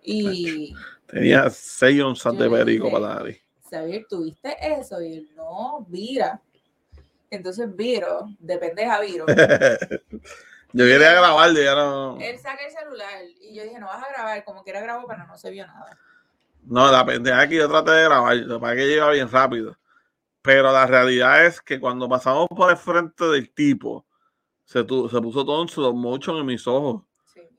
Y. 0.01 0.73
Tenía 1.05 1.49
seis 1.49 2.01
onzas 2.01 2.37
de 2.37 2.49
perico 2.49 2.89
para 2.89 3.07
dar. 3.07 3.25
Xavier, 3.69 4.05
¿tuviste 4.07 4.55
eso? 4.61 5.01
Y 5.01 5.17
él, 5.17 5.29
no, 5.35 5.85
vira. 5.89 6.39
Entonces 7.29 7.75
viro, 7.75 8.29
de 8.39 8.57
pendeja 8.57 9.01
viro. 9.01 9.25
yo 10.71 10.85
quería 10.85 11.11
grabar, 11.11 11.53
ya 11.53 11.75
no. 11.75 12.17
Él 12.21 12.39
saca 12.39 12.65
el 12.65 12.71
celular 12.71 13.21
y 13.41 13.53
yo 13.53 13.63
dije, 13.63 13.79
no 13.81 13.87
vas 13.87 14.01
a 14.01 14.13
grabar, 14.13 14.45
como 14.45 14.63
quiera 14.63 14.79
grabo, 14.79 15.05
pero 15.09 15.27
no 15.27 15.37
se 15.37 15.51
vio 15.51 15.67
nada. 15.67 15.97
No, 16.63 16.89
la 16.89 17.05
pendeja 17.05 17.49
que 17.49 17.55
yo 17.55 17.67
traté 17.67 17.91
de 17.91 18.03
grabar, 18.03 18.37
para 18.61 18.75
que 18.77 18.87
lleva 18.87 19.11
bien 19.11 19.29
rápido. 19.29 19.75
Pero 20.41 20.71
la 20.71 20.87
realidad 20.87 21.45
es 21.45 21.61
que 21.61 21.79
cuando 21.79 22.09
pasamos 22.09 22.47
por 22.49 22.71
el 22.71 22.77
frente 22.77 23.25
del 23.25 23.53
tipo, 23.53 24.05
se, 24.65 24.79
se 24.79 24.85
puso 24.85 25.67
slow 25.67 25.93
motion 25.93 26.37
en 26.37 26.45
mis 26.45 26.65
ojos. 26.67 27.03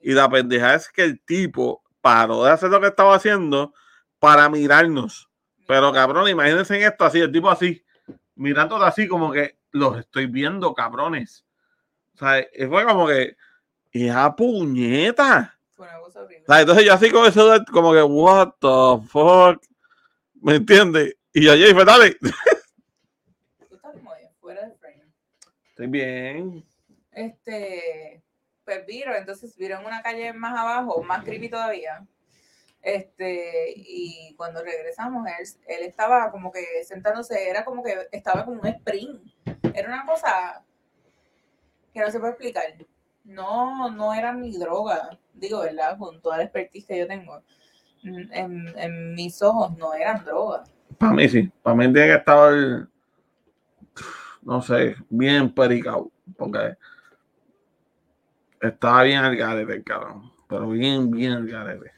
Y 0.03 0.13
la 0.13 0.29
pendeja 0.29 0.75
es 0.75 0.89
que 0.89 1.05
el 1.05 1.21
tipo 1.25 1.83
paró 2.01 2.45
de 2.45 2.51
hacer 2.51 2.71
lo 2.71 2.81
que 2.81 2.89
estaba 2.89 3.15
haciendo 3.15 3.73
para 4.19 4.49
mirarnos. 4.49 5.29
Pero 5.67 5.93
cabrón, 5.93 6.29
imagínense 6.29 6.77
en 6.77 6.83
esto 6.83 7.05
así, 7.05 7.21
el 7.21 7.31
tipo 7.31 7.49
así, 7.49 7.85
mirando 8.35 8.77
así 8.77 9.07
como 9.07 9.31
que 9.31 9.59
los 9.71 9.99
estoy 9.99 10.27
viendo, 10.27 10.75
cabrones. 10.75 11.45
O 12.15 12.19
sea, 12.19 12.45
fue 12.69 12.85
como 12.85 13.07
que, 13.07 13.37
¡hija 13.93 14.35
puñeta! 14.35 15.57
Entonces 16.49 16.85
yo 16.85 16.95
así 16.95 17.11
con 17.11 17.27
eso, 17.27 17.65
como 17.73 17.93
que, 17.93 18.03
what 18.03 18.55
the 18.61 19.07
fuck, 19.09 19.63
¿me 20.41 20.57
entiendes? 20.57 21.17
Y 21.33 21.45
yo, 21.45 21.53
fue 21.75 21.85
dale. 21.85 22.17
Estoy 25.83 25.91
bien. 25.91 26.65
Este, 27.11 28.23
pues 28.65 28.87
vieron, 28.87 29.17
entonces 29.17 29.57
vieron 29.57 29.85
una 29.85 30.01
calle 30.01 30.33
más 30.33 30.57
abajo, 30.57 31.03
más 31.03 31.25
creepy 31.25 31.49
todavía. 31.49 32.07
Este, 32.81 33.73
y 33.75 34.33
cuando 34.37 34.63
regresamos, 34.63 35.27
él, 35.27 35.49
él 35.67 35.83
estaba 35.83 36.31
como 36.31 36.53
que 36.53 36.65
sentándose, 36.85 37.49
era 37.49 37.65
como 37.65 37.83
que 37.83 37.97
estaba 38.13 38.45
como 38.45 38.61
un 38.61 38.69
sprint. 38.69 39.27
Era 39.75 39.89
una 39.89 40.07
cosa 40.07 40.63
que 41.93 41.99
no 41.99 42.11
se 42.13 42.21
puede 42.21 42.35
explicar. 42.35 42.65
No, 43.25 43.91
no 43.91 44.15
era 44.15 44.33
ni 44.33 44.57
droga, 44.57 45.19
digo, 45.35 45.63
¿verdad? 45.63 45.99
Con 45.99 46.23
toda 46.23 46.37
la 46.37 46.45
expertise 46.45 46.87
que 46.87 46.99
yo 46.99 47.09
tengo. 47.09 47.43
En, 48.05 48.73
en 48.79 49.15
mis 49.15 49.43
ojos 49.43 49.77
no 49.77 49.95
eran 49.95 50.25
drogas. 50.25 50.71
Para 50.97 51.13
mí 51.13 51.29
sí, 51.29 51.51
para 51.61 51.75
mí 51.75 51.93
tiene 51.93 52.07
que 52.07 52.15
estar 52.15 52.87
no 54.43 54.63
sé, 54.63 54.97
bien 55.09 55.53
pericado, 55.55 56.11
porque 56.37 56.77
estaba 58.61 59.03
bien 59.03 59.19
al 59.19 59.37
garete, 59.37 59.83
cabrón, 59.83 60.33
pero 60.49 60.69
bien, 60.69 61.11
bien 61.11 61.33
al 61.33 61.47
garete. 61.47 61.93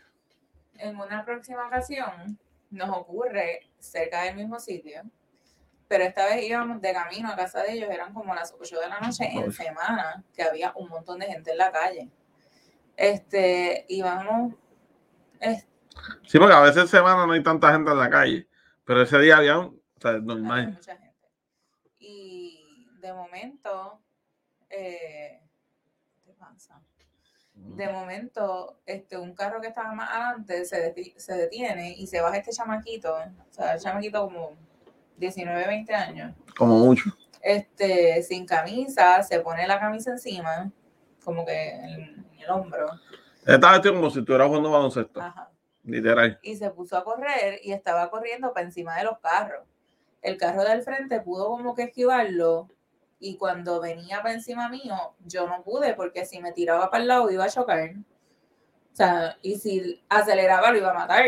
En 0.79 0.97
una 0.97 1.25
próxima 1.25 1.67
ocasión 1.67 2.39
nos 2.71 2.91
ocurre 2.91 3.61
cerca 3.79 4.23
del 4.23 4.37
mismo 4.37 4.59
sitio, 4.59 5.03
pero 5.89 6.05
esta 6.05 6.27
vez 6.27 6.43
íbamos 6.45 6.81
de 6.81 6.93
camino 6.93 7.29
a 7.29 7.37
casa 7.37 7.63
de 7.63 7.73
ellos, 7.73 7.91
eran 7.91 8.13
como 8.13 8.35
las 8.35 8.55
8 8.59 8.81
de 8.81 8.89
la 8.89 9.01
noche 9.01 9.31
en 9.33 9.53
semana, 9.53 10.25
que 10.35 10.43
había 10.43 10.73
un 10.77 10.89
montón 10.89 11.19
de 11.19 11.27
gente 11.27 11.53
en 11.53 11.59
la 11.59 11.71
calle. 11.71 12.11
Este, 12.97 13.85
íbamos 13.89 14.55
Sí, 16.27 16.39
porque 16.39 16.55
a 16.55 16.61
veces 16.61 16.83
en 16.83 16.89
semana 16.89 17.27
no 17.27 17.33
hay 17.33 17.43
tanta 17.43 17.73
gente 17.73 17.91
en 17.91 17.99
la 17.99 18.11
calle, 18.11 18.49
pero 18.85 19.03
ese 19.03 19.19
día 19.19 19.39
había 19.39 19.59
un, 19.59 19.81
o 19.97 20.01
sea, 20.01 20.13
normal. 20.13 20.73
mucha 20.73 20.97
gente. 20.97 21.04
De 23.05 23.13
momento, 23.13 24.01
eh, 24.71 25.39
¿qué 26.25 26.33
pasa? 26.33 26.81
De 27.53 27.87
momento, 27.91 28.81
este, 28.87 29.19
un 29.19 29.35
carro 29.35 29.61
que 29.61 29.67
estaba 29.67 29.93
más 29.93 30.09
adelante 30.11 30.65
se, 30.65 30.95
deti- 30.95 31.15
se 31.19 31.35
detiene 31.35 31.91
y 31.93 32.07
se 32.07 32.23
baja 32.23 32.39
este 32.39 32.51
chamaquito, 32.53 33.15
o 33.15 33.53
sea, 33.53 33.75
el 33.75 33.81
chamaquito 33.81 34.25
como 34.25 34.53
19, 35.19 35.67
20 35.67 35.95
años, 35.95 36.35
Como 36.57 36.79
mucho. 36.79 37.11
este, 37.43 38.23
sin 38.23 38.47
camisa, 38.47 39.23
se 39.23 39.39
pone 39.41 39.67
la 39.69 39.79
camisa 39.79 40.13
encima, 40.13 40.73
como 41.23 41.45
que 41.45 41.73
en, 41.75 41.93
en 42.33 42.39
el 42.41 42.51
hombro, 42.51 42.87
Estaba 43.47 43.75
vestido 43.75 43.97
como 43.97 44.09
si 44.09 44.21
estuviera 44.21 44.47
jugando 44.47 44.71
baloncesto, 44.71 45.21
ajá, 45.21 45.51
literal. 45.83 46.39
y 46.43 46.57
se 46.57 46.71
puso 46.71 46.97
a 46.97 47.05
correr 47.05 47.61
y 47.63 47.73
estaba 47.73 48.09
corriendo 48.09 48.55
para 48.55 48.65
encima 48.65 48.97
de 48.97 49.05
los 49.05 49.19
carros. 49.19 49.69
El 50.23 50.39
carro 50.39 50.65
del 50.65 50.81
frente 50.83 51.21
pudo 51.21 51.49
como 51.51 51.75
que 51.75 51.83
esquivarlo 51.83 52.71
y 53.27 53.39
cuando 53.39 53.81
venía 53.81 54.21
para 54.21 54.35
encima 54.35 54.69
mío, 54.69 54.95
yo 55.25 55.49
no 55.49 55.63
pude 55.63 55.95
porque 55.95 56.27
si 56.27 56.41
me 56.41 56.53
tiraba 56.53 56.91
para 56.91 57.03
el 57.03 57.09
lado 57.09 57.31
iba 57.31 57.45
a 57.45 57.49
chocar. 57.49 57.91
O 58.93 58.97
sea, 58.97 59.39
y 59.41 59.57
si 59.57 60.03
aceleraba 60.11 60.71
lo 60.71 60.77
iba 60.79 60.91
a 60.91 60.95
matar. 60.95 61.25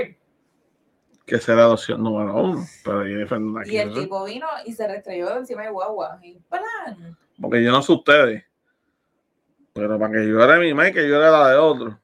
Que 1.24 1.38
será 1.38 1.62
la 1.62 1.70
opción 1.70 2.02
número 2.02 2.34
uno. 2.36 2.64
Jennifer 2.84 3.40
Y 3.66 3.78
el 3.78 3.94
tipo 3.94 4.22
vino 4.24 4.46
y 4.66 4.74
se 4.74 4.86
restrelló 4.86 5.36
encima 5.38 5.62
de 5.62 5.70
guagua. 5.70 6.18
Y 6.22 6.38
¡palan! 6.48 7.16
Porque 7.40 7.64
yo 7.64 7.72
no 7.72 7.80
sé 7.80 7.92
ustedes. 7.92 8.44
Pero 9.72 9.98
para 9.98 10.12
que 10.12 10.26
llore 10.26 10.58
mi 10.58 10.74
madre, 10.74 10.92
que 10.92 11.08
llore 11.08 11.30
la 11.30 11.48
de 11.50 11.56
otro. 11.56 11.98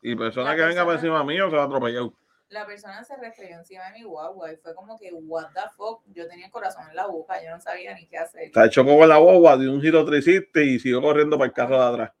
Y 0.00 0.14
persona 0.14 0.50
La 0.50 0.56
que 0.56 0.62
venga 0.62 0.84
por 0.84 0.94
persona- 0.94 1.18
encima 1.18 1.24
mío 1.24 1.50
se 1.50 1.56
va 1.56 1.62
a 1.64 1.66
atropellar. 1.66 2.04
La 2.48 2.64
persona 2.64 3.02
se 3.02 3.16
restrelló 3.16 3.56
encima 3.58 3.86
de 3.90 3.98
mi 3.98 4.02
guagua 4.04 4.52
y 4.52 4.56
fue 4.56 4.74
como 4.74 4.96
que, 4.98 5.12
what 5.12 5.46
the 5.52 5.60
fuck, 5.76 6.02
yo 6.14 6.28
tenía 6.28 6.46
el 6.46 6.52
corazón 6.52 6.88
en 6.88 6.94
la 6.96 7.06
boca, 7.06 7.42
yo 7.42 7.50
no 7.50 7.60
sabía 7.60 7.92
ni 7.94 8.06
qué 8.06 8.18
hacer. 8.18 8.50
Se 8.54 8.70
chocó 8.70 8.96
con 8.98 9.08
la 9.08 9.18
boba, 9.18 9.56
dio 9.56 9.72
un 9.72 9.80
giro 9.82 10.04
triciste 10.04 10.64
y 10.64 10.78
siguió 10.78 11.02
corriendo 11.02 11.36
para 11.36 11.48
el 11.48 11.52
carro 11.52 11.78
de 11.80 11.86
atrás. 11.86 12.12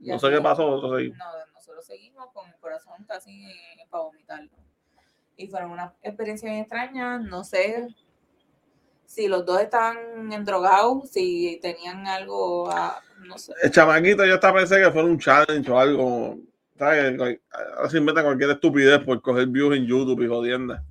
No 0.00 0.18
sé 0.18 0.30
qué 0.30 0.40
pasó, 0.42 0.66
nosotros 0.68 0.96
seguimos. 0.98 1.18
No, 1.18 1.24
nosotros 1.54 1.86
seguimos 1.86 2.26
con 2.32 2.46
el 2.48 2.54
corazón 2.56 3.04
casi 3.08 3.44
eh, 3.46 3.86
para 3.88 4.04
vomitarlo. 4.04 4.50
Y 5.36 5.48
fueron 5.48 5.70
una 5.70 5.94
experiencia 6.02 6.48
bien 6.50 6.60
extraña. 6.60 7.18
No 7.18 7.42
sé 7.42 7.88
si 9.06 9.28
los 9.28 9.46
dos 9.46 9.60
estaban 9.62 10.30
endrogados, 10.32 11.10
si 11.10 11.58
tenían 11.62 12.06
algo, 12.06 12.70
a- 12.70 13.00
no 13.26 13.38
sé. 13.38 13.54
El 13.62 13.70
chamaquito, 13.70 14.26
yo 14.26 14.34
hasta 14.34 14.52
pensé 14.52 14.76
que 14.82 14.90
fuera 14.90 15.08
un 15.08 15.18
challenge 15.18 15.70
o 15.70 15.78
algo. 15.78 16.36
Ahora 16.78 17.88
se 17.88 17.98
inventa 17.98 18.22
cualquier 18.22 18.50
estupidez 18.50 18.98
por 19.00 19.20
coger 19.22 19.46
views 19.46 19.76
en 19.76 19.86
YouTube 19.86 20.22
y 20.22 20.26
jodienda. 20.28 20.84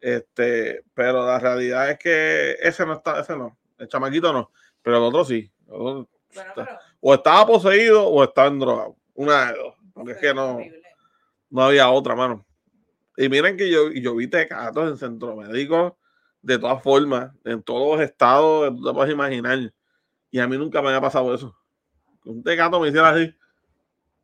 Este, 0.00 0.82
pero 0.94 1.26
la 1.26 1.38
realidad 1.38 1.90
es 1.90 1.98
que 1.98 2.56
ese 2.60 2.86
no 2.86 2.94
está, 2.94 3.20
ese 3.20 3.36
no. 3.36 3.58
El 3.78 3.88
chamaquito 3.88 4.32
no. 4.32 4.50
Pero 4.82 4.96
el 4.96 5.02
otro 5.02 5.24
sí. 5.24 5.50
El 5.66 5.74
otro 5.74 5.82
Bueno, 5.84 6.08
está- 6.30 6.54
pero 6.54 6.78
o 7.00 7.14
estaba 7.14 7.46
poseído 7.46 8.06
o 8.06 8.24
estaba 8.24 8.48
endrogado. 8.48 8.96
Una 9.14 9.52
de 9.52 9.58
dos. 9.58 9.74
Porque 9.92 10.12
es 10.12 10.18
que 10.18 10.32
no, 10.32 10.58
no 11.50 11.62
había 11.62 11.90
otra, 11.90 12.14
mano. 12.14 12.46
Y 13.16 13.28
miren 13.28 13.56
que 13.56 13.70
yo, 13.70 13.90
yo 13.90 14.14
vi 14.14 14.26
tecatos 14.28 14.90
en 14.90 14.96
centro 14.96 15.36
médico 15.36 15.98
de 16.40 16.58
todas 16.58 16.82
formas, 16.82 17.32
en 17.44 17.62
todos 17.62 17.98
los 17.98 18.06
estados 18.08 18.70
que 18.70 18.76
tú 18.76 18.84
te 18.86 18.94
puedes 18.94 19.12
imaginar. 19.12 19.58
Y 20.30 20.38
a 20.38 20.46
mí 20.46 20.56
nunca 20.56 20.80
me 20.80 20.88
había 20.88 21.00
pasado 21.02 21.34
eso. 21.34 21.54
Que 22.22 22.30
un 22.30 22.42
tecato 22.42 22.80
me 22.80 22.88
hiciera 22.88 23.10
así. 23.10 23.34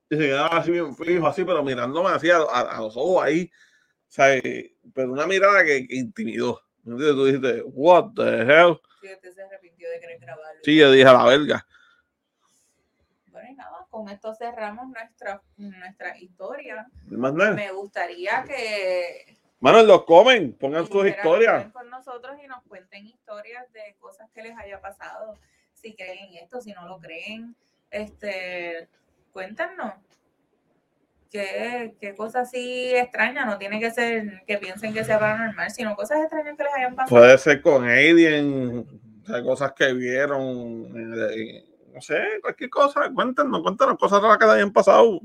Y 0.09 0.17
se 0.17 0.23
quedaba 0.23 0.59
así 0.59 0.71
bien 0.71 0.95
fijo, 0.97 1.27
así, 1.27 1.45
pero 1.45 1.63
mirándome 1.65 2.11
así 2.11 2.31
a, 2.31 2.37
a- 2.39 2.77
a 2.77 2.81
los 2.81 2.97
ojos 2.97 3.25
ahí. 3.25 3.51
O 4.09 4.13
sea, 4.17 4.35
eh, 4.37 4.75
pero 4.95 5.13
una 5.13 5.27
mirada 5.27 5.65
que, 5.65 5.87
que 5.87 5.97
intimidó. 5.97 6.61
¿Me 6.85 6.93
entiendes? 6.93 7.17
Tú 7.17 7.25
dijiste, 7.25 7.63
what 7.67 8.13
the 8.15 8.23
hell? 8.43 8.81
Sí, 9.01 9.09
usted 9.13 9.33
se 9.33 9.43
arrepintió 9.43 9.91
de 9.91 9.99
querer 10.01 10.19
grabarlo. 10.21 10.61
Sí, 10.63 10.77
yo 10.77 10.91
dije 10.93 11.07
a 11.09 11.13
la 11.13 11.25
verga. 11.25 11.67
Bueno, 13.31 13.51
y 13.51 13.55
nada, 13.55 13.87
con 13.91 14.09
esto 14.09 14.35
cerramos 14.35 14.89
nuestra, 14.89 15.43
nuestra 15.57 16.17
historia. 16.19 16.87
Más 17.09 17.35
nada. 17.35 17.53
Me 17.53 17.73
gustaría 17.73 18.45
que 18.45 19.37
Mano, 19.61 19.83
los 19.83 20.05
comen, 20.05 20.53
pongan 20.53 20.87
sus 20.87 21.07
historias. 21.07 21.73
con 21.73 21.91
nosotros 21.91 22.37
y 22.43 22.47
nos 22.47 22.63
cuenten 22.65 23.07
historias 23.07 23.71
de 23.73 23.97
cosas 23.99 24.31
que 24.33 24.43
les 24.43 24.57
haya 24.57 24.81
pasado, 24.81 25.35
si 25.75 25.95
creen 25.95 26.35
esto, 26.41 26.61
si 26.61 26.73
no 26.73 26.87
lo 26.87 26.99
creen, 27.01 27.57
este, 27.91 28.89
cuéntenos. 29.37 29.93
¿Qué, 31.31 31.95
qué 32.01 32.15
cosas 32.15 32.49
así 32.49 32.95
extrañas? 32.95 33.45
No 33.45 33.59
tiene 33.59 33.79
que 33.79 33.91
ser 33.91 34.43
que 34.47 34.57
piensen 34.57 34.95
que 34.95 35.05
sea 35.05 35.19
paranormal, 35.19 35.71
sino 35.71 35.95
cosas 35.95 36.23
extrañas 36.23 36.57
que 36.57 36.63
les 36.63 36.73
hayan 36.73 36.95
pasado. 36.95 37.11
Puede 37.11 37.37
ser 37.37 37.61
con 37.61 37.85
o 37.85 39.27
sea, 39.27 39.43
cosas 39.43 39.73
que 39.73 39.93
vieron, 39.93 40.91
no 41.93 42.01
sé, 42.01 42.41
cualquier 42.41 42.71
cosa. 42.71 43.11
Cuéntanos, 43.13 43.61
cuéntanos 43.61 43.99
cosas 43.99 44.23
raras 44.23 44.39
que 44.39 44.47
le 44.47 44.53
hayan 44.53 44.73
pasado. 44.73 45.21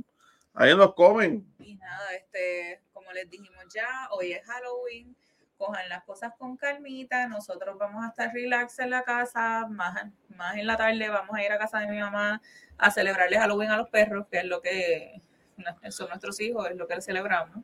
Ahí 0.55 0.76
nos 0.76 0.93
comen. 0.93 1.47
Y 1.59 1.76
nada, 1.76 2.14
este, 2.14 2.82
como 2.91 3.14
les 3.14 3.30
dijimos 3.30 3.64
ya, 3.74 4.09
hoy 4.12 4.34
es 4.34 4.45
Halloween, 4.45 5.16
cojan 5.62 5.88
las 5.89 6.03
cosas 6.05 6.34
con 6.39 6.57
calmita, 6.57 7.28
nosotros 7.28 7.78
vamos 7.78 8.03
a 8.03 8.07
estar 8.09 8.34
relax 8.34 8.80
en 8.80 8.89
la 8.89 9.03
casa, 9.03 9.68
más, 9.70 10.05
más 10.36 10.55
en 10.57 10.66
la 10.66 10.76
tarde 10.76 11.07
vamos 11.07 11.36
a 11.36 11.43
ir 11.43 11.51
a 11.51 11.59
casa 11.59 11.80
de 11.80 11.88
mi 11.88 11.99
mamá 11.99 12.41
a 12.80 12.89
celebrarle 12.89 13.38
Halloween 13.38 13.70
a 13.70 13.78
los 13.78 13.89
perros, 13.89 14.26
que 14.32 14.39
es 14.39 14.45
lo 14.45 14.59
que 14.62 15.22
son 15.91 16.09
nuestros 16.09 16.39
hijos, 16.41 16.68
es 16.70 16.76
lo 16.76 16.88
que 16.88 16.99
celebramos. 17.01 17.64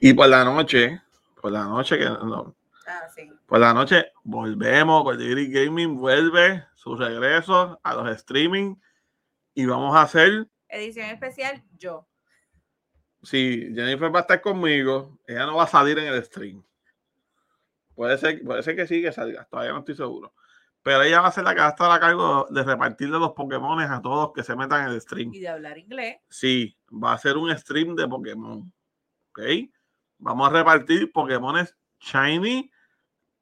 Y 0.00 0.12
por 0.12 0.28
la 0.28 0.44
noche, 0.44 1.00
por 1.40 1.52
la 1.52 1.62
noche 1.64 1.98
que 1.98 2.04
no, 2.04 2.56
Ah, 2.86 3.06
sí. 3.14 3.30
por 3.46 3.60
la 3.60 3.72
noche 3.72 4.10
volvemos, 4.24 5.04
con 5.04 5.16
Digri 5.16 5.52
Gaming 5.52 5.96
vuelve 5.98 6.64
su 6.74 6.96
regreso 6.96 7.78
a 7.84 7.94
los 7.94 8.10
streaming 8.16 8.74
y 9.54 9.66
vamos 9.66 9.94
a 9.94 10.02
hacer, 10.02 10.48
Edición 10.68 11.10
especial, 11.10 11.62
yo. 11.78 12.08
si 13.22 13.70
Jennifer 13.74 14.12
va 14.12 14.20
a 14.20 14.22
estar 14.22 14.40
conmigo, 14.40 15.18
ella 15.28 15.46
no 15.46 15.56
va 15.56 15.64
a 15.64 15.68
salir 15.68 15.96
en 16.00 16.06
el 16.12 16.24
stream. 16.24 16.64
Puede 18.00 18.16
ser, 18.16 18.42
puede 18.42 18.62
ser 18.62 18.76
que 18.76 18.86
sí 18.86 19.02
que 19.02 19.12
salga, 19.12 19.44
todavía 19.44 19.72
no 19.72 19.80
estoy 19.80 19.94
seguro. 19.94 20.32
Pero 20.82 21.02
ella 21.02 21.20
va 21.20 21.28
a 21.28 21.32
ser 21.32 21.44
la 21.44 21.52
que 21.54 21.60
va 21.60 21.66
a 21.66 21.70
estar 21.72 21.90
a 21.90 22.00
cargo 22.00 22.46
de 22.48 22.62
repartirle 22.62 23.18
los 23.18 23.32
Pokémon 23.32 23.78
a 23.78 24.00
todos 24.00 24.28
los 24.28 24.32
que 24.32 24.42
se 24.42 24.56
metan 24.56 24.86
en 24.86 24.94
el 24.94 25.02
stream. 25.02 25.34
Y 25.34 25.40
de 25.40 25.48
hablar 25.50 25.76
inglés. 25.76 26.16
Sí, 26.30 26.78
va 26.90 27.12
a 27.12 27.18
ser 27.18 27.36
un 27.36 27.54
stream 27.58 27.94
de 27.96 28.08
Pokémon. 28.08 28.72
¿Ok? 29.28 29.40
Vamos 30.16 30.48
a 30.48 30.50
repartir 30.50 31.12
Pokémones 31.12 31.76
Shiny, 32.00 32.72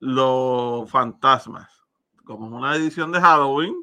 los 0.00 0.90
fantasmas. 0.90 1.70
Como 2.24 2.48
es 2.48 2.52
una 2.52 2.74
edición 2.74 3.12
de 3.12 3.20
Halloween, 3.20 3.76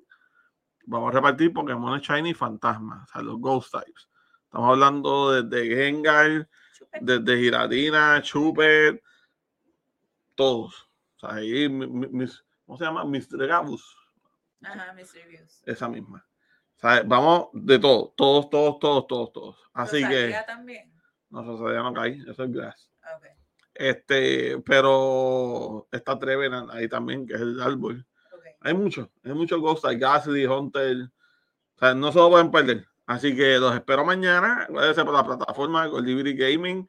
vamos 0.88 1.14
a 1.14 1.16
repartir 1.16 1.54
Pokémon 1.54 1.98
Shiny 2.02 2.32
y 2.32 2.34
fantasmas, 2.34 3.10
o 3.10 3.14
sea, 3.14 3.22
los 3.22 3.40
Ghost 3.40 3.72
types. 3.72 4.10
Estamos 4.44 4.72
hablando 4.72 5.42
desde 5.42 5.74
Gengar, 5.74 6.50
Chupe. 6.74 7.00
desde 7.02 7.38
Giratina, 7.38 8.22
Chupet, 8.22 9.02
todos. 10.36 10.90
O 11.18 11.20
sea, 11.20 11.36
ahí, 11.36 11.68
mi- 11.70 11.88
mi- 11.88 12.08
mis, 12.08 12.44
¿cómo 12.66 12.78
se 12.78 12.84
llama? 12.86 13.04
Mr. 13.06 13.48
Gabus, 13.48 13.98
Ajá, 14.62 14.94
mis 14.94 15.14
reviews. 15.14 15.62
esa 15.66 15.88
misma. 15.90 16.26
O 16.78 16.80
sea, 16.80 17.04
vamos 17.06 17.48
de 17.54 17.80
todo, 17.80 18.14
todos, 18.18 18.50
todos, 18.50 18.80
todos, 18.80 19.08
todos, 19.08 19.32
todos. 19.34 19.58
Así 19.74 20.06
que... 20.08 20.36
También. 20.46 20.92
No, 21.30 21.44
Rosalía 21.44 21.82
no 21.82 21.94
cae, 21.94 22.20
eso 22.28 22.44
es 22.44 22.52
grass. 22.52 22.92
Ah, 23.02 23.16
ok, 23.18 23.26
Este, 23.74 24.58
pero 24.66 25.88
está 25.92 26.18
Trevenant 26.18 26.70
ahí 26.72 26.88
también, 26.88 27.26
que 27.26 27.34
es 27.34 27.42
el 27.42 27.62
árbol. 27.62 28.06
ok. 28.34 28.44
Hay 28.62 28.74
muchos, 28.74 29.10
hay 29.24 29.34
muchos 29.34 29.60
Ghost, 29.60 29.86
hay 29.86 29.98
Gasly, 29.98 30.46
Hunter. 30.46 30.98
O 31.76 31.80
sea, 31.80 31.94
no 31.94 32.12
se 32.12 32.20
lo 32.20 32.30
pueden 32.30 32.52
perder. 32.52 32.86
Así 33.06 33.36
que 33.36 33.58
los 33.60 33.74
espero 33.76 34.06
mañana. 34.06 34.64
Acuérdense 34.64 35.04
por 35.06 35.14
la 35.14 35.24
plataforma 35.26 35.84
de 35.84 35.90
Gold 35.90 36.38
Gaming. 36.38 36.88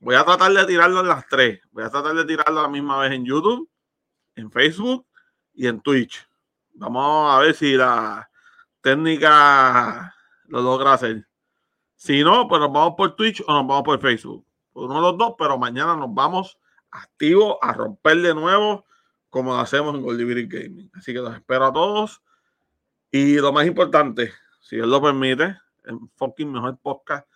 Voy 0.00 0.14
a 0.14 0.24
tratar 0.24 0.52
de 0.52 0.64
tirarlo 0.64 1.00
en 1.00 1.08
las 1.08 1.26
tres. 1.26 1.60
Voy 1.72 1.84
a 1.84 1.90
tratar 1.90 2.14
de 2.14 2.24
tirarlo 2.24 2.60
a 2.60 2.62
la 2.62 2.68
misma 2.68 2.98
vez 3.00 3.12
en 3.12 3.24
YouTube, 3.24 3.68
en 4.36 4.50
Facebook 4.50 5.06
y 5.54 5.66
en 5.66 5.80
Twitch. 5.80 6.26
Vamos 6.74 7.34
a 7.34 7.40
ver 7.40 7.54
si 7.54 7.74
la 7.74 8.30
técnica 8.80 10.14
lo 10.46 10.62
logra 10.62 10.92
hacer. 10.92 11.26
Si 11.96 12.22
no, 12.22 12.46
pues 12.46 12.60
nos 12.60 12.72
vamos 12.72 12.94
por 12.96 13.16
Twitch 13.16 13.42
o 13.46 13.52
nos 13.52 13.66
vamos 13.66 13.82
por 13.82 14.00
Facebook. 14.00 14.46
Uno 14.74 14.94
de 14.94 15.00
los 15.00 15.18
dos, 15.18 15.34
pero 15.36 15.58
mañana 15.58 15.96
nos 15.96 16.14
vamos 16.14 16.58
activos 16.90 17.56
a 17.60 17.72
romper 17.72 18.18
de 18.22 18.34
nuevo 18.34 18.86
como 19.28 19.52
lo 19.52 19.58
hacemos 19.58 19.94
en 19.94 20.02
Gold 20.02 20.48
Gaming. 20.48 20.90
Así 20.94 21.12
que 21.12 21.18
los 21.18 21.34
espero 21.34 21.66
a 21.66 21.72
todos. 21.72 22.22
Y 23.10 23.36
lo 23.38 23.52
más 23.52 23.66
importante, 23.66 24.32
si 24.60 24.76
Dios 24.76 24.88
lo 24.88 25.02
permite, 25.02 25.56
el 25.84 25.98
fucking 26.16 26.52
mejor 26.52 26.78
podcast 26.78 27.26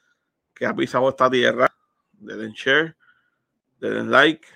que 0.55 0.67
ha 0.67 0.75
pisado 0.75 1.09
esta 1.09 1.31
tierra. 1.31 1.75
Denle 2.23 2.53
share, 2.55 2.97
denle 3.81 4.05
like, 4.05 4.47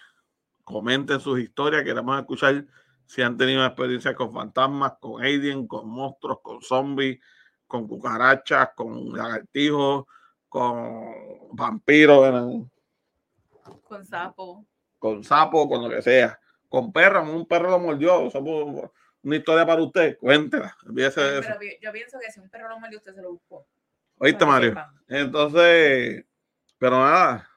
comenten 0.64 1.20
sus 1.20 1.40
historias. 1.40 1.84
Queremos 1.84 2.18
escuchar 2.18 2.64
si 3.06 3.22
han 3.22 3.36
tenido 3.36 3.64
experiencias 3.64 4.14
con 4.14 4.32
fantasmas, 4.32 4.94
con 5.00 5.22
alien, 5.22 5.66
con 5.66 5.88
monstruos, 5.88 6.38
con 6.42 6.62
zombies, 6.62 7.18
con 7.66 7.86
cucarachas, 7.86 8.70
con 8.74 9.12
lagartijos, 9.12 10.06
con 10.48 11.14
vampiros. 11.52 12.66
Con 13.82 14.04
sapo. 14.04 14.66
Con 14.98 15.24
sapo, 15.24 15.68
con 15.68 15.82
lo 15.82 15.90
que 15.90 16.02
sea. 16.02 16.38
Con 16.68 16.92
perro, 16.92 17.22
un 17.22 17.46
perro 17.46 17.70
lo 17.70 17.78
mordió. 17.78 18.30
Somos 18.30 18.90
una 19.22 19.36
historia 19.36 19.66
para 19.66 19.82
usted. 19.82 20.18
Cuéntela. 20.18 20.76
Pero 20.94 21.58
yo 21.80 21.92
pienso 21.92 22.18
que 22.18 22.30
si 22.30 22.40
un 22.40 22.48
perro 22.48 22.68
lo 22.68 22.78
mordió, 22.78 22.98
usted 22.98 23.14
se 23.14 23.22
lo 23.22 23.32
buscó. 23.32 23.66
¿Oíste, 24.18 24.46
Mario? 24.46 24.74
Entonces, 25.08 26.24
pero 26.78 26.98
nada, 26.98 27.48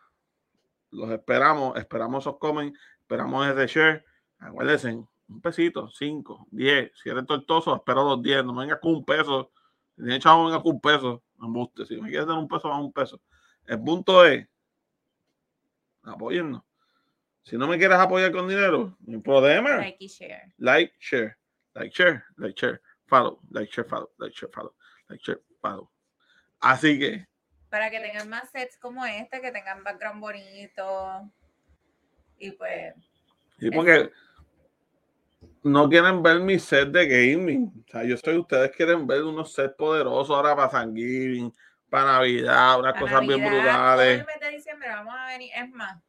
los 0.92 1.10
esperamos, 1.12 1.78
esperamos 1.78 2.24
esos 2.24 2.38
comen, 2.38 2.74
esperamos 3.02 3.48
ese 3.48 3.68
share. 3.68 4.06
Acuérdense, 4.40 4.94
un 4.94 5.42
pesito, 5.42 5.90
cinco, 5.90 6.48
diez. 6.52 6.92
Si 7.02 7.10
eres 7.10 7.26
tortoso, 7.26 7.76
espero 7.76 8.04
los 8.04 8.22
diez. 8.22 8.44
No 8.44 8.54
me 8.54 8.62
vengas 8.62 8.80
con 8.80 8.96
un 8.96 9.06
peso. 9.06 9.52
Si 9.96 10.04
tienes 10.04 10.20
chavo, 10.20 10.46
venga 10.46 10.62
con 10.62 10.76
un 10.76 10.82
peso. 10.82 11.24
Embuste. 11.42 11.86
Si 11.86 11.96
me 11.98 12.10
quieres 12.10 12.28
dar 12.28 12.38
un 12.38 12.48
peso, 12.48 12.70
va 12.70 12.80
un 12.80 12.92
peso. 12.92 13.22
El 13.66 13.82
punto 13.84 14.26
es, 14.26 14.48
apóyennos. 16.04 16.64
Si 17.44 17.58
no 17.58 17.68
me 17.68 17.78
quieres 17.78 17.98
apoyar 17.98 18.32
con 18.32 18.48
dinero, 18.48 18.98
no 19.00 19.18
hay 19.18 19.22
problema. 19.22 19.78
Like 19.78 19.98
y 20.00 20.08
share. 20.08 20.54
like, 20.58 20.94
share, 21.00 21.38
like, 21.74 21.96
share, 21.96 22.24
like, 22.38 22.60
share, 22.60 22.82
follow, 23.08 23.40
like, 23.52 23.72
share, 23.72 23.88
follow, 23.88 24.10
like, 24.18 24.36
share, 24.36 24.52
follow, 24.52 24.76
like, 25.08 25.24
share, 25.24 25.42
follow. 25.62 25.90
Así 26.60 27.00
que, 27.00 27.28
Para 27.70 27.90
que 27.90 28.00
tengan 28.00 28.30
más 28.30 28.50
sets 28.52 28.78
como 28.78 29.06
este, 29.06 29.42
que 29.42 29.52
tengan 29.52 29.84
background 29.84 30.22
bonito. 30.22 31.32
Y 32.38 32.52
pues, 32.52 32.96
sí, 33.60 33.70
porque 33.70 34.10
no 35.64 35.90
quieren 35.90 36.24
ver 36.24 36.40
mi 36.40 36.58
set 36.58 36.90
de 36.90 37.08
gaming. 37.08 37.84
O 37.88 37.92
sea, 37.92 38.04
yo 38.04 38.18
sé 38.18 38.24
que 38.24 38.38
ustedes 38.38 38.72
quieren 38.72 39.06
ver 39.06 39.24
unos 39.24 39.54
sets 39.54 39.76
poderosos 39.76 40.36
ahora 40.36 40.56
para 40.56 40.70
Thanksgiving, 40.70 41.54
para 41.90 42.14
Navidad, 42.14 42.80
unas 42.80 43.00
cosas 43.00 43.22
bien 43.22 43.46
brutales. 43.46 44.24
Todo 44.24 44.32
el 44.32 44.40
mes 44.40 44.40
de 44.40 44.58
diciembre 44.58 44.90
vamos 44.90 45.14
a 45.18 45.28
venir, 45.28 45.52
es 45.56 45.70
más, 45.70 46.02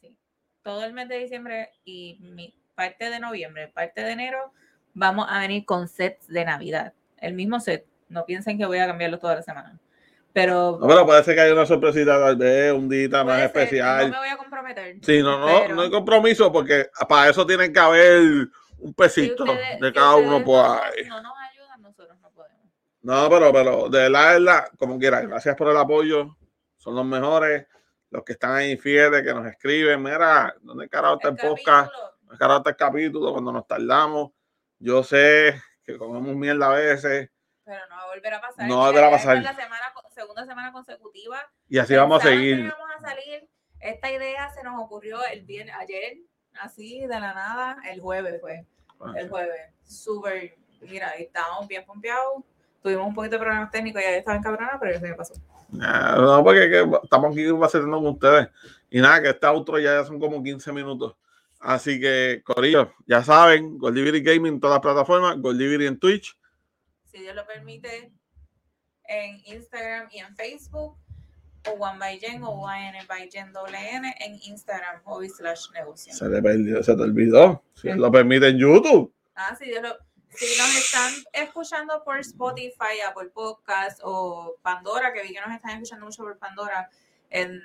sí, 0.00 0.16
todo 0.62 0.84
el 0.84 0.92
mes 0.92 1.08
de 1.08 1.18
diciembre 1.18 1.70
y 1.84 2.18
mi 2.20 2.54
parte 2.74 3.10
de 3.10 3.20
noviembre, 3.20 3.68
parte 3.68 4.02
de 4.02 4.12
enero, 4.12 4.52
vamos 4.94 5.26
a 5.28 5.38
venir 5.40 5.64
con 5.64 5.86
sets 5.88 6.26
de 6.28 6.44
Navidad. 6.44 6.94
El 7.18 7.34
mismo 7.34 7.60
set. 7.60 7.86
No 8.08 8.24
piensen 8.24 8.58
que 8.58 8.66
voy 8.66 8.78
a 8.78 8.86
cambiarlo 8.86 9.18
toda 9.18 9.36
la 9.36 9.42
semana. 9.42 9.78
Pero 10.32 10.78
No, 10.80 10.86
pero 10.86 11.06
puede 11.06 11.24
ser 11.24 11.34
que 11.34 11.40
haya 11.40 11.52
una 11.52 11.66
sorpresita 11.66 12.18
tal 12.20 12.36
vez, 12.36 12.72
un 12.72 12.88
día 12.88 13.24
más 13.24 13.42
especial. 13.42 14.10
no 14.10 14.12
me 14.12 14.18
voy 14.18 14.28
a 14.28 14.36
comprometer. 14.36 14.96
Sí, 15.02 15.22
no, 15.22 15.38
no, 15.40 15.62
pero- 15.62 15.74
no 15.74 15.82
hay 15.82 15.90
compromiso 15.90 16.52
porque 16.52 16.88
para 17.08 17.30
eso 17.30 17.44
tienen 17.46 17.72
que 17.72 17.80
haber 17.80 18.20
un 18.78 18.88
Si 18.88 18.92
pesito 18.94 19.42
ustedes- 19.44 19.80
de 19.80 19.92
cada 19.92 20.16
uno 20.16 20.44
por 20.44 20.64
no, 20.64 21.20
nos 21.22 21.32
ayudan, 21.50 21.82
nosotros 21.82 22.16
no 22.20 22.30
podemos. 22.30 22.68
No, 23.02 23.28
pero, 23.28 23.52
pero 23.52 23.88
de 23.88 23.98
verdad, 24.08 24.34
de 24.34 24.40
verdad, 24.40 24.64
como 24.78 24.98
quiera, 24.98 25.20
gracias 25.22 25.56
por 25.56 25.68
el 25.68 25.76
apoyo. 25.76 26.36
Son 26.76 26.94
los 26.94 27.04
mejores. 27.04 27.66
Los 28.12 28.24
que 28.24 28.32
están 28.32 28.52
ahí 28.56 28.76
fieles, 28.76 29.22
que 29.22 29.32
nos 29.32 29.46
escriben. 29.46 30.02
Mira, 30.02 30.52
¿dónde 30.62 30.88
carajo 30.88 31.14
está 31.14 31.28
el, 31.28 31.36
podcast? 31.36 31.92
¿Dónde 32.22 32.38
carajo 32.38 32.58
está 32.58 32.70
el 32.70 32.76
capítulo? 32.76 33.32
Cuando 33.32 33.52
nos 33.52 33.66
tardamos. 33.68 34.30
Yo 34.80 35.04
sé 35.04 35.60
que 35.84 35.96
comemos 35.96 36.34
mierda 36.34 36.66
a 36.72 36.74
veces 36.74 37.30
pero 37.70 37.86
no 37.88 37.94
va 37.96 38.02
a 38.02 38.06
volver 38.08 38.34
a 38.34 38.40
pasar. 38.40 38.68
No 38.68 38.78
va 38.78 38.84
a 38.84 38.86
volver 38.88 39.04
a 39.04 39.10
ya 39.10 39.16
es 39.16 39.22
pasar. 39.22 39.42
la 39.42 39.54
semana, 39.54 39.84
segunda 40.12 40.44
semana 40.44 40.72
consecutiva 40.72 41.38
y 41.68 41.78
así 41.78 41.94
vamos 41.94 42.20
a 42.24 42.28
seguir. 42.28 42.66
a 42.66 43.00
salir. 43.00 43.48
Esta 43.78 44.10
idea 44.10 44.50
se 44.50 44.64
nos 44.64 44.74
ocurrió 44.82 45.24
el 45.32 45.42
viernes, 45.42 45.74
ayer, 45.78 46.18
así 46.60 47.02
de 47.02 47.08
la 47.20 47.32
nada, 47.32 47.76
el 47.88 48.00
jueves 48.00 48.40
fue. 48.40 48.66
El 49.16 49.28
jueves. 49.30 49.72
Súper, 49.84 50.56
mira, 50.80 51.10
estábamos 51.10 51.68
bien 51.68 51.84
pompeados. 51.86 52.42
Tuvimos 52.82 53.06
un 53.06 53.14
poquito 53.14 53.36
de 53.36 53.38
problemas 53.44 53.70
técnicos 53.70 54.02
y 54.02 54.04
ya 54.04 54.16
estaba 54.16 54.36
encabronada, 54.36 54.78
pero 54.80 54.92
ya 54.92 55.00
se 55.00 55.08
me 55.08 55.14
pasó. 55.14 55.34
Ah, 55.80 56.16
No, 56.18 56.42
porque 56.42 56.68
que 56.68 56.90
estamos 57.04 57.30
aquí 57.32 57.46
vacilando 57.52 57.98
con 57.98 58.06
ustedes. 58.08 58.48
Y 58.90 59.00
nada, 59.00 59.22
que 59.22 59.28
este 59.30 59.46
outro 59.46 59.78
ya 59.78 60.02
son 60.04 60.18
como 60.18 60.42
15 60.42 60.72
minutos. 60.72 61.14
Así 61.60 62.00
que, 62.00 62.42
Corillo, 62.42 62.92
ya 63.06 63.22
saben, 63.22 63.78
Goldiviri 63.78 64.22
Gaming 64.22 64.54
en 64.54 64.60
todas 64.60 64.76
las 64.76 64.82
plataformas, 64.82 65.38
Goldiviri 65.38 65.86
en 65.86 65.98
Twitch. 66.00 66.36
Si 67.10 67.18
Dios 67.18 67.34
lo 67.34 67.46
permite, 67.46 68.12
en 69.04 69.40
Instagram 69.46 70.08
y 70.12 70.18
en 70.18 70.34
Facebook, 70.36 70.96
o 71.68 71.70
One 71.72 71.98
by 71.98 72.18
Jen 72.18 72.42
o 72.44 72.62
YN 72.66 73.06
by 73.06 73.28
Jen 73.30 73.52
doble 73.52 73.76
N 73.96 74.14
en 74.20 74.34
Instagram, 74.44 75.02
hobby 75.04 75.28
slash 75.28 75.70
negocio. 75.72 76.12
Se 76.14 76.28
te, 76.28 76.40
perdió, 76.40 76.82
se 76.82 76.94
te 76.94 77.02
olvidó. 77.02 77.62
Si 77.74 77.88
Dios 77.88 77.98
lo 77.98 78.10
permite 78.10 78.48
en 78.48 78.58
YouTube. 78.58 79.12
Ah, 79.34 79.54
si 79.58 79.66
Dios 79.66 79.82
lo- 79.82 79.96
si 80.32 80.46
nos 80.58 80.76
están 80.76 81.12
escuchando 81.32 82.04
por 82.04 82.18
Spotify, 82.20 83.00
Apple 83.06 83.30
Podcast 83.30 84.00
o 84.04 84.54
Pandora, 84.62 85.12
que 85.12 85.22
vi 85.22 85.32
que 85.34 85.40
nos 85.40 85.52
están 85.52 85.72
escuchando 85.72 86.06
mucho 86.06 86.22
por 86.22 86.38
Pandora, 86.38 86.88
en 87.30 87.60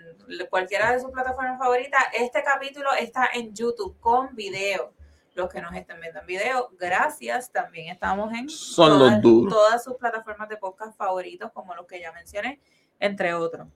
cualquiera 0.50 0.91
de 0.91 1.00
sus 1.00 1.12
plataformas 1.12 1.60
favoritas, 1.60 2.04
este 2.14 2.43
capítulo 2.43 2.89
está 3.00 3.30
en 3.34 3.54
YouTube 3.54 4.00
con 4.00 4.36
video. 4.36 4.93
Los 5.36 5.50
que 5.50 5.62
nos 5.62 5.76
estén 5.76 6.00
viendo 6.00 6.22
en 6.22 6.26
video, 6.26 6.70
gracias. 6.80 7.52
También 7.52 7.90
estamos 7.90 8.34
en 8.34 8.48
Son 8.50 8.92
los 8.92 9.00
todas, 9.00 9.22
duros. 9.22 9.54
todas 9.54 9.84
sus 9.84 9.96
plataformas 9.96 10.48
de 10.48 10.56
podcast 10.58 10.98
favoritos, 10.98 11.52
como 11.54 11.76
los 11.76 11.86
que 11.86 12.00
ya 12.00 12.12
mencioné, 12.14 12.62
entre 13.00 13.34
otros. 13.34 13.68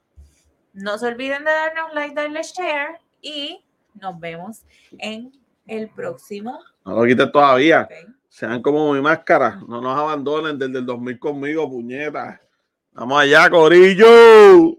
No 0.72 0.98
se 0.98 1.08
olviden 1.08 1.44
de 1.44 1.52
darnos 1.52 1.94
like, 1.94 2.16
darle 2.16 2.42
share 2.44 3.00
y 3.22 3.64
nos 3.96 4.18
vemos 4.20 4.64
en 5.00 5.34
el 5.68 5.90
próximo. 5.90 6.60
No 6.86 6.96
lo 6.96 7.06
quites 7.06 7.30
todavía. 7.32 7.90
Sean 8.30 8.62
como 8.62 8.94
mi 8.94 9.02
máscara. 9.02 9.60
No 9.68 9.82
nos 9.82 10.00
abandonen 10.00 10.58
desde 10.58 10.80
el 10.80 10.86
2000 10.86 11.20
conmigo, 11.20 11.70
puñetas. 11.70 12.40
Vamos 12.94 13.20
allá, 13.22 13.50
Corillo. 13.50 14.78